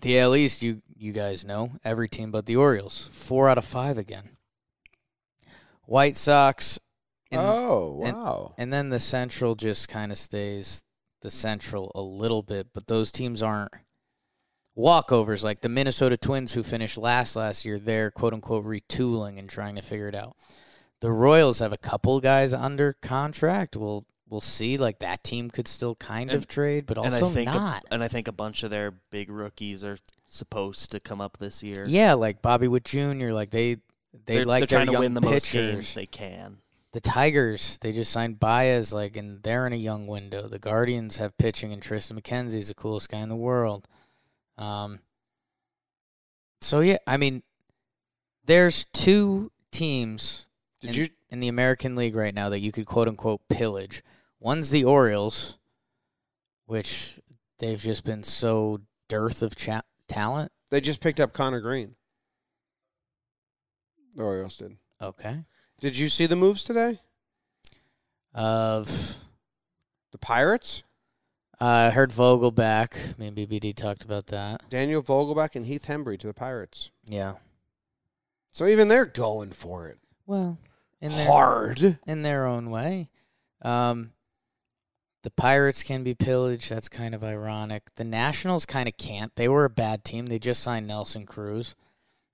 The 0.00 0.18
AL 0.20 0.36
East, 0.36 0.62
you 0.62 0.82
you 0.96 1.12
guys 1.12 1.44
know 1.44 1.72
every 1.84 2.08
team 2.08 2.30
but 2.30 2.46
the 2.46 2.56
Orioles. 2.56 3.08
Four 3.12 3.48
out 3.48 3.58
of 3.58 3.64
five 3.64 3.98
again. 3.98 4.30
White 5.84 6.16
Sox, 6.16 6.78
and, 7.30 7.40
oh 7.40 8.02
and- 8.04 8.16
wow! 8.16 8.54
and 8.58 8.72
then 8.72 8.90
the 8.90 9.00
Central 9.00 9.54
just 9.54 9.88
kind 9.88 10.12
of 10.12 10.18
stays 10.18 10.82
the 11.22 11.30
Central 11.30 11.90
a 11.94 12.00
little 12.00 12.42
bit, 12.42 12.68
but 12.74 12.86
those 12.86 13.10
teams 13.10 13.42
aren't 13.42 13.72
walkovers 14.76 15.42
like 15.42 15.60
the 15.62 15.68
Minnesota 15.68 16.16
Twins 16.16 16.54
who 16.54 16.62
finished 16.62 16.96
last 16.98 17.34
last 17.34 17.64
year. 17.64 17.78
They're 17.78 18.10
quote 18.10 18.34
unquote 18.34 18.64
retooling 18.64 19.38
and 19.38 19.48
trying 19.48 19.74
to 19.76 19.82
figure 19.82 20.08
it 20.08 20.14
out. 20.14 20.36
The 21.00 21.10
Royals 21.12 21.58
have 21.60 21.72
a 21.72 21.78
couple 21.78 22.20
guys 22.20 22.52
under 22.52 22.92
contract. 22.92 23.76
We'll 23.76 24.04
we'll 24.28 24.40
see. 24.40 24.76
Like 24.78 25.00
that 25.00 25.24
team 25.24 25.50
could 25.50 25.68
still 25.68 25.94
kind 25.94 26.30
of 26.30 26.46
trade, 26.46 26.86
but 26.86 26.98
and 26.98 27.06
also 27.14 27.28
I 27.28 27.30
think 27.30 27.50
a- 27.50 27.54
not. 27.54 27.84
and 27.90 28.02
I 28.02 28.08
think 28.08 28.28
a 28.28 28.32
bunch 28.32 28.62
of 28.62 28.70
their 28.70 28.92
big 29.10 29.30
rookies 29.30 29.84
are 29.84 29.98
supposed 30.26 30.92
to 30.92 31.00
come 31.00 31.20
up 31.20 31.38
this 31.38 31.62
year. 31.62 31.84
yeah, 31.86 32.14
like 32.14 32.42
Bobby 32.42 32.68
Witt 32.68 32.84
Jr. 32.84 33.30
Like 33.30 33.50
they 33.50 33.74
they 34.24 34.36
they're, 34.36 34.44
like 34.44 34.68
they're 34.68 34.78
trying 34.84 34.92
to 34.92 35.00
win 35.00 35.14
the 35.14 35.20
most 35.20 35.52
games 35.52 35.94
they 35.94 36.06
can. 36.06 36.58
the 36.92 37.00
Tigers, 37.00 37.78
they 37.82 37.92
just 37.92 38.10
signed 38.10 38.40
Baez, 38.40 38.92
like, 38.92 39.16
and 39.16 39.42
they're 39.42 39.66
in 39.66 39.72
a 39.72 39.76
young 39.76 40.06
window. 40.06 40.48
The 40.48 40.58
Guardians 40.58 41.18
have 41.18 41.36
pitching, 41.36 41.72
and 41.72 41.82
Triston 41.82 42.18
McKenzie's 42.18 42.68
the 42.68 42.74
coolest 42.74 43.10
guy 43.10 43.18
in 43.18 43.28
the 43.28 43.36
world. 43.36 43.86
Um, 44.56 45.00
so 46.60 46.80
yeah, 46.80 46.98
I 47.06 47.16
mean, 47.16 47.42
there's 48.44 48.84
two 48.92 49.52
teams 49.70 50.46
Did 50.80 50.90
in, 50.90 50.96
you 50.96 51.08
in 51.30 51.40
the 51.40 51.48
American 51.48 51.94
League 51.94 52.16
right 52.16 52.34
now 52.34 52.48
that 52.48 52.60
you 52.60 52.72
could 52.72 52.86
quote 52.86 53.08
unquote 53.08 53.46
pillage. 53.48 54.02
One's 54.40 54.70
the 54.70 54.84
Orioles, 54.84 55.58
which 56.66 57.18
they've 57.58 57.80
just 57.80 58.04
been 58.04 58.22
so 58.22 58.80
dearth 59.08 59.42
of 59.42 59.56
cha- 59.56 59.82
talent. 60.08 60.52
They 60.70 60.80
just 60.80 61.00
picked 61.00 61.20
up 61.20 61.32
Connor 61.32 61.60
Green. 61.60 61.94
The 64.14 64.22
Orioles 64.22 64.56
did. 64.56 64.76
Okay. 65.00 65.44
Did 65.80 65.96
you 65.98 66.08
see 66.08 66.26
the 66.26 66.36
moves 66.36 66.64
today? 66.64 67.00
Of 68.34 69.16
The 70.12 70.18
Pirates, 70.18 70.84
uh, 71.60 71.64
I 71.64 71.90
heard 71.90 72.10
Vogelbach. 72.10 73.18
Me 73.18 73.28
and 73.28 73.36
BBD 73.36 73.74
talked 73.74 74.04
about 74.04 74.26
that. 74.28 74.68
Daniel 74.68 75.02
Vogelbach 75.02 75.56
and 75.56 75.66
Heath 75.66 75.86
Hembree 75.86 76.18
to 76.20 76.26
the 76.28 76.34
Pirates. 76.34 76.90
Yeah. 77.08 77.34
So 78.50 78.66
even 78.66 78.86
they're 78.88 79.06
going 79.06 79.50
for 79.50 79.88
it. 79.88 79.98
Well, 80.26 80.58
in 81.00 81.10
their 81.12 81.26
hard. 81.26 81.98
in 82.06 82.22
their 82.22 82.46
own 82.46 82.70
way. 82.70 83.08
Um, 83.62 84.12
the 85.22 85.30
Pirates 85.30 85.82
can 85.82 86.04
be 86.04 86.14
pillaged. 86.14 86.70
That's 86.70 86.88
kind 86.88 87.14
of 87.14 87.24
ironic. 87.24 87.94
The 87.96 88.04
Nationals 88.04 88.66
kind 88.66 88.88
of 88.88 88.96
can't. 88.96 89.34
They 89.34 89.48
were 89.48 89.64
a 89.64 89.70
bad 89.70 90.04
team. 90.04 90.26
They 90.26 90.38
just 90.38 90.62
signed 90.62 90.86
Nelson 90.86 91.26
Cruz. 91.26 91.74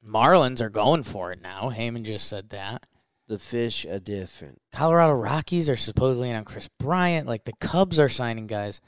Marlins 0.07 0.61
are 0.61 0.71
going 0.71 1.03
for 1.03 1.33
it 1.33 1.41
now. 1.41 1.71
Heyman 1.71 2.05
just 2.05 2.29
said 2.29 2.51
that. 2.51 2.85
The 3.27 3.39
fish 3.39 3.87
are 3.87 3.99
different. 4.01 4.61
Colorado 4.71 5.15
Rockies 5.15 5.71
are 5.71 5.77
supposedly 5.77 6.29
in 6.29 6.37
on 6.37 6.45
Kris 6.45 6.69
Bryant. 6.79 7.27
Like 7.27 7.45
the 7.45 7.55
Cubs 7.59 7.99
are 7.99 8.11
signing 8.11 8.47
guys. 8.47 8.83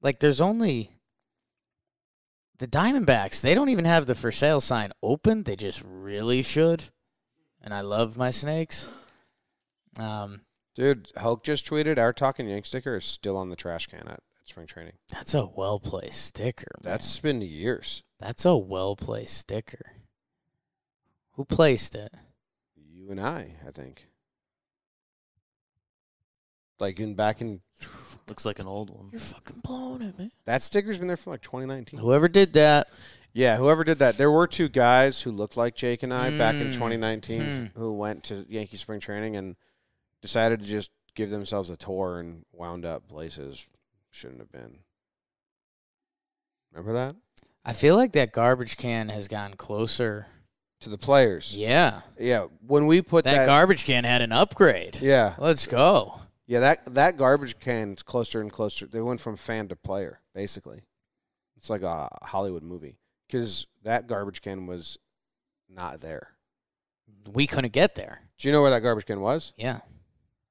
Like 0.00 0.20
there's 0.20 0.40
only 0.40 0.92
the 2.58 2.68
Diamondbacks. 2.68 3.40
They 3.40 3.54
don't 3.54 3.68
even 3.68 3.86
have 3.86 4.06
the 4.06 4.14
for 4.14 4.30
sale 4.30 4.60
sign 4.60 4.92
open. 5.02 5.42
They 5.42 5.56
just 5.56 5.82
really 5.84 6.42
should. 6.42 6.84
And 7.60 7.74
I 7.74 7.80
love 7.80 8.16
my 8.16 8.30
snakes. 8.30 8.88
Um, 9.98 10.42
Dude, 10.74 11.08
Hulk 11.16 11.42
just 11.44 11.66
tweeted 11.66 11.98
our 11.98 12.12
Talking 12.12 12.48
Yank 12.48 12.64
sticker 12.64 12.96
is 12.96 13.04
still 13.04 13.36
on 13.36 13.48
the 13.50 13.56
trash 13.56 13.86
can 13.86 14.00
at, 14.00 14.06
at 14.08 14.20
spring 14.44 14.66
training. 14.66 14.94
that's 15.10 15.34
a 15.34 15.44
well 15.46 15.78
placed 15.80 16.24
sticker. 16.26 16.66
man. 16.82 16.92
That's 16.92 17.18
been 17.20 17.42
years. 17.42 18.02
that's 18.18 18.44
a 18.44 18.56
well 18.56 18.96
placed 18.96 19.36
sticker. 19.36 19.92
Who 21.32 21.44
placed 21.44 21.94
it? 21.94 22.12
You 22.92 23.10
and 23.10 23.20
I, 23.20 23.54
I 23.66 23.70
think. 23.70 24.06
Like 26.78 26.98
in 26.98 27.14
back 27.14 27.40
in 27.40 27.60
Looks 28.28 28.44
like 28.46 28.58
an 28.58 28.66
old 28.66 28.90
one. 28.90 29.08
You're 29.12 29.20
fucking 29.20 29.60
blowing 29.64 30.02
it, 30.02 30.18
man. 30.18 30.30
that 30.44 30.62
sticker's 30.62 30.98
been 30.98 31.08
there 31.08 31.16
from 31.16 31.32
like 31.32 31.42
2019. 31.42 31.98
Whoever 31.98 32.28
did 32.28 32.52
that, 32.54 32.88
Yeah, 33.32 33.56
whoever 33.56 33.84
did 33.84 33.98
that. 33.98 34.16
There 34.18 34.30
were 34.30 34.46
two 34.46 34.68
guys 34.68 35.20
who 35.20 35.30
looked 35.32 35.56
like 35.56 35.74
Jake 35.74 36.02
and 36.02 36.12
I 36.14 36.36
back 36.36 36.54
in 36.56 36.68
Mm. 36.68 36.72
2019 36.74 37.40
Hmm. 37.42 37.78
who 37.78 37.92
went 37.94 38.24
to 38.24 38.46
Yankee 38.48 38.76
spring 38.76 39.00
training 39.00 39.36
and 39.36 39.56
decided 40.22 40.60
to 40.60 40.66
just 40.66 40.90
give 41.14 41.30
themselves 41.30 41.70
a 41.70 41.76
tour 41.76 42.20
and 42.20 42.44
wound 42.52 42.84
up 42.84 43.08
places 43.08 43.66
shouldn't 44.10 44.40
have 44.40 44.52
been. 44.52 44.78
Remember 46.72 46.92
that? 46.92 47.16
I 47.64 47.72
feel 47.72 47.96
like 47.96 48.12
that 48.12 48.32
garbage 48.32 48.76
can 48.76 49.08
has 49.08 49.28
gotten 49.28 49.56
closer. 49.56 50.26
To 50.80 50.88
the 50.88 50.98
players. 50.98 51.54
Yeah. 51.54 52.00
Yeah, 52.18 52.46
when 52.66 52.86
we 52.86 53.02
put 53.02 53.24
That, 53.24 53.38
that, 53.38 53.46
garbage 53.46 53.84
can 53.84 54.04
had 54.04 54.22
an 54.22 54.32
upgrade. 54.32 54.98
Yeah. 55.00 55.34
Let's 55.36 55.66
go. 55.66 56.20
Yeah, 56.46 56.60
that 56.60 56.94
that 56.94 57.16
garbage 57.16 57.60
can's 57.60 58.02
closer 58.02 58.40
and 58.40 58.50
closer. 58.50 58.86
They 58.86 59.00
went 59.00 59.20
from 59.20 59.36
fan 59.36 59.68
to 59.68 59.76
player, 59.76 60.20
basically. 60.34 60.80
It's 61.56 61.68
like 61.70 61.82
a 61.82 62.08
Hollywood 62.22 62.62
movie 62.62 62.96
because 63.28 63.66
that 63.82 64.06
garbage 64.06 64.40
can 64.40 64.66
was 64.66 64.98
not 65.68 66.00
there. 66.00 66.32
We 67.30 67.46
couldn't 67.46 67.74
get 67.74 67.94
there. 67.94 68.22
Do 68.38 68.48
you 68.48 68.52
know 68.52 68.62
where 68.62 68.70
that 68.70 68.80
garbage 68.82 69.04
can 69.04 69.20
was? 69.20 69.52
Yeah. 69.56 69.80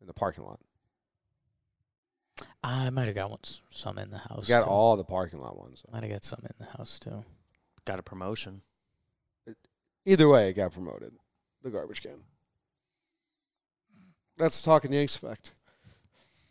In 0.01 0.07
the 0.07 0.13
parking 0.13 0.43
lot. 0.43 0.59
I 2.63 2.89
might 2.89 3.07
have 3.07 3.15
got 3.15 3.29
one, 3.29 3.39
some 3.69 3.97
in 3.97 4.11
the 4.11 4.17
house. 4.17 4.43
We 4.43 4.47
got 4.47 4.63
too. 4.63 4.69
all 4.69 4.95
the 4.95 5.03
parking 5.03 5.41
lot 5.41 5.57
ones. 5.57 5.83
Might 5.91 6.03
have 6.03 6.11
got 6.11 6.23
some 6.23 6.41
in 6.43 6.53
the 6.57 6.77
house 6.77 6.99
too. 6.99 7.25
Got 7.85 7.99
a 7.99 8.03
promotion. 8.03 8.61
Either 10.05 10.29
way, 10.29 10.49
it 10.49 10.53
got 10.53 10.71
promoted. 10.71 11.13
The 11.63 11.69
garbage 11.69 12.01
can. 12.01 12.23
That's 14.37 14.61
talking 14.61 14.93
Yanks 14.93 15.17
effect. 15.17 15.53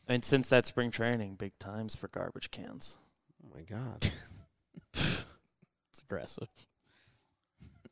I 0.07 0.13
mean, 0.13 0.23
since 0.23 0.49
that 0.49 0.67
spring 0.67 0.91
training, 0.91 1.37
big 1.37 1.59
times 1.59 1.97
for 1.97 2.09
garbage 2.09 2.51
cans. 2.51 2.99
Oh 3.43 3.55
my 3.55 3.63
god. 3.63 4.11
It's 5.99 6.05
aggressive. 6.05 6.49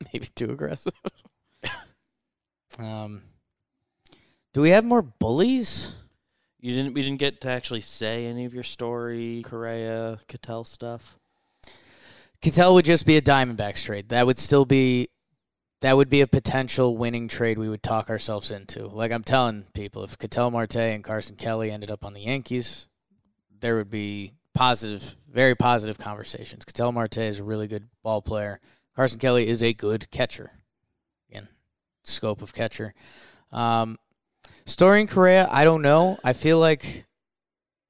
Maybe 0.12 0.26
too 0.26 0.50
aggressive. 0.50 0.92
um, 2.78 3.22
do 4.57 4.62
we 4.62 4.70
have 4.70 4.86
more 4.86 5.02
bullies? 5.02 5.94
You 6.61 6.74
didn't. 6.74 6.94
We 6.94 7.02
didn't 7.02 7.18
get 7.18 7.42
to 7.42 7.50
actually 7.50 7.82
say 7.82 8.24
any 8.24 8.46
of 8.46 8.54
your 8.54 8.62
story, 8.62 9.42
Correa, 9.44 10.18
Ketel 10.28 10.64
stuff. 10.64 11.18
Ketel 12.40 12.72
would 12.72 12.86
just 12.86 13.04
be 13.04 13.18
a 13.18 13.20
Diamondbacks 13.20 13.84
trade. 13.84 14.09
That 14.09 14.24
would 14.24 14.38
still 14.38 14.64
be 14.64 15.11
that 15.82 15.94
would 15.94 16.09
be 16.09 16.22
a 16.22 16.26
potential 16.26 16.96
winning 16.96 17.28
trade 17.28 17.59
we 17.59 17.68
would 17.68 17.82
talk 17.82 18.09
ourselves 18.09 18.50
into. 18.50 18.86
Like 18.86 19.12
I'm 19.12 19.24
telling 19.24 19.66
people, 19.74 20.02
if 20.04 20.16
Ketel 20.16 20.50
Marte 20.50 20.76
and 20.76 21.04
Carson 21.04 21.36
Kelly 21.36 21.70
ended 21.70 21.90
up 21.90 22.02
on 22.02 22.14
the 22.14 22.22
Yankees, 22.22 22.88
there 23.61 23.76
would 23.76 23.90
be 23.90 24.32
positive, 24.54 25.16
very 25.30 25.54
positive 25.54 25.98
conversations. 25.98 26.64
Ketel 26.64 26.92
Marte 26.92 27.18
is 27.18 27.40
a 27.40 27.44
really 27.44 27.68
good 27.68 27.88
ball 28.02 28.22
player. 28.22 28.61
Carson 28.94 29.18
Kelly 29.18 29.48
is 29.48 29.62
a 29.62 29.74
good 29.74 30.11
catcher. 30.11 30.52
Again, 31.28 31.48
scope 32.04 32.40
of 32.40 32.54
catcher. 32.54 32.94
Um, 33.52 33.98
Story 34.64 35.01
in 35.01 35.07
Correa, 35.07 35.49
I 35.51 35.64
don't 35.64 35.82
know. 35.82 36.18
I 36.24 36.32
feel 36.32 36.59
like 36.59 37.07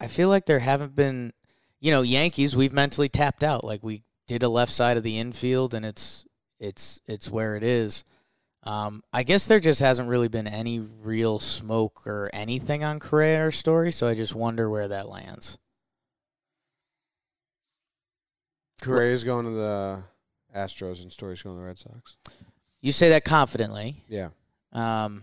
I 0.00 0.08
feel 0.08 0.28
like 0.28 0.46
there 0.46 0.58
haven't 0.58 0.94
been 0.94 1.32
you 1.80 1.90
know, 1.90 2.02
Yankees, 2.02 2.56
we've 2.56 2.72
mentally 2.72 3.08
tapped 3.08 3.44
out. 3.44 3.64
Like 3.64 3.82
we 3.82 4.02
did 4.26 4.42
a 4.42 4.48
left 4.48 4.72
side 4.72 4.96
of 4.96 5.02
the 5.02 5.18
infield 5.18 5.74
and 5.74 5.84
it's 5.84 6.26
it's 6.58 7.00
it's 7.06 7.30
where 7.30 7.56
it 7.56 7.62
is. 7.62 8.04
Um, 8.64 9.04
I 9.12 9.22
guess 9.22 9.46
there 9.46 9.60
just 9.60 9.78
hasn't 9.78 10.08
really 10.08 10.26
been 10.26 10.48
any 10.48 10.80
real 10.80 11.38
smoke 11.38 12.04
or 12.06 12.28
anything 12.32 12.82
on 12.82 12.98
Correa 12.98 13.46
or 13.46 13.50
Story, 13.52 13.92
so 13.92 14.08
I 14.08 14.14
just 14.14 14.34
wonder 14.34 14.68
where 14.68 14.88
that 14.88 15.08
lands. 15.08 15.56
Correa's 18.82 19.22
going 19.22 19.44
to 19.44 19.52
the 19.52 20.02
Astros 20.54 21.02
and 21.02 21.12
Story's 21.12 21.42
going 21.42 21.54
to 21.54 21.60
the 21.60 21.66
Red 21.66 21.78
Sox. 21.78 22.16
You 22.80 22.90
say 22.90 23.10
that 23.10 23.24
confidently. 23.24 24.02
Yeah. 24.08 24.30
Um, 24.72 25.22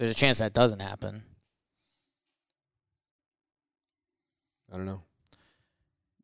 there's 0.00 0.12
a 0.12 0.14
chance 0.14 0.38
that 0.38 0.54
doesn't 0.54 0.80
happen. 0.80 1.22
I 4.72 4.78
don't 4.78 4.86
know. 4.86 5.02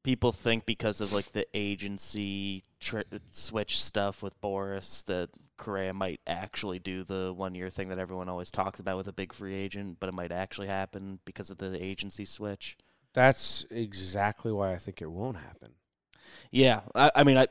People 0.02 0.32
think 0.32 0.64
because 0.64 1.02
of 1.02 1.12
like 1.12 1.30
the 1.32 1.46
agency 1.52 2.64
tri- 2.80 3.04
switch 3.32 3.78
stuff 3.82 4.22
with 4.22 4.40
Boras 4.40 5.04
that 5.04 5.28
Correa 5.58 5.92
might 5.92 6.20
actually 6.26 6.78
do 6.78 7.04
the 7.04 7.34
one 7.36 7.54
year 7.54 7.68
thing 7.68 7.90
that 7.90 7.98
everyone 7.98 8.30
always 8.30 8.50
talks 8.50 8.80
about 8.80 8.96
with 8.96 9.08
a 9.08 9.12
big 9.12 9.34
free 9.34 9.54
agent, 9.54 9.98
but 10.00 10.08
it 10.08 10.14
might 10.14 10.32
actually 10.32 10.68
happen 10.68 11.18
because 11.26 11.50
of 11.50 11.58
the 11.58 11.76
agency 11.84 12.24
switch. 12.24 12.78
That's 13.12 13.66
exactly 13.70 14.52
why 14.52 14.72
I 14.72 14.76
think 14.76 15.02
it 15.02 15.10
won't 15.10 15.36
happen. 15.36 15.72
Yeah, 16.50 16.80
I, 16.94 17.10
I 17.14 17.24
mean, 17.24 17.36
I 17.36 17.48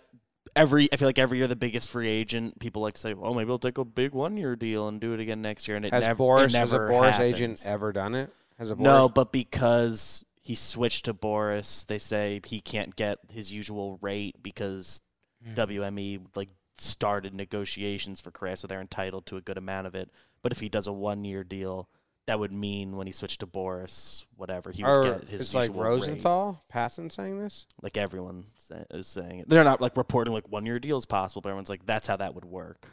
every 0.55 0.91
I 0.91 0.97
feel 0.97 1.07
like 1.07 1.19
every 1.19 1.37
year 1.37 1.47
the 1.47 1.55
biggest 1.55 1.89
free 1.89 2.09
agent 2.09 2.59
people 2.59 2.81
like 2.81 2.95
to 2.95 3.01
say, 3.01 3.13
"Oh, 3.13 3.33
maybe 3.33 3.51
I'll 3.51 3.59
take 3.59 3.77
a 3.77 3.85
big 3.85 4.13
one 4.13 4.37
year 4.37 4.55
deal 4.55 4.87
and 4.87 4.99
do 4.99 5.13
it 5.13 5.19
again 5.19 5.41
next 5.41 5.67
year." 5.67 5.77
And 5.77 5.85
it 5.85 5.93
Has 5.93 6.03
never, 6.03 6.23
Boras 6.23 6.45
it 6.45 6.55
has 6.55 6.73
a 6.73 6.79
Boras 6.79 7.11
happens. 7.11 7.35
agent 7.35 7.63
ever 7.65 7.91
done 7.91 8.15
it? 8.15 8.31
Has 8.57 8.71
a 8.71 8.75
Boras? 8.75 8.79
No, 8.79 9.09
but 9.09 9.31
because 9.31 10.25
he 10.41 10.55
switched 10.55 11.05
to 11.05 11.13
Boras, 11.13 11.85
they 11.85 11.97
say 11.97 12.41
he 12.45 12.61
can't 12.61 12.95
get 12.95 13.19
his 13.31 13.51
usual 13.51 13.97
rate 14.01 14.35
because 14.41 15.01
hmm. 15.43 15.53
WME 15.53 16.21
like 16.35 16.49
started 16.77 17.33
negotiations 17.33 18.21
for 18.21 18.31
Correa, 18.31 18.57
so 18.57 18.67
they're 18.67 18.81
entitled 18.81 19.25
to 19.27 19.37
a 19.37 19.41
good 19.41 19.57
amount 19.57 19.87
of 19.87 19.95
it. 19.95 20.11
But 20.41 20.51
if 20.51 20.59
he 20.59 20.69
does 20.69 20.87
a 20.87 20.93
one-year 20.93 21.43
deal, 21.43 21.89
that 22.27 22.39
would 22.39 22.51
mean 22.51 22.95
when 22.97 23.05
he 23.07 23.13
switched 23.13 23.41
to 23.41 23.47
Boras, 23.47 24.25
whatever 24.35 24.71
he 24.71 24.83
would 24.83 24.89
Or 24.89 25.03
get 25.19 25.29
his 25.29 25.41
it's 25.41 25.53
like 25.53 25.69
usual 25.69 25.83
rate. 25.83 25.89
Rosenthal, 25.89 26.63
Passan 26.73 27.11
saying 27.11 27.39
this. 27.39 27.67
Like 27.81 27.97
everyone 27.97 28.45
sa- 28.57 28.83
is 28.91 29.07
saying 29.07 29.39
it. 29.39 29.49
They're 29.49 29.63
not 29.63 29.79
like 29.81 29.95
reporting 29.97 30.33
like 30.33 30.49
one-year 30.49 30.79
deals 30.79 31.05
possible, 31.05 31.41
but 31.41 31.49
everyone's 31.49 31.69
like 31.69 31.85
that's 31.85 32.07
how 32.07 32.15
that 32.17 32.33
would 32.35 32.45
work. 32.45 32.87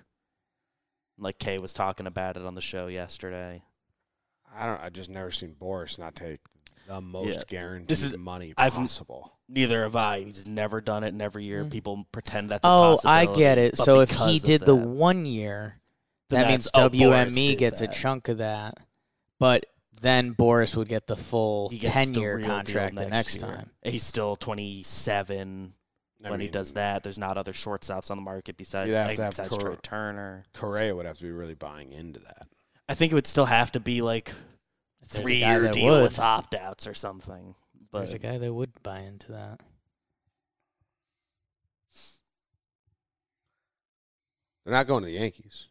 Like 1.19 1.39
Kay 1.39 1.59
was 1.59 1.73
talking 1.73 2.07
about 2.07 2.37
it 2.37 2.45
on 2.45 2.55
the 2.55 2.61
show 2.61 2.87
yesterday. 2.89 3.63
I 4.55 4.67
don't. 4.67 4.81
I 4.83 4.91
just 4.91 5.09
never 5.11 5.31
seen 5.31 5.55
Boras 5.59 5.99
not 5.99 6.15
take 6.15 6.41
the 6.89 7.01
most 7.01 7.37
Yeah. 7.39 7.43
guaranteed 7.49 7.89
This 7.89 8.03
is- 8.03 8.17
money 8.17 8.53
I've- 8.59 8.77
possible. 8.77 9.33
Neither 9.49 9.83
have 9.83 9.97
I. 9.97 10.25
He's 10.25 10.47
never 10.47 10.81
done 10.81 11.05
it, 11.05 11.09
and 11.09 11.21
every 11.23 11.45
year 11.45 11.65
Mm. 11.65 11.71
people 11.71 12.07
pretend 12.11 12.51
that's 12.51 12.65
a 12.65 12.69
Oh, 12.69 12.99
I 13.05 13.27
get 13.27 13.59
it. 13.59 13.77
So 13.77 14.01
if 14.01 14.11
he 14.11 14.37
of 14.39 14.43
did 14.43 14.61
the 14.65 14.75
one 14.75 15.27
year, 15.27 15.81
that 16.31 16.49
means 16.49 16.69
oh, 16.75 16.89
WME 16.89 17.49
did 17.49 17.59
gets 17.59 17.81
a 17.83 17.87
chunk 17.87 18.29
of 18.29 18.39
that, 18.39 18.79
but 19.43 19.67
then 20.01 20.37
Boras 20.37 20.77
would 20.77 20.87
get 20.87 21.09
the 21.09 21.17
full 21.17 21.69
He 21.69 21.79
gets 21.79 21.93
the 21.93 21.99
ten 21.99 22.15
year 22.15 22.39
contract 22.39 22.95
the 22.95 23.09
next 23.09 23.43
year. 23.43 23.51
time. 23.53 23.71
He's 23.83 24.05
still 24.05 24.37
27 24.37 25.73
I 26.25 26.31
when 26.31 26.39
he 26.39 26.47
does 26.47 26.75
that. 26.75 27.03
There's 27.03 27.19
not 27.19 27.37
other 27.37 27.53
shortstops 27.53 28.13
on 28.13 28.19
the 28.19 28.23
market 28.23 28.57
besides, 28.57 28.89
You'd 28.89 28.95
have 28.95 29.09
like, 29.09 29.17
to 29.17 29.23
have 29.25 29.33
besides 29.33 29.49
Cor- 29.49 29.59
Trea 29.59 29.79
Turner. 29.83 30.45
Correa 30.55 30.95
would 30.95 31.07
have 31.07 31.17
to 31.19 31.25
be 31.25 31.33
really 31.33 31.57
buying 31.57 31.91
into 31.91 32.21
that. 32.21 32.47
I 32.89 32.95
think 32.95 33.11
it 33.11 33.17
would 33.17 33.27
still 33.27 33.47
have 33.47 33.73
to 33.73 33.81
be 33.81 34.01
like 34.01 34.33
If 35.01 35.09
there's 35.09 35.27
a 35.27 35.29
three 35.29 35.41
guy 35.41 35.57
year 35.57 35.73
deal 35.73 35.95
would, 35.95 36.03
with 36.03 36.21
opt 36.21 36.55
outs 36.55 36.87
or 36.87 36.95
something. 36.95 37.57
But 37.91 38.03
there's 38.03 38.15
a 38.15 38.21
guy 38.21 38.39
that 38.39 38.55
would 38.55 38.81
buy 38.85 39.01
into 39.01 39.33
that. 39.33 39.61
They're 44.65 44.75
not 44.75 44.87
going 44.87 45.03
to 45.03 45.07
the 45.07 45.19
Yankees. 45.19 45.67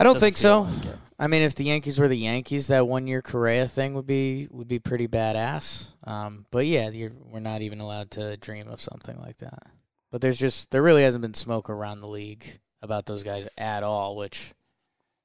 I 0.00 0.04
don't 0.04 0.18
think 0.18 0.36
so. 0.36 0.62
like. 0.62 0.72
I 1.18 1.26
mean, 1.26 1.42
if 1.42 1.54
the 1.54 1.64
Yankees 1.64 1.98
were 1.98 2.08
the 2.08 2.16
Yankees, 2.16 2.68
that 2.68 2.88
one 2.88 3.06
year 3.06 3.20
Correa 3.20 3.68
thing 3.68 3.92
would 3.94 4.06
be 4.06 4.48
would 4.50 4.68
be 4.68 4.78
pretty 4.78 5.06
badass. 5.06 5.88
Um, 6.04 6.46
but 6.50 6.66
yeah, 6.66 6.88
you're, 6.88 7.12
we're 7.30 7.40
not 7.40 7.60
even 7.60 7.80
allowed 7.80 8.10
to 8.12 8.38
dream 8.38 8.68
of 8.68 8.80
something 8.80 9.20
like 9.20 9.36
that. 9.38 9.64
But 10.10 10.22
there's 10.22 10.38
just 10.38 10.70
there 10.70 10.82
really 10.82 11.02
hasn't 11.02 11.20
been 11.22 11.34
smoke 11.34 11.68
around 11.68 12.00
the 12.00 12.08
league 12.08 12.58
about 12.80 13.04
those 13.04 13.22
guys 13.22 13.46
at 13.58 13.82
all, 13.82 14.16
which 14.16 14.54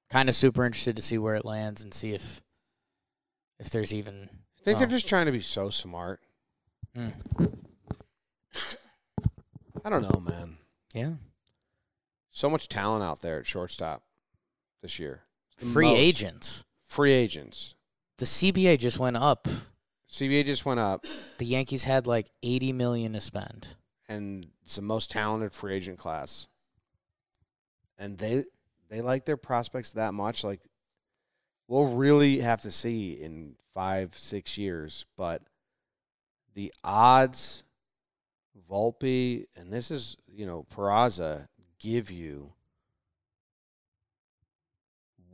kind 0.10 0.28
of 0.28 0.36
super 0.36 0.66
interested 0.66 0.98
to 0.98 1.02
see 1.02 1.18
where 1.18 1.36
it 1.36 1.46
lands 1.46 1.82
and 1.82 1.94
see 1.94 2.14
if 2.14 2.42
if 3.58 3.70
there's 3.70 3.94
even. 3.94 4.30
I 4.60 4.64
think 4.66 4.80
they're 4.80 4.88
Oh. 4.88 4.92
just 4.92 5.08
trying 5.08 5.28
to 5.28 5.32
be 5.32 5.40
so 5.42 5.70
smart. 5.70 6.20
Mm, 6.98 7.14
I 9.84 9.90
don't 9.90 10.02
know, 10.02 10.20
man. 10.22 10.58
yeah, 10.94 11.14
So 12.32 12.50
much 12.50 12.68
talent 12.68 13.04
out 13.04 13.22
there 13.22 13.40
at 13.40 13.46
shortstop 13.46 14.02
this 14.86 15.00
year. 15.00 15.24
Free 15.58 15.88
most. 15.88 15.98
agents. 16.00 16.64
Free 16.84 17.12
agents. 17.12 17.74
The 18.20 18.26
CBA 18.26 18.78
just 18.78 19.00
went 19.00 19.18
up. 19.18 19.48
CBA 20.12 20.46
just 20.46 20.64
went 20.64 20.80
up, 20.80 21.06
The 21.40 21.46
Yankees 21.46 21.84
had 21.84 22.06
like 22.08 22.30
80 22.44 22.72
million 22.74 23.14
to 23.14 23.20
spend. 23.22 23.68
and 24.08 24.46
it's 24.64 24.76
the 24.76 24.82
most 24.84 25.10
talented 25.10 25.52
free 25.54 25.74
agent 25.74 25.98
class. 25.98 26.48
And 27.98 28.18
they 28.18 28.44
they 28.90 29.02
like 29.02 29.26
their 29.26 29.38
prospects 29.38 29.92
that 29.92 30.14
much. 30.14 30.44
Like, 30.44 30.62
we'll 31.68 31.88
really 31.88 32.40
have 32.40 32.62
to 32.62 32.72
see 32.72 33.14
in 33.14 33.56
five, 33.74 34.16
six 34.16 34.58
years. 34.58 35.06
But 35.18 35.42
the 36.54 36.72
odds, 36.84 37.64
Volpe, 38.70 39.48
and 39.56 39.74
this 39.74 39.92
is 39.92 40.18
you 40.32 40.46
know 40.46 40.66
Peraza 40.74 41.48
give 41.80 42.12
you 42.12 42.54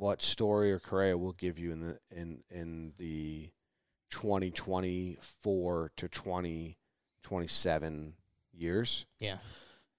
what 0.02 0.22
Story 0.24 0.72
or 0.72 0.80
Correa 0.80 1.16
will 1.16 1.34
give 1.34 1.60
you 1.60 1.72
in 1.72 1.80
the 1.82 2.00
in 2.10 2.44
in 2.50 2.94
the 2.98 3.52
2024 4.10 5.92
to 5.96 6.08
2027 6.10 8.14
years 8.52 9.06
Yeah. 9.20 9.38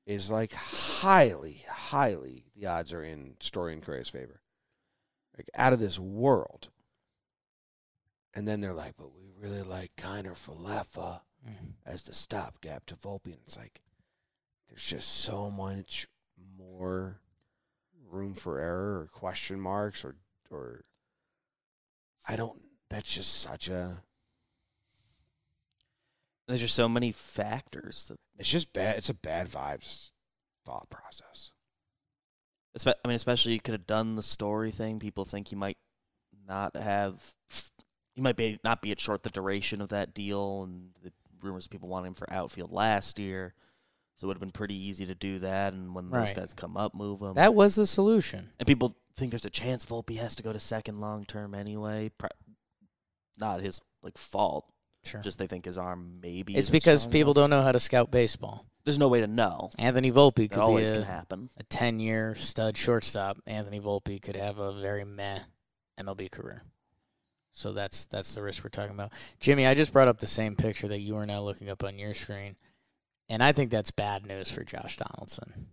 is 0.05 0.29
like 0.29 0.55
highly, 0.55 1.65
highly 1.71 2.47
the 2.57 2.67
odds 2.67 2.93
are 2.93 3.05
in 3.05 3.37
Story 3.41 3.75
and 3.75 3.83
Correa's 3.83 4.09
favor. 4.09 4.41
Like 5.39 5.49
out 5.55 5.73
of 5.73 5.79
this 5.79 6.01
world. 6.01 6.69
And 8.35 8.49
then 8.49 8.61
they're 8.61 8.75
like, 8.75 8.97
but 8.97 9.15
we 9.15 9.31
really 9.39 9.63
like 9.63 9.93
Kiner 9.97 10.35
Falefa 10.37 11.21
Mm. 11.47 11.75
as 11.85 12.03
the 12.05 12.15
stopgap 12.15 12.87
to 12.87 12.95
Volpe. 12.97 13.27
And 13.27 13.39
it's 13.45 13.57
like, 13.57 13.81
there's 14.69 14.87
just 14.89 15.09
so 15.09 15.49
much 15.51 16.07
more 16.57 17.21
room 18.13 18.35
for 18.35 18.61
error 18.61 19.01
or 19.01 19.09
question 19.11 19.61
marks 19.61 20.05
or, 20.05 20.15
or 20.51 20.85
I 22.29 22.37
don't, 22.37 22.57
that's 22.89 23.15
just 23.15 23.41
such 23.41 23.69
a, 23.69 24.03
There's 26.47 26.61
just 26.61 26.75
so 26.75 26.89
many 26.89 27.13
factors 27.13 28.09
that 28.09 28.19
it's 28.39 28.51
just 28.51 28.73
bad. 28.73 28.99
It's 28.99 29.09
a 29.09 29.15
bad 29.15 29.49
vibes 29.49 30.11
thought 30.67 30.91
process. 30.91 31.53
I 32.87 33.09
mean, 33.09 33.15
especially 33.15 33.53
you 33.53 33.61
could 33.61 33.75
have 33.75 33.87
done 33.87 34.17
the 34.17 34.23
story 34.23 34.71
thing. 34.71 34.99
People 34.99 35.25
think 35.25 35.53
you 35.53 35.59
might 35.59 35.79
not 36.49 36.77
have, 36.77 37.23
you 38.15 38.23
might 38.23 38.37
be 38.37 38.59
not 38.65 38.83
be 38.83 38.91
at 38.91 39.01
short 39.01 39.23
the 39.23 39.31
duration 39.31 39.81
of 39.81 39.91
that 39.91 40.15
deal, 40.15 40.65
and 40.65 40.91
the 41.03 41.13
rumors 41.41 41.67
of 41.67 41.71
people 41.71 41.89
wanting 41.89 42.09
him 42.09 42.15
for 42.15 42.33
outfield 42.33 42.73
last 42.73 43.19
year. 43.19 43.55
So 44.17 44.27
it 44.27 44.29
would 44.29 44.37
have 44.37 44.41
been 44.41 44.51
pretty 44.51 44.77
easy 44.77 45.07
to 45.07 45.15
do 45.15 45.39
that, 45.41 45.73
and 45.73 45.95
when 45.95 46.11
those 46.11 46.13
Right. 46.29 46.37
guys 46.37 46.53
come 46.55 46.77
up, 46.77 46.95
move 46.95 47.21
them. 47.21 47.35
That 47.35 47.55
was 47.55 47.75
the 47.75 47.87
solution. 47.87 48.51
and 48.59 48.67
people 48.67 48.95
think 49.17 49.31
there's 49.33 49.45
a 49.45 49.51
chance 49.51 49.85
Volpe 49.85 50.17
has 50.19 50.37
to 50.37 50.43
go 50.43 50.53
to 50.53 50.61
second 50.61 51.01
long 51.01 51.25
term 51.25 51.55
anyway. 51.55 52.11
Pro- 52.19 52.29
not 53.39 53.61
his 53.61 53.81
like 54.03 54.19
fault. 54.19 54.67
Sure. 55.05 55.21
Just 55.21 55.39
they 55.39 55.47
think 55.49 55.65
his 55.65 55.77
arm 55.79 56.21
maybe. 56.23 56.53
it's 56.55 56.67
isn't 56.69 56.73
because 56.73 57.01
strong 57.03 57.13
people 57.13 57.33
enough. 57.33 57.43
don't 57.43 57.51
know 57.51 57.63
how 57.63 57.73
to 57.73 57.81
scout 57.81 58.11
baseball. 58.11 58.67
There's 58.85 58.99
no 58.99 59.09
way 59.09 59.21
to 59.21 59.27
know. 59.27 59.71
Anthony 59.79 60.11
Volpe 60.13 60.49
could 60.49 60.51
be 60.51 60.57
always 60.57 60.91
can 60.91 61.03
a, 61.03 61.05
happen. 61.05 61.51
a 61.57 61.63
10 61.65 61.99
year 62.01 62.35
stud 62.37 62.77
shortstop. 62.77 63.39
Anthony 63.47 63.81
Volpe 63.81 64.21
could 64.23 64.37
have 64.37 64.59
a 64.59 64.73
very 64.73 65.05
meh 65.05 65.41
MLB 65.99 66.31
career. 66.31 66.63
So 67.51 67.73
that's 67.73 68.07
that's 68.07 68.35
the 68.35 68.43
risk 68.43 68.63
we're 68.65 68.71
talking 68.71 68.95
about. 68.95 69.13
Jimmy, 69.41 69.67
I 69.67 69.75
just 69.75 69.93
brought 69.93 70.09
up 70.09 70.21
the 70.21 70.27
same 70.27 70.55
picture 70.57 70.89
that 70.89 71.01
you 71.01 71.17
are 71.17 71.27
now 71.27 71.43
looking 71.43 71.69
up 71.69 71.83
on 71.85 71.99
your 71.99 72.15
screen. 72.15 72.57
And 73.33 73.43
I 73.43 73.53
think 73.53 73.71
that's 73.71 73.91
bad 73.91 74.27
news 74.27 74.51
for 74.51 74.63
Josh 74.63 74.99
Donaldson. 74.99 75.69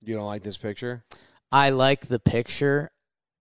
You 0.00 0.14
don't 0.14 0.24
like 0.24 0.42
this 0.42 0.56
picture? 0.56 1.04
I 1.52 1.68
like 1.68 2.06
the 2.06 2.18
picture. 2.18 2.92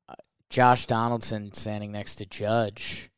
Uh, 0.09 0.15
Josh 0.49 0.85
Donaldson 0.85 1.53
standing 1.53 1.93
next 1.93 2.15
to 2.15 2.25
Judge. 2.25 3.09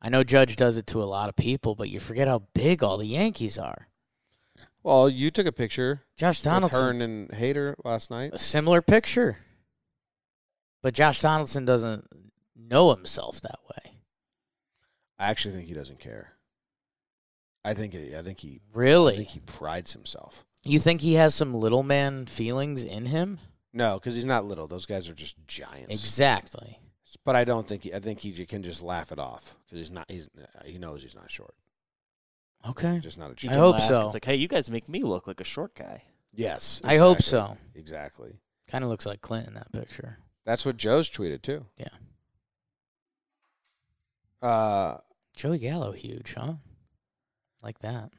I 0.00 0.08
know 0.08 0.22
Judge 0.22 0.54
does 0.54 0.76
it 0.76 0.86
to 0.88 1.02
a 1.02 1.04
lot 1.04 1.28
of 1.28 1.34
people, 1.34 1.74
but 1.74 1.90
you 1.90 1.98
forget 1.98 2.28
how 2.28 2.44
big 2.54 2.84
all 2.84 2.96
the 2.96 3.06
Yankees 3.06 3.58
are. 3.58 3.88
Well, 4.84 5.08
you 5.08 5.32
took 5.32 5.48
a 5.48 5.52
picture 5.52 6.04
Josh 6.16 6.42
Donaldson, 6.42 6.80
Hearn 6.80 7.02
and 7.02 7.28
Hader 7.30 7.74
last 7.84 8.08
night. 8.08 8.30
a 8.32 8.38
similar 8.38 8.82
picture. 8.82 9.38
But 10.80 10.94
Josh 10.94 11.20
Donaldson 11.20 11.64
doesn't 11.64 12.06
know 12.54 12.94
himself 12.94 13.40
that 13.40 13.58
way. 13.68 13.96
I 15.18 15.28
actually 15.28 15.56
think 15.56 15.66
he 15.66 15.74
doesn't 15.74 15.98
care. 15.98 16.34
I 17.64 17.74
think 17.74 17.94
I 17.94 18.22
think 18.22 18.40
he 18.40 18.60
really 18.72 19.14
I 19.14 19.16
think 19.16 19.30
he 19.30 19.40
prides 19.40 19.92
himself. 19.92 20.44
You 20.62 20.78
think 20.78 21.00
he 21.00 21.14
has 21.14 21.34
some 21.34 21.54
little 21.54 21.82
man 21.82 22.26
feelings 22.26 22.84
in 22.84 23.06
him? 23.06 23.38
No, 23.72 23.98
because 23.98 24.14
he's 24.14 24.24
not 24.24 24.44
little. 24.44 24.66
Those 24.66 24.86
guys 24.86 25.08
are 25.08 25.14
just 25.14 25.36
giants. 25.46 25.90
Exactly. 25.90 26.78
But 27.24 27.36
I 27.36 27.44
don't 27.44 27.66
think 27.66 27.84
he, 27.84 27.94
I 27.94 28.00
think 28.00 28.20
he 28.20 28.32
can 28.44 28.62
just 28.62 28.82
laugh 28.82 29.12
it 29.12 29.18
off 29.18 29.56
because 29.64 29.78
he's 29.78 29.90
not. 29.90 30.10
He's 30.10 30.28
he 30.64 30.78
knows 30.78 31.02
he's 31.02 31.14
not 31.14 31.30
short. 31.30 31.54
Okay. 32.68 32.94
He's 32.94 33.02
just 33.02 33.18
not 33.18 33.30
a 33.30 33.34
giant. 33.34 33.56
I 33.56 33.60
hope 33.60 33.78
laugh, 33.78 33.88
so. 33.88 34.04
It's 34.06 34.14
like, 34.14 34.24
hey, 34.24 34.36
you 34.36 34.48
guys 34.48 34.70
make 34.70 34.88
me 34.88 35.02
look 35.02 35.26
like 35.26 35.40
a 35.40 35.44
short 35.44 35.74
guy. 35.74 36.02
Yes, 36.32 36.80
I 36.84 36.96
hope 36.96 37.22
so. 37.22 37.56
Exactly. 37.74 38.40
Kind 38.66 38.82
of 38.82 38.90
looks 38.90 39.06
like 39.06 39.20
Clint 39.20 39.46
in 39.46 39.54
that 39.54 39.70
picture. 39.70 40.18
That's 40.44 40.66
what 40.66 40.76
Joe's 40.76 41.08
tweeted 41.08 41.42
too. 41.42 41.66
Yeah. 41.76 41.88
Uh, 44.42 44.98
Joey 45.36 45.58
Gallo, 45.58 45.92
huge, 45.92 46.34
huh? 46.34 46.54
Like 47.64 47.78
that. 47.78 48.10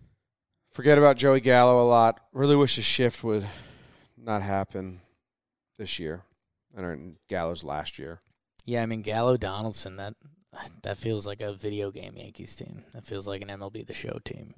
forget 0.72 0.98
about 0.98 1.18
Joey 1.18 1.40
Gallo 1.40 1.82
a 1.82 1.88
lot. 1.88 2.20
Really 2.34 2.56
wish 2.56 2.78
a 2.80 2.82
shift 2.82 3.24
would 3.24 3.48
not 4.18 4.42
happen 4.42 5.02
this 5.78 6.00
year. 6.00 6.24
And 6.76 7.16
Gallo's 7.30 7.64
last 7.64 8.00
year. 8.00 8.22
Yeah, 8.66 8.82
I 8.82 8.88
mean 8.88 9.04
Gallo 9.04 9.38
Donaldson. 9.38 9.98
That 9.98 10.16
that 10.82 10.98
feels 10.98 11.28
like 11.28 11.42
a 11.42 11.54
video 11.54 11.92
game 11.92 12.16
Yankees 12.18 12.56
team. 12.56 12.84
That 12.94 13.06
feels 13.06 13.28
like 13.28 13.42
an 13.42 13.50
MLB 13.50 13.86
The 13.86 13.94
Show 13.94 14.20
team. 14.26 14.56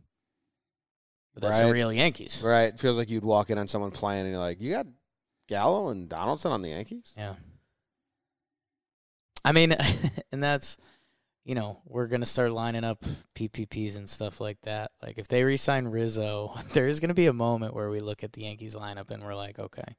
But 1.34 1.44
that's 1.44 1.60
the 1.60 1.72
real 1.72 1.94
Yankees. 1.94 2.42
Right. 2.44 2.70
It 2.70 2.80
feels 2.80 2.98
like 2.98 3.10
you'd 3.10 3.24
walk 3.24 3.50
in 3.50 3.58
on 3.60 3.68
someone 3.68 3.92
playing 3.92 4.22
and 4.22 4.32
you're 4.32 4.40
like, 4.40 4.60
you 4.60 4.72
got 4.72 4.88
Gallo 5.48 5.90
and 5.90 6.10
Donaldson 6.10 6.52
on 6.52 6.64
the 6.64 6.70
Yankees? 6.70 7.14
Yeah. 7.16 7.36
I 9.46 9.52
mean, 9.52 9.76
and 10.32 10.42
that's, 10.42 10.78
you 11.48 11.56
know, 11.56 11.80
we're 11.86 12.08
gonna 12.08 12.26
start 12.26 12.52
lining 12.52 12.84
up 12.84 13.06
PPPs 13.34 13.96
and 13.96 14.10
stuff 14.10 14.42
like 14.42 14.60
that. 14.64 14.92
Like 15.02 15.18
if 15.18 15.30
they 15.30 15.46
re-sign 15.46 15.88
Rizzo, 15.88 16.54
there 16.74 16.90
is 16.90 17.00
gonna 17.00 17.14
be 17.14 17.28
a 17.28 17.34
moment 17.34 17.74
where 17.74 17.90
we 17.90 18.02
look 18.02 18.22
at 18.22 18.34
the 18.34 18.42
Yankees 18.42 18.76
lineup 18.76 19.12
and 19.12 19.24
we're 19.24 19.34
like, 19.34 19.58
okay, 19.58 19.96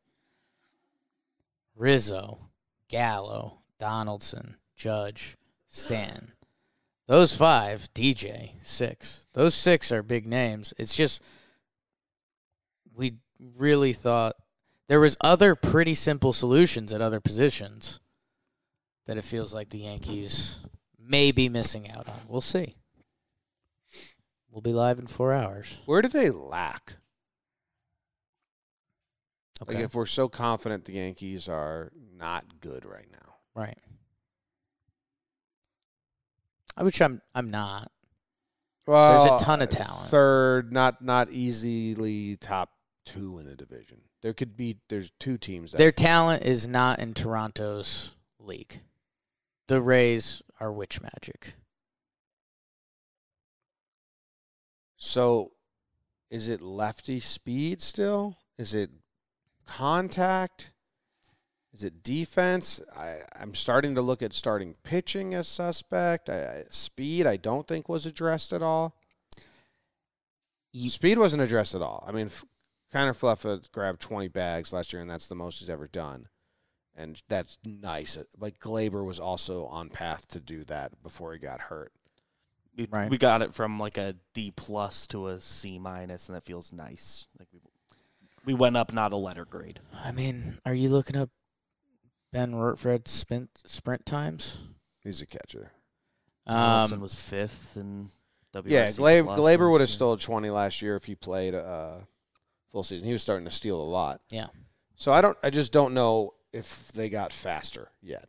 Rizzo, 1.74 2.50
Gallo, 2.90 3.60
Donaldson, 3.80 4.56
Judge, 4.76 5.38
Stan. 5.66 6.32
Those 7.06 7.34
five, 7.34 7.88
DJ, 7.94 8.52
six. 8.60 9.26
Those 9.32 9.54
six 9.54 9.90
are 9.90 10.02
big 10.02 10.26
names. 10.26 10.74
It's 10.76 10.94
just 10.94 11.22
we 12.94 13.14
really 13.40 13.94
thought 13.94 14.34
there 14.86 15.00
was 15.00 15.16
other 15.22 15.54
pretty 15.54 15.94
simple 15.94 16.34
solutions 16.34 16.92
at 16.92 17.00
other 17.00 17.20
positions 17.20 18.00
that 19.06 19.16
it 19.16 19.24
feels 19.24 19.54
like 19.54 19.70
the 19.70 19.78
Yankees 19.78 20.60
may 21.08 21.32
be 21.32 21.48
missing 21.48 21.90
out 21.90 22.08
on. 22.08 22.20
We'll 22.28 22.40
see. 22.40 22.76
We'll 24.50 24.62
be 24.62 24.72
live 24.72 24.98
in 24.98 25.06
four 25.06 25.32
hours. 25.32 25.80
Where 25.86 26.02
do 26.02 26.08
they 26.08 26.30
lack? 26.30 26.96
Okay. 29.62 29.74
Like 29.74 29.84
if 29.84 29.94
we're 29.94 30.06
so 30.06 30.28
confident 30.28 30.84
the 30.84 30.92
Yankees 30.92 31.48
are 31.48 31.90
not 32.16 32.60
good 32.60 32.84
right 32.84 33.08
now. 33.10 33.34
right. 33.54 33.78
I 36.76 36.84
which 36.84 37.02
I'm 37.02 37.20
I'm 37.34 37.50
not. 37.50 37.90
Well, 38.86 39.24
there's 39.26 39.42
a 39.42 39.44
ton 39.44 39.62
of 39.62 39.68
talent. 39.68 40.10
Third, 40.10 40.72
not 40.72 41.02
not 41.02 41.30
easily 41.30 42.36
top 42.36 42.70
two 43.04 43.38
in 43.38 43.46
the 43.46 43.56
division. 43.56 44.02
There 44.22 44.32
could 44.32 44.56
be 44.56 44.78
there's 44.88 45.10
two 45.18 45.38
teams 45.38 45.72
that 45.72 45.78
Their 45.78 45.92
talent 45.92 46.44
is 46.44 46.68
not 46.68 47.00
in 47.00 47.14
Toronto's 47.14 48.14
league. 48.38 48.80
The 49.68 49.80
Rays 49.82 50.42
are 50.60 50.72
witch 50.72 51.00
magic. 51.00 51.54
So, 54.96 55.52
is 56.30 56.48
it 56.48 56.60
lefty 56.60 57.20
speed 57.20 57.80
still? 57.80 58.36
Is 58.58 58.74
it 58.74 58.90
contact? 59.66 60.72
Is 61.72 61.84
it 61.84 62.02
defense? 62.02 62.80
I, 62.96 63.18
I'm 63.38 63.54
starting 63.54 63.94
to 63.94 64.02
look 64.02 64.22
at 64.22 64.32
starting 64.32 64.74
pitching 64.82 65.34
as 65.34 65.46
suspect. 65.46 66.28
I, 66.28 66.64
speed, 66.70 67.26
I 67.26 67.36
don't 67.36 67.68
think 67.68 67.88
was 67.88 68.06
addressed 68.06 68.52
at 68.52 68.62
all. 68.62 68.96
You- 70.72 70.90
Speed 70.90 71.18
wasn't 71.18 71.42
addressed 71.42 71.74
at 71.74 71.82
all. 71.82 72.04
I 72.08 72.12
mean, 72.12 72.26
f- 72.26 72.44
Connor 72.90 73.14
Fluff 73.14 73.44
uh, 73.44 73.58
grabbed 73.72 74.00
20 74.00 74.28
bags 74.28 74.72
last 74.72 74.92
year, 74.92 75.02
and 75.02 75.10
that's 75.10 75.28
the 75.28 75.34
most 75.34 75.60
he's 75.60 75.70
ever 75.70 75.86
done. 75.86 76.26
And 76.98 77.22
that's 77.28 77.58
nice. 77.64 78.18
Like 78.38 78.58
Gleyber 78.58 79.04
was 79.04 79.20
also 79.20 79.66
on 79.66 79.88
path 79.88 80.26
to 80.28 80.40
do 80.40 80.64
that 80.64 81.00
before 81.02 81.32
he 81.32 81.38
got 81.38 81.60
hurt. 81.60 81.92
We, 82.76 82.86
Right. 82.90 83.08
we 83.10 83.18
got 83.18 83.40
it 83.40 83.54
from 83.54 83.78
like 83.78 83.96
a 83.98 84.16
D 84.34 84.52
plus 84.54 85.06
to 85.08 85.28
a 85.28 85.40
C 85.40 85.78
minus, 85.78 86.28
and 86.28 86.34
that 86.36 86.44
feels 86.44 86.72
nice. 86.72 87.28
Like 87.38 87.48
we, 87.52 87.60
we 88.44 88.54
went 88.54 88.76
up, 88.76 88.92
not 88.92 89.12
a 89.12 89.16
letter 89.16 89.44
grade. 89.44 89.78
I 90.04 90.10
mean, 90.12 90.58
are 90.66 90.74
you 90.74 90.88
looking 90.88 91.16
up 91.16 91.30
Ben 92.32 92.52
Rortvedt's 92.52 93.10
sprint 93.12 93.50
sprint 93.64 94.04
times? 94.04 94.58
He's 95.04 95.22
a 95.22 95.26
catcher. 95.26 95.70
Donaldson 96.46 96.96
Um, 96.96 97.02
was 97.02 97.14
fifth 97.14 97.76
and 97.76 98.08
WRC 98.54 98.70
Yeah, 98.70 98.86
Gleyber, 98.88 99.24
plus 99.24 99.38
Gleyber 99.38 99.70
would 99.70 99.80
have 99.82 99.88
year. 99.90 99.94
stole 99.94 100.16
20 100.16 100.50
last 100.50 100.82
year 100.82 100.96
if 100.96 101.04
he 101.04 101.14
played 101.14 101.54
uh, 101.54 101.98
full 102.72 102.82
season. 102.82 103.06
He 103.06 103.12
was 103.12 103.22
starting 103.22 103.44
to 103.44 103.50
steal 103.50 103.80
a 103.80 103.84
lot. 103.84 104.20
Yeah. 104.30 104.46
So 104.96 105.12
I 105.12 105.20
don't. 105.20 105.36
I 105.42 105.50
just 105.50 105.72
don't 105.72 105.94
know 105.94 106.32
if 106.52 106.90
they 106.92 107.08
got 107.08 107.32
faster 107.32 107.90
yet. 108.02 108.28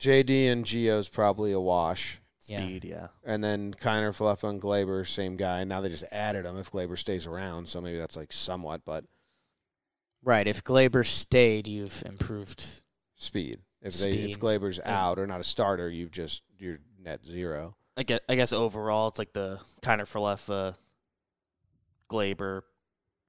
JD 0.00 0.50
and 0.50 0.64
Geo's 0.64 1.08
probably 1.08 1.52
a 1.52 1.60
wash. 1.60 2.20
yeah. 2.46 2.58
speed. 2.58 2.84
Yeah, 2.84 3.08
And 3.24 3.42
then 3.42 3.72
Kiner, 3.74 4.10
Falefa, 4.10 4.50
and 4.50 4.60
Gleyber, 4.60 5.06
same 5.06 5.36
guy. 5.36 5.64
Now 5.64 5.80
they 5.80 5.88
just 5.88 6.04
added 6.12 6.44
him 6.44 6.58
if 6.58 6.70
Gleyber 6.70 6.98
stays 6.98 7.26
around, 7.26 7.68
so 7.68 7.80
maybe 7.80 7.96
that's 7.98 8.16
like 8.16 8.32
somewhat, 8.32 8.82
but 8.84 9.04
Right. 10.22 10.46
If 10.46 10.64
Gleyber 10.64 11.04
stayed, 11.06 11.66
you've 11.68 12.02
improved. 12.06 12.82
speed. 13.14 13.60
If 13.82 13.94
they 13.94 14.12
if 14.12 14.38
Gleyber's 14.38 14.78
Yeah. 14.78 15.04
out 15.06 15.18
or 15.18 15.26
not 15.26 15.40
a 15.40 15.44
starter, 15.44 15.88
you've 15.90 16.10
just 16.10 16.42
you're 16.58 16.78
net 16.98 17.24
zero. 17.24 17.76
I 17.96 18.02
guess, 18.02 18.20
I 18.28 18.34
guess 18.34 18.52
overall 18.52 19.08
it's 19.08 19.18
like 19.18 19.32
the 19.34 19.60
kind 19.82 20.00
of 20.00 20.10
uh, 20.50 20.72
Gleyber, 22.10 22.62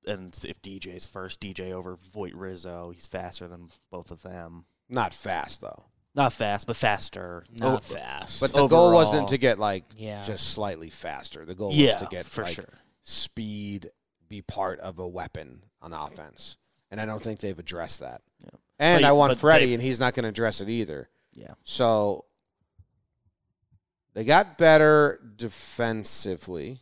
and 0.08 0.38
if 0.48 0.62
DJ's 0.62 1.06
first, 1.06 1.42
DJ 1.42 1.72
over 1.72 1.96
Voit 2.14 2.34
Rizzo, 2.34 2.92
he's 2.94 3.08
faster 3.08 3.48
than 3.48 3.70
both 3.92 4.12
of 4.12 4.22
them. 4.22 4.66
Not 4.90 5.14
fast 5.14 5.62
though. 5.62 5.86
Not 6.14 6.32
fast, 6.32 6.66
but 6.68 6.78
faster. 6.78 7.44
Not 7.52 7.78
Oh, 7.92 7.94
fast. 7.96 8.40
But 8.40 8.54
the 8.54 8.68
goal 8.68 8.94
wasn't 8.94 9.28
to 9.30 9.38
get 9.38 9.60
like 9.60 9.84
yeah. 9.98 10.24
just 10.24 10.52
slightly 10.52 10.90
faster. 10.90 11.44
The 11.46 11.56
goal 11.56 11.72
yeah, 11.74 11.94
was 11.94 12.02
to 12.04 12.08
get 12.10 12.26
for 12.26 12.44
like 12.44 12.54
sure. 12.56 12.74
speed 13.04 13.90
be 14.30 14.42
part 14.42 14.80
of 14.80 15.00
a 15.00 15.08
weapon 15.08 15.64
on 15.82 15.92
offense. 15.94 16.58
And 16.90 17.02
I 17.02 17.06
don't 17.06 17.22
think 17.22 17.40
they've 17.42 17.58
addressed 17.60 18.00
that. 18.00 18.22
Yeah. 18.44 18.50
And 18.80 19.02
But- 19.02 19.08
I 19.08 19.12
want 19.12 19.32
but 19.32 19.40
Freddie, 19.40 19.68
they- 19.68 19.74
and 19.74 19.84
he's 19.84 20.00
not 20.00 20.14
going 20.14 20.24
to 20.24 20.30
address 20.30 20.62
it 20.62 20.70
either. 20.70 21.10
Yeah, 21.34 21.56
So 21.66 22.24
they 24.14 24.24
got 24.24 24.58
better 24.58 25.20
defensively. 25.36 26.82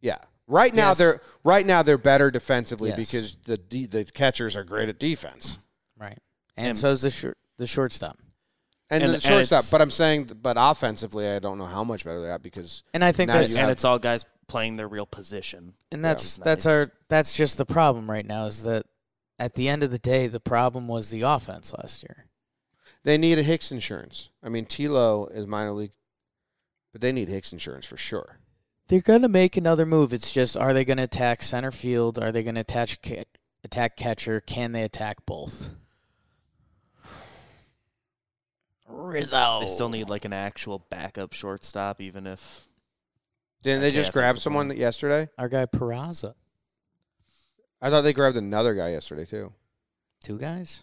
Yeah. 0.00 0.18
Right 0.50 0.74
now 0.74 0.88
Yes. 0.88 0.98
they're 0.98 1.22
right 1.44 1.64
now 1.64 1.82
they're 1.82 1.96
better 1.96 2.30
defensively 2.30 2.90
Yes. 2.90 2.98
because 2.98 3.36
the 3.44 3.56
de- 3.56 3.86
the 3.86 4.04
catchers 4.04 4.56
are 4.56 4.64
great 4.64 4.88
at 4.88 4.98
defense. 4.98 5.58
right. 5.96 6.18
And, 6.56 6.68
And- 6.68 6.78
so's 6.78 7.02
the 7.02 7.10
short 7.10 7.38
the 7.56 7.66
shortstop. 7.66 8.18
And, 8.90 9.04
And- 9.04 9.14
the 9.14 9.20
shortstop, 9.20 9.60
it's- 9.60 9.70
but 9.70 9.80
I'm 9.80 9.90
saying 9.92 10.24
but 10.42 10.56
offensively 10.58 11.28
I 11.28 11.38
don't 11.38 11.56
know 11.58 11.66
how 11.66 11.84
much 11.84 12.04
better 12.04 12.20
they 12.20 12.30
are 12.30 12.38
because 12.40 12.82
And 12.92 13.04
I 13.04 13.12
think 13.12 13.28
Now 13.28 13.34
that's 13.38 13.52
and 13.52 13.60
have- 13.60 13.70
it's 13.70 13.84
all 13.84 13.98
guys 14.00 14.24
playing 14.48 14.74
their 14.76 14.88
real 14.88 15.06
position. 15.06 15.74
and 15.92 16.04
that's 16.04 16.24
it's 16.24 16.36
that's 16.38 16.64
nice. 16.64 16.72
our 16.72 16.92
that's 17.08 17.34
just 17.36 17.56
the 17.56 17.64
problem 17.66 18.10
right 18.10 18.26
now 18.26 18.46
is 18.46 18.64
that 18.64 18.86
at 19.38 19.54
the 19.54 19.68
end 19.68 19.84
of 19.84 19.92
the 19.92 19.98
day 20.00 20.26
the 20.26 20.40
problem 20.40 20.88
was 20.88 21.10
the 21.10 21.22
offense 21.22 21.72
last 21.72 22.02
year. 22.02 22.26
they 23.04 23.16
need 23.16 23.38
a 23.38 23.42
Hicks 23.44 23.70
insurance. 23.70 24.30
I 24.42 24.48
mean 24.48 24.66
Tilo 24.66 25.32
is 25.32 25.46
minor 25.46 25.70
league 25.72 25.92
but 26.92 27.00
they 27.00 27.12
need 27.12 27.28
Hicks 27.28 27.52
insurance 27.52 27.86
for 27.86 27.96
sure. 27.96 28.40
They're 28.90 29.00
gonna 29.00 29.28
make 29.28 29.56
another 29.56 29.86
move. 29.86 30.12
It's 30.12 30.32
just 30.32 30.56
are 30.56 30.74
they 30.74 30.84
gonna 30.84 31.04
attack 31.04 31.44
center 31.44 31.70
field? 31.70 32.18
Are 32.18 32.32
they 32.32 32.42
gonna 32.42 32.58
attach 32.60 33.00
ca- 33.02 33.22
attack 33.62 33.96
catcher? 33.96 34.40
Can 34.40 34.72
they 34.72 34.82
attack 34.82 35.24
both? 35.26 35.70
Rizzo. 38.88 39.60
They 39.60 39.66
still 39.68 39.90
need 39.90 40.10
like 40.10 40.24
an 40.24 40.32
actual 40.32 40.84
backup 40.90 41.32
shortstop, 41.34 42.00
even 42.00 42.26
if 42.26 42.66
Didn't 43.62 43.82
they 43.82 43.92
just 43.92 44.10
I 44.10 44.12
grab 44.12 44.40
someone 44.40 44.70
so. 44.70 44.74
yesterday? 44.74 45.28
our 45.38 45.48
guy 45.48 45.66
Peraza. 45.66 46.34
I 47.80 47.90
thought 47.90 48.00
they 48.00 48.12
grabbed 48.12 48.36
another 48.38 48.74
guy 48.74 48.90
yesterday 48.90 49.24
too. 49.24 49.52
Two 50.24 50.36
guys. 50.36 50.82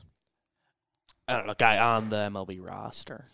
I 1.27 1.35
don't 1.35 1.45
know, 1.45 1.55
guy 1.59 1.77
on 1.77 2.09
the 2.09 2.15
MLB 2.15 2.65
roster. 2.65 3.25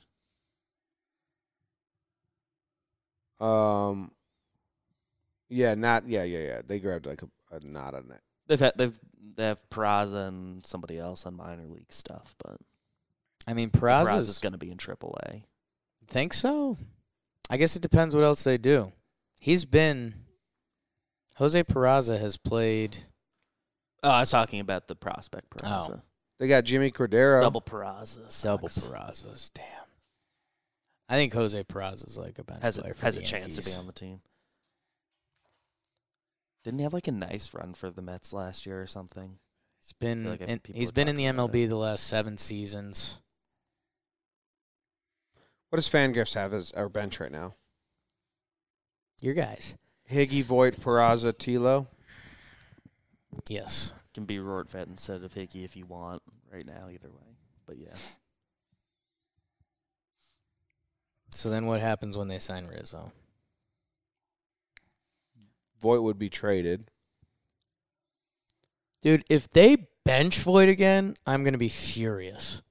Um, 3.39 4.09
yeah, 5.53 5.75
not 5.75 6.07
yeah, 6.07 6.23
yeah, 6.23 6.39
yeah. 6.39 6.61
They 6.65 6.79
grabbed 6.79 7.05
like 7.05 7.21
a, 7.21 7.55
a 7.55 7.59
not 7.59 7.93
on 7.93 8.11
it. 8.11 8.21
They've 8.47 8.59
had, 8.59 8.73
they've 8.75 8.97
they 9.35 9.45
have 9.45 9.67
Peraza 9.69 10.27
and 10.27 10.65
somebody 10.65 10.99
else 10.99 11.25
on 11.25 11.35
minor 11.35 11.67
league 11.67 11.91
stuff, 11.91 12.35
but 12.43 12.57
I 13.47 13.53
mean 13.53 13.69
Peraza's 13.69 14.09
Peraza's 14.09 14.39
going 14.39 14.53
to 14.53 14.59
be 14.59 14.71
in 14.71 14.77
AAA. 14.77 15.43
Think 16.07 16.33
so? 16.33 16.77
I 17.49 17.57
guess 17.57 17.75
it 17.75 17.81
depends 17.81 18.15
what 18.15 18.23
else 18.23 18.43
they 18.43 18.57
do. 18.57 18.91
He's 19.39 19.65
been 19.65 20.15
Jose 21.37 21.61
Peraza 21.63 22.19
has 22.19 22.37
played 22.37 22.97
Oh, 24.03 24.09
I 24.09 24.19
was 24.19 24.31
talking 24.31 24.59
about 24.59 24.87
the 24.87 24.95
prospect 24.95 25.47
oh. 25.63 25.67
Peraza. 25.67 26.01
They 26.39 26.47
got 26.47 26.65
Jimmy 26.65 26.91
Cordero. 26.91 27.41
Double 27.41 27.61
Peraza. 27.61 28.43
double 28.43 28.67
sucks. 28.67 28.89
Perazas. 28.89 29.51
Damn. 29.53 29.63
I 31.07 31.15
think 31.15 31.33
Jose 31.33 31.63
Peraza's 31.63 32.17
like 32.17 32.39
a 32.39 32.43
bench 32.43 32.63
Has 32.63 32.77
player 32.77 32.91
a, 32.91 32.95
for 32.95 33.05
has 33.05 33.15
the 33.15 33.21
a 33.21 33.25
chance 33.25 33.55
to 33.55 33.63
be 33.63 33.75
on 33.75 33.85
the 33.85 33.93
team. 33.93 34.19
Didn't 36.63 36.79
he 36.79 36.83
have 36.83 36.93
like 36.93 37.07
a 37.07 37.11
nice 37.11 37.53
run 37.53 37.73
for 37.73 37.89
the 37.91 38.01
Mets 38.01 38.31
last 38.33 38.65
year 38.65 38.81
or 38.81 38.87
something? 38.87 39.37
He's 39.81 39.93
been 39.93 40.29
like 40.29 40.41
I- 40.41 40.45
in, 40.45 40.59
people 40.59 40.79
he's 40.79 40.91
been 40.91 41.07
in 41.07 41.15
the 41.17 41.25
talking 41.25 41.39
about 41.39 41.51
MLB 41.51 41.67
the 41.69 41.75
last 41.75 42.07
seven 42.07 42.37
seasons. 42.37 43.19
What 45.69 45.77
does 45.77 45.89
Fangraphs 45.89 46.35
have 46.35 46.53
as 46.53 46.71
our 46.73 46.87
bench 46.87 47.19
right 47.19 47.31
now? 47.31 47.55
Your 49.21 49.33
guys. 49.33 49.75
Higgy, 50.09 50.43
Voit, 50.43 50.75
Peraza, 50.75 51.33
Tilo. 51.33 51.87
Yes. 53.49 53.91
Can 54.13 54.25
be 54.25 54.37
Rortvedt 54.37 54.87
instead 54.87 55.23
of 55.23 55.33
Hickey 55.33 55.63
if 55.63 55.75
you 55.75 55.85
want 55.85 56.21
right 56.51 56.65
now, 56.65 56.87
either 56.91 57.09
way. 57.09 57.35
But 57.65 57.77
yeah. 57.77 57.95
So 61.33 61.49
then 61.49 61.65
what 61.65 61.81
happens 61.81 62.15
when 62.17 62.27
they 62.27 62.37
sign 62.39 62.67
Rizzo? 62.67 63.11
Voit 65.83 66.01
would 66.01 66.17
be 66.17 66.29
traded. 66.29 66.89
Dude, 69.01 69.25
if 69.29 69.49
they 69.49 69.89
bench 70.05 70.39
Voit 70.39 70.69
again, 70.69 71.15
I'm 71.27 71.43
going 71.43 71.53
to 71.53 71.59
be 71.59 71.67
furious. 71.67 72.61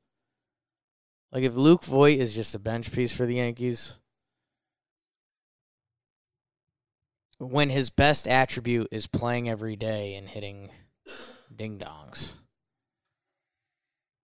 Like 1.30 1.44
if 1.44 1.54
Luke 1.54 1.84
Voit 1.84 2.18
is 2.18 2.34
just 2.34 2.54
a 2.54 2.58
bench 2.58 2.90
piece 2.90 3.14
for 3.14 3.26
the 3.26 3.34
Yankees, 3.34 3.98
when 7.38 7.68
his 7.68 7.90
best 7.90 8.26
attribute 8.26 8.88
is 8.90 9.06
playing 9.06 9.46
every 9.46 9.76
day 9.76 10.14
and 10.14 10.26
hitting 10.26 10.70
ding 11.54 11.78
dongs. 11.78 12.32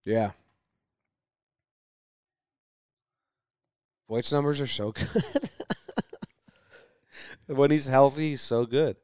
Yeah. 0.06 0.30
Voit's 4.08 4.32
numbers 4.32 4.62
are 4.62 4.66
so 4.66 4.92
good. 4.92 5.08
When 7.48 7.70
he's 7.70 7.86
healthy, 7.86 8.30
he's 8.30 8.40
so 8.42 8.66
good. 8.66 8.96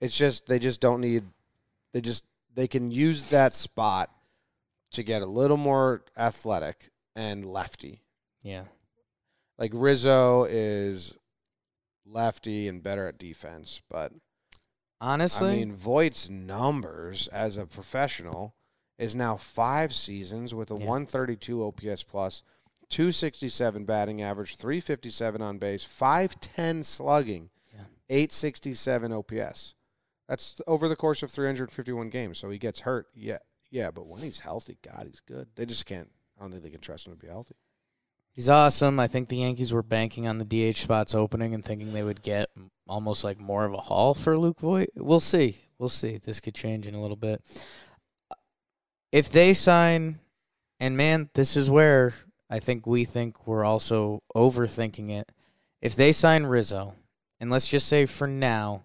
It's 0.00 0.16
just 0.16 0.46
they 0.46 0.58
just 0.58 0.80
don't 0.80 1.00
need 1.00 1.24
they 1.92 2.00
just 2.00 2.24
they 2.54 2.66
can 2.68 2.90
use 2.90 3.30
that 3.30 3.52
spot 3.52 4.10
to 4.92 5.02
get 5.02 5.22
a 5.22 5.26
little 5.26 5.56
more 5.56 6.04
athletic 6.16 6.90
and 7.14 7.44
lefty. 7.44 8.02
Yeah. 8.42 8.64
Like 9.58 9.72
Rizzo 9.74 10.44
is 10.44 11.14
lefty 12.06 12.66
and 12.68 12.82
better 12.82 13.06
at 13.06 13.18
defense, 13.18 13.82
but 13.90 14.12
Honestly, 15.02 15.48
I 15.50 15.56
mean 15.56 15.74
Voit's 15.74 16.28
numbers 16.28 17.28
as 17.28 17.56
a 17.56 17.66
professional 17.66 18.54
is 18.98 19.14
now 19.14 19.36
five 19.36 19.94
seasons 19.94 20.54
with 20.54 20.70
a 20.70 20.74
Yeah. 20.74 20.86
132 20.86 21.64
OPS 21.64 22.02
plus, 22.02 22.42
267 22.90 23.84
batting 23.86 24.20
average, 24.20 24.56
357 24.56 25.40
on 25.40 25.58
base, 25.58 25.84
510 25.84 26.82
slugging. 26.82 27.50
867 28.10 29.12
OPS. 29.12 29.74
That's 30.28 30.60
over 30.66 30.88
the 30.88 30.96
course 30.96 31.22
of 31.22 31.30
351 31.30 32.10
games. 32.10 32.38
So 32.38 32.50
he 32.50 32.58
gets 32.58 32.80
hurt, 32.80 33.06
yeah, 33.14 33.38
yeah, 33.70 33.90
but 33.90 34.06
when 34.06 34.20
he's 34.20 34.40
healthy, 34.40 34.78
God, 34.82 35.06
he's 35.06 35.20
good. 35.20 35.48
They 35.54 35.64
just 35.64 35.86
can't. 35.86 36.10
I 36.38 36.42
don't 36.42 36.50
think 36.50 36.62
they 36.62 36.70
can 36.70 36.80
trust 36.80 37.06
him 37.06 37.12
to 37.12 37.18
be 37.18 37.28
healthy. 37.28 37.56
He's 38.32 38.48
awesome. 38.48 39.00
I 39.00 39.06
think 39.08 39.28
the 39.28 39.38
Yankees 39.38 39.72
were 39.72 39.82
banking 39.82 40.26
on 40.26 40.38
the 40.38 40.44
DH 40.72 40.76
spots 40.76 41.14
opening 41.14 41.52
and 41.52 41.64
thinking 41.64 41.92
they 41.92 42.02
would 42.02 42.22
get 42.22 42.48
almost 42.86 43.24
like 43.24 43.40
more 43.40 43.64
of 43.64 43.74
a 43.74 43.78
haul 43.78 44.14
for 44.14 44.38
Luke 44.38 44.60
Voit. 44.60 44.90
We'll 44.96 45.20
see. 45.20 45.58
We'll 45.78 45.88
see. 45.88 46.18
This 46.18 46.40
could 46.40 46.54
change 46.54 46.86
in 46.86 46.94
a 46.94 47.00
little 47.00 47.16
bit. 47.16 47.42
If 49.12 49.30
they 49.30 49.52
sign, 49.52 50.20
and 50.78 50.96
man, 50.96 51.28
this 51.34 51.56
is 51.56 51.68
where 51.68 52.14
I 52.48 52.60
think 52.60 52.86
we 52.86 53.04
think 53.04 53.46
we're 53.46 53.64
also 53.64 54.22
overthinking 54.36 55.10
it. 55.10 55.30
If 55.82 55.96
they 55.96 56.12
sign 56.12 56.44
Rizzo, 56.44 56.94
and 57.40 57.50
let's 57.50 57.66
just 57.66 57.88
say 57.88 58.06
for 58.06 58.26
now, 58.26 58.82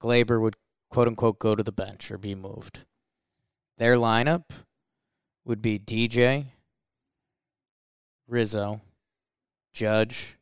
Gleyber 0.00 0.40
would 0.40 0.56
quote 0.90 1.06
unquote 1.06 1.38
go 1.38 1.54
to 1.54 1.62
the 1.62 1.70
bench 1.70 2.10
or 2.10 2.18
be 2.18 2.34
moved. 2.34 2.84
Their 3.78 3.96
lineup 3.96 4.44
would 5.44 5.60
be 5.60 5.78
DJ, 5.78 6.46
Rizzo, 8.26 8.80
Judge, 9.72 10.38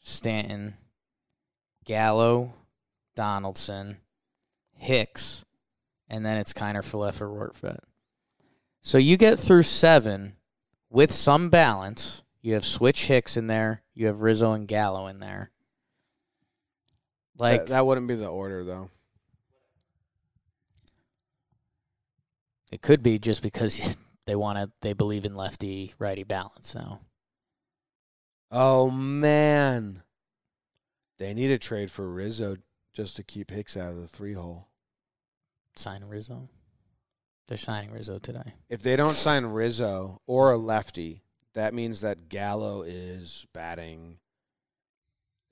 Stanton, 0.00 0.74
Gallo, 1.84 2.54
Donaldson, 3.14 3.98
Hicks, 4.72 5.44
and 6.08 6.24
then 6.24 6.38
it's 6.38 6.52
Kiner 6.52 6.82
Falefa 6.82 7.28
Rortvedt. 7.28 7.80
So 8.82 8.98
you 8.98 9.16
get 9.16 9.38
through 9.38 9.62
seven 9.62 10.36
with 10.90 11.10
some 11.12 11.48
balance. 11.48 12.22
You 12.42 12.54
have 12.54 12.64
Switch 12.64 13.06
Hicks 13.06 13.36
in 13.36 13.46
there. 13.46 13.82
You 13.94 14.06
have 14.06 14.20
Rizzo 14.20 14.52
and 14.52 14.68
Gallo 14.68 15.06
in 15.06 15.20
there. 15.20 15.50
Like 17.38 17.62
that, 17.62 17.68
that 17.70 17.86
wouldn't 17.86 18.08
be 18.08 18.14
the 18.14 18.28
order 18.28 18.64
though. 18.64 18.90
it 22.74 22.82
could 22.82 23.04
be 23.04 23.20
just 23.20 23.40
because 23.40 23.96
they 24.26 24.34
want 24.34 24.58
to. 24.58 24.68
They 24.80 24.94
believe 24.94 25.24
in 25.24 25.36
lefty 25.36 25.94
righty 26.00 26.24
balance 26.24 26.74
now. 26.74 27.00
Oh 28.50 28.90
man, 28.90 30.02
they 31.18 31.34
need 31.34 31.52
a 31.52 31.58
trade 31.58 31.92
for 31.92 32.10
Rizzo 32.10 32.56
just 32.92 33.14
to 33.14 33.22
keep 33.22 33.52
Hicks 33.52 33.76
out 33.76 33.90
of 33.90 34.00
the 34.00 34.08
three 34.08 34.32
hole. 34.32 34.66
Sign 35.76 36.02
Rizzo. 36.02 36.48
They're 37.46 37.58
signing 37.58 37.92
Rizzo 37.92 38.18
today. 38.18 38.54
If 38.68 38.82
they 38.82 38.96
don't 38.96 39.14
sign 39.14 39.44
Rizzo 39.46 40.20
or 40.26 40.50
a 40.50 40.56
lefty, 40.56 41.22
that 41.52 41.74
means 41.74 42.00
that 42.00 42.28
Gallo 42.28 42.82
is 42.82 43.46
batting 43.52 44.18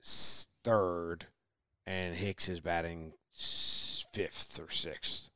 third, 0.01 1.27
and 1.85 2.15
Hicks 2.15 2.47
is 2.49 2.59
batting 2.61 3.13
fifth 3.33 4.59
or 4.59 4.69
sixth. 4.69 5.29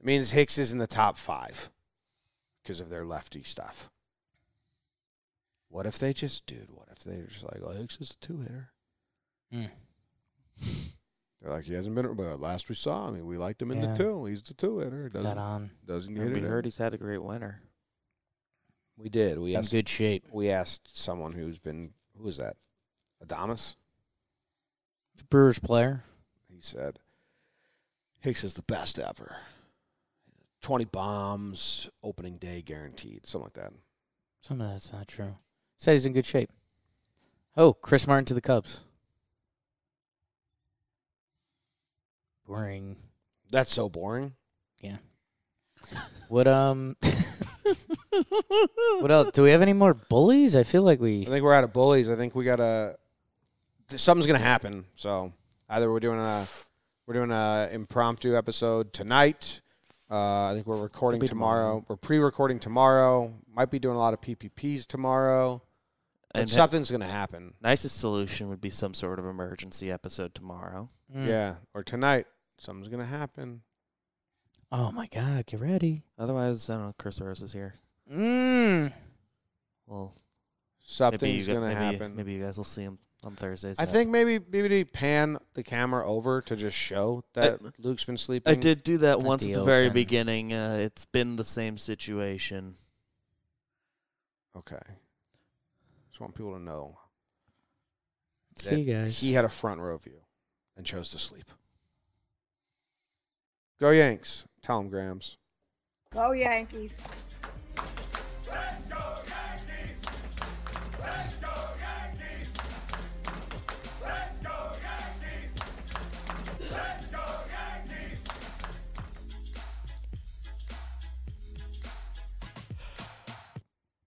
It 0.00 0.06
means 0.06 0.32
Hicks 0.32 0.58
is 0.58 0.72
in 0.72 0.78
the 0.78 0.86
top 0.86 1.16
five 1.16 1.70
because 2.62 2.80
of 2.80 2.88
their 2.90 3.04
lefty 3.04 3.42
stuff. 3.42 3.90
What 5.68 5.86
if 5.86 5.98
they 5.98 6.12
just, 6.12 6.46
dude? 6.46 6.70
What 6.70 6.88
if 6.92 7.00
they're 7.00 7.26
just 7.26 7.42
like, 7.44 7.60
well, 7.62 7.72
Hicks 7.74 7.98
is 8.00 8.10
a 8.12 8.16
two 8.26 8.40
hitter? 8.40 8.70
Mm. 9.52 9.70
They're 11.42 11.52
like, 11.52 11.64
he 11.64 11.74
hasn't 11.74 11.94
been. 11.94 12.14
But 12.14 12.40
last 12.40 12.68
we 12.68 12.74
saw 12.74 13.08
him, 13.08 13.26
we 13.26 13.36
liked 13.36 13.60
him 13.62 13.70
in 13.70 13.82
Yeah. 13.82 13.92
the 13.94 14.02
two. 14.04 14.24
He's 14.26 14.42
the 14.42 14.54
two 14.54 14.78
hitter. 14.78 15.08
Doesn't 15.08 15.38
on 15.38 15.70
doesn't 15.84 16.14
Yeah, 16.16 16.22
hit 16.24 16.32
we 16.32 16.38
it. 16.38 16.44
in. 16.44 16.50
heard 16.50 16.64
he's 16.64 16.78
had 16.78 16.94
a 16.94 16.98
great 16.98 17.22
winter. 17.22 17.60
We 18.96 19.08
did. 19.10 19.38
We 19.38 19.52
in 19.52 19.58
asked. 19.58 19.72
good 19.72 19.88
shape. 19.88 20.26
We 20.32 20.50
asked 20.50 20.96
someone 20.96 21.32
who's 21.32 21.58
been. 21.58 21.92
Who 22.16 22.24
was 22.24 22.38
that? 22.38 22.56
Adames. 23.24 23.76
Brewers 25.24 25.58
player. 25.58 26.04
He 26.48 26.60
said, 26.60 26.98
Hicks 28.20 28.44
is 28.44 28.54
the 28.54 28.62
best 28.62 28.98
ever. 28.98 29.36
Twenty 30.60 30.84
bombs, 30.84 31.88
opening 32.02 32.38
day 32.38 32.62
guaranteed, 32.62 33.26
something 33.26 33.46
like 33.46 33.52
that. 33.54 33.72
Some 34.40 34.60
of 34.60 34.70
that's 34.70 34.92
not 34.92 35.06
true. 35.06 35.36
Said 35.76 35.92
he's 35.92 36.06
in 36.06 36.12
good 36.12 36.26
shape. 36.26 36.50
Oh, 37.56 37.72
Chris 37.72 38.06
Martin 38.06 38.24
to 38.26 38.34
the 38.34 38.40
Cubs. 38.40 38.80
Boring. 42.46 42.96
That's 43.50 43.72
so 43.72 43.88
boring. 43.88 44.34
Yeah. 44.80 44.96
what 46.28 46.46
um? 46.46 46.96
what 49.00 49.10
else? 49.10 49.30
Do 49.32 49.42
we 49.42 49.50
have 49.50 49.62
any 49.62 49.72
more 49.72 49.94
bullies? 49.94 50.56
I 50.56 50.62
feel 50.62 50.82
like 50.82 51.00
we 51.00 51.22
I 51.22 51.26
think 51.26 51.44
we're 51.44 51.54
out 51.54 51.64
of 51.64 51.72
bullies. 51.72 52.10
I 52.10 52.16
think 52.16 52.34
we 52.34 52.44
gotta. 52.44 52.96
Th- 53.88 54.00
Something's 54.00 54.26
gonna 54.26 54.38
happen. 54.38 54.84
So 54.96 55.32
either 55.68 55.90
we're 55.90 56.00
doing 56.00 56.18
a 56.20 56.46
we're 57.06 57.14
doing 57.14 57.30
a 57.30 57.68
impromptu 57.72 58.36
episode 58.36 58.92
tonight. 58.92 59.60
Uh, 60.10 60.50
I 60.50 60.54
think 60.54 60.66
we're 60.66 60.80
recording 60.82 61.20
tomorrow. 61.20 61.60
tomorrow. 61.80 61.84
We're 61.88 61.96
pre-recording 61.96 62.60
tomorrow. 62.60 63.34
Might 63.52 63.70
be 63.70 63.78
doing 63.80 63.96
a 63.96 63.98
lot 63.98 64.14
of 64.14 64.20
PPPs 64.20 64.86
tomorrow. 64.86 65.62
But 66.32 66.42
And 66.42 66.50
ha- 66.50 66.56
something's 66.56 66.90
gonna 66.90 67.08
happen. 67.08 67.54
nicest 67.60 67.98
solution 67.98 68.48
would 68.48 68.60
be 68.60 68.70
some 68.70 68.94
sort 68.94 69.18
of 69.18 69.26
emergency 69.26 69.90
episode 69.90 70.34
tomorrow. 70.34 70.90
Mm. 71.14 71.26
Yeah, 71.28 71.54
or 71.74 71.82
tonight. 71.82 72.26
Something's 72.58 72.88
gonna 72.88 73.04
happen. 73.06 73.62
Oh 74.72 74.90
my 74.92 75.06
God! 75.06 75.46
Get 75.46 75.60
ready. 75.60 76.02
Otherwise, 76.18 76.68
I 76.70 76.74
don't 76.74 76.86
know. 76.86 76.94
Chris 76.98 77.20
Rose 77.20 77.40
is 77.42 77.52
here. 77.52 77.74
Mm. 78.12 78.92
Well, 79.86 80.12
maybe 80.12 81.30
you, 81.30 81.40
Something's 81.42 81.46
gonna 81.46 81.60
maybe, 81.60 81.74
happen. 81.74 82.16
maybe 82.16 82.32
you 82.32 82.42
guys 82.42 82.56
will 82.56 82.64
see 82.64 82.82
him 82.82 82.98
on 83.26 83.34
Thursdays. 83.36 83.78
I 83.78 83.84
then. 83.84 83.94
think 83.94 84.10
maybe 84.10 84.38
maybe 84.50 84.84
pan 84.84 85.36
the 85.54 85.62
camera 85.62 86.06
over 86.08 86.40
to 86.42 86.56
just 86.56 86.76
show 86.76 87.24
that 87.34 87.60
Luke's 87.78 88.04
been 88.04 88.16
sleeping. 88.16 88.50
I 88.50 88.54
did 88.54 88.82
do 88.84 88.98
that 88.98 89.18
At 89.20 89.22
once 89.24 89.44
the 89.44 89.52
at 89.52 89.58
the 89.58 89.64
very 89.64 89.86
open. 89.86 89.94
beginning. 89.94 90.52
Uh, 90.52 90.76
it's 90.80 91.04
been 91.04 91.36
the 91.36 91.44
same 91.44 91.76
situation. 91.76 92.76
Okay. 94.56 94.78
Just 96.10 96.20
want 96.20 96.34
people 96.34 96.52
to 96.54 96.60
know 96.62 96.98
See 98.56 98.80
you 98.80 98.94
guys. 98.94 99.18
he 99.20 99.34
had 99.34 99.44
a 99.44 99.50
front 99.50 99.80
row 99.80 99.98
view 99.98 100.20
and 100.76 100.86
chose 100.86 101.10
to 101.10 101.18
sleep. 101.18 101.50
Go 103.78 103.90
Yanks! 103.90 104.46
Tell 104.62 104.80
him 104.80 104.88
Grams. 104.88 105.36
Go 106.14 106.32
Yankees. 106.32 106.94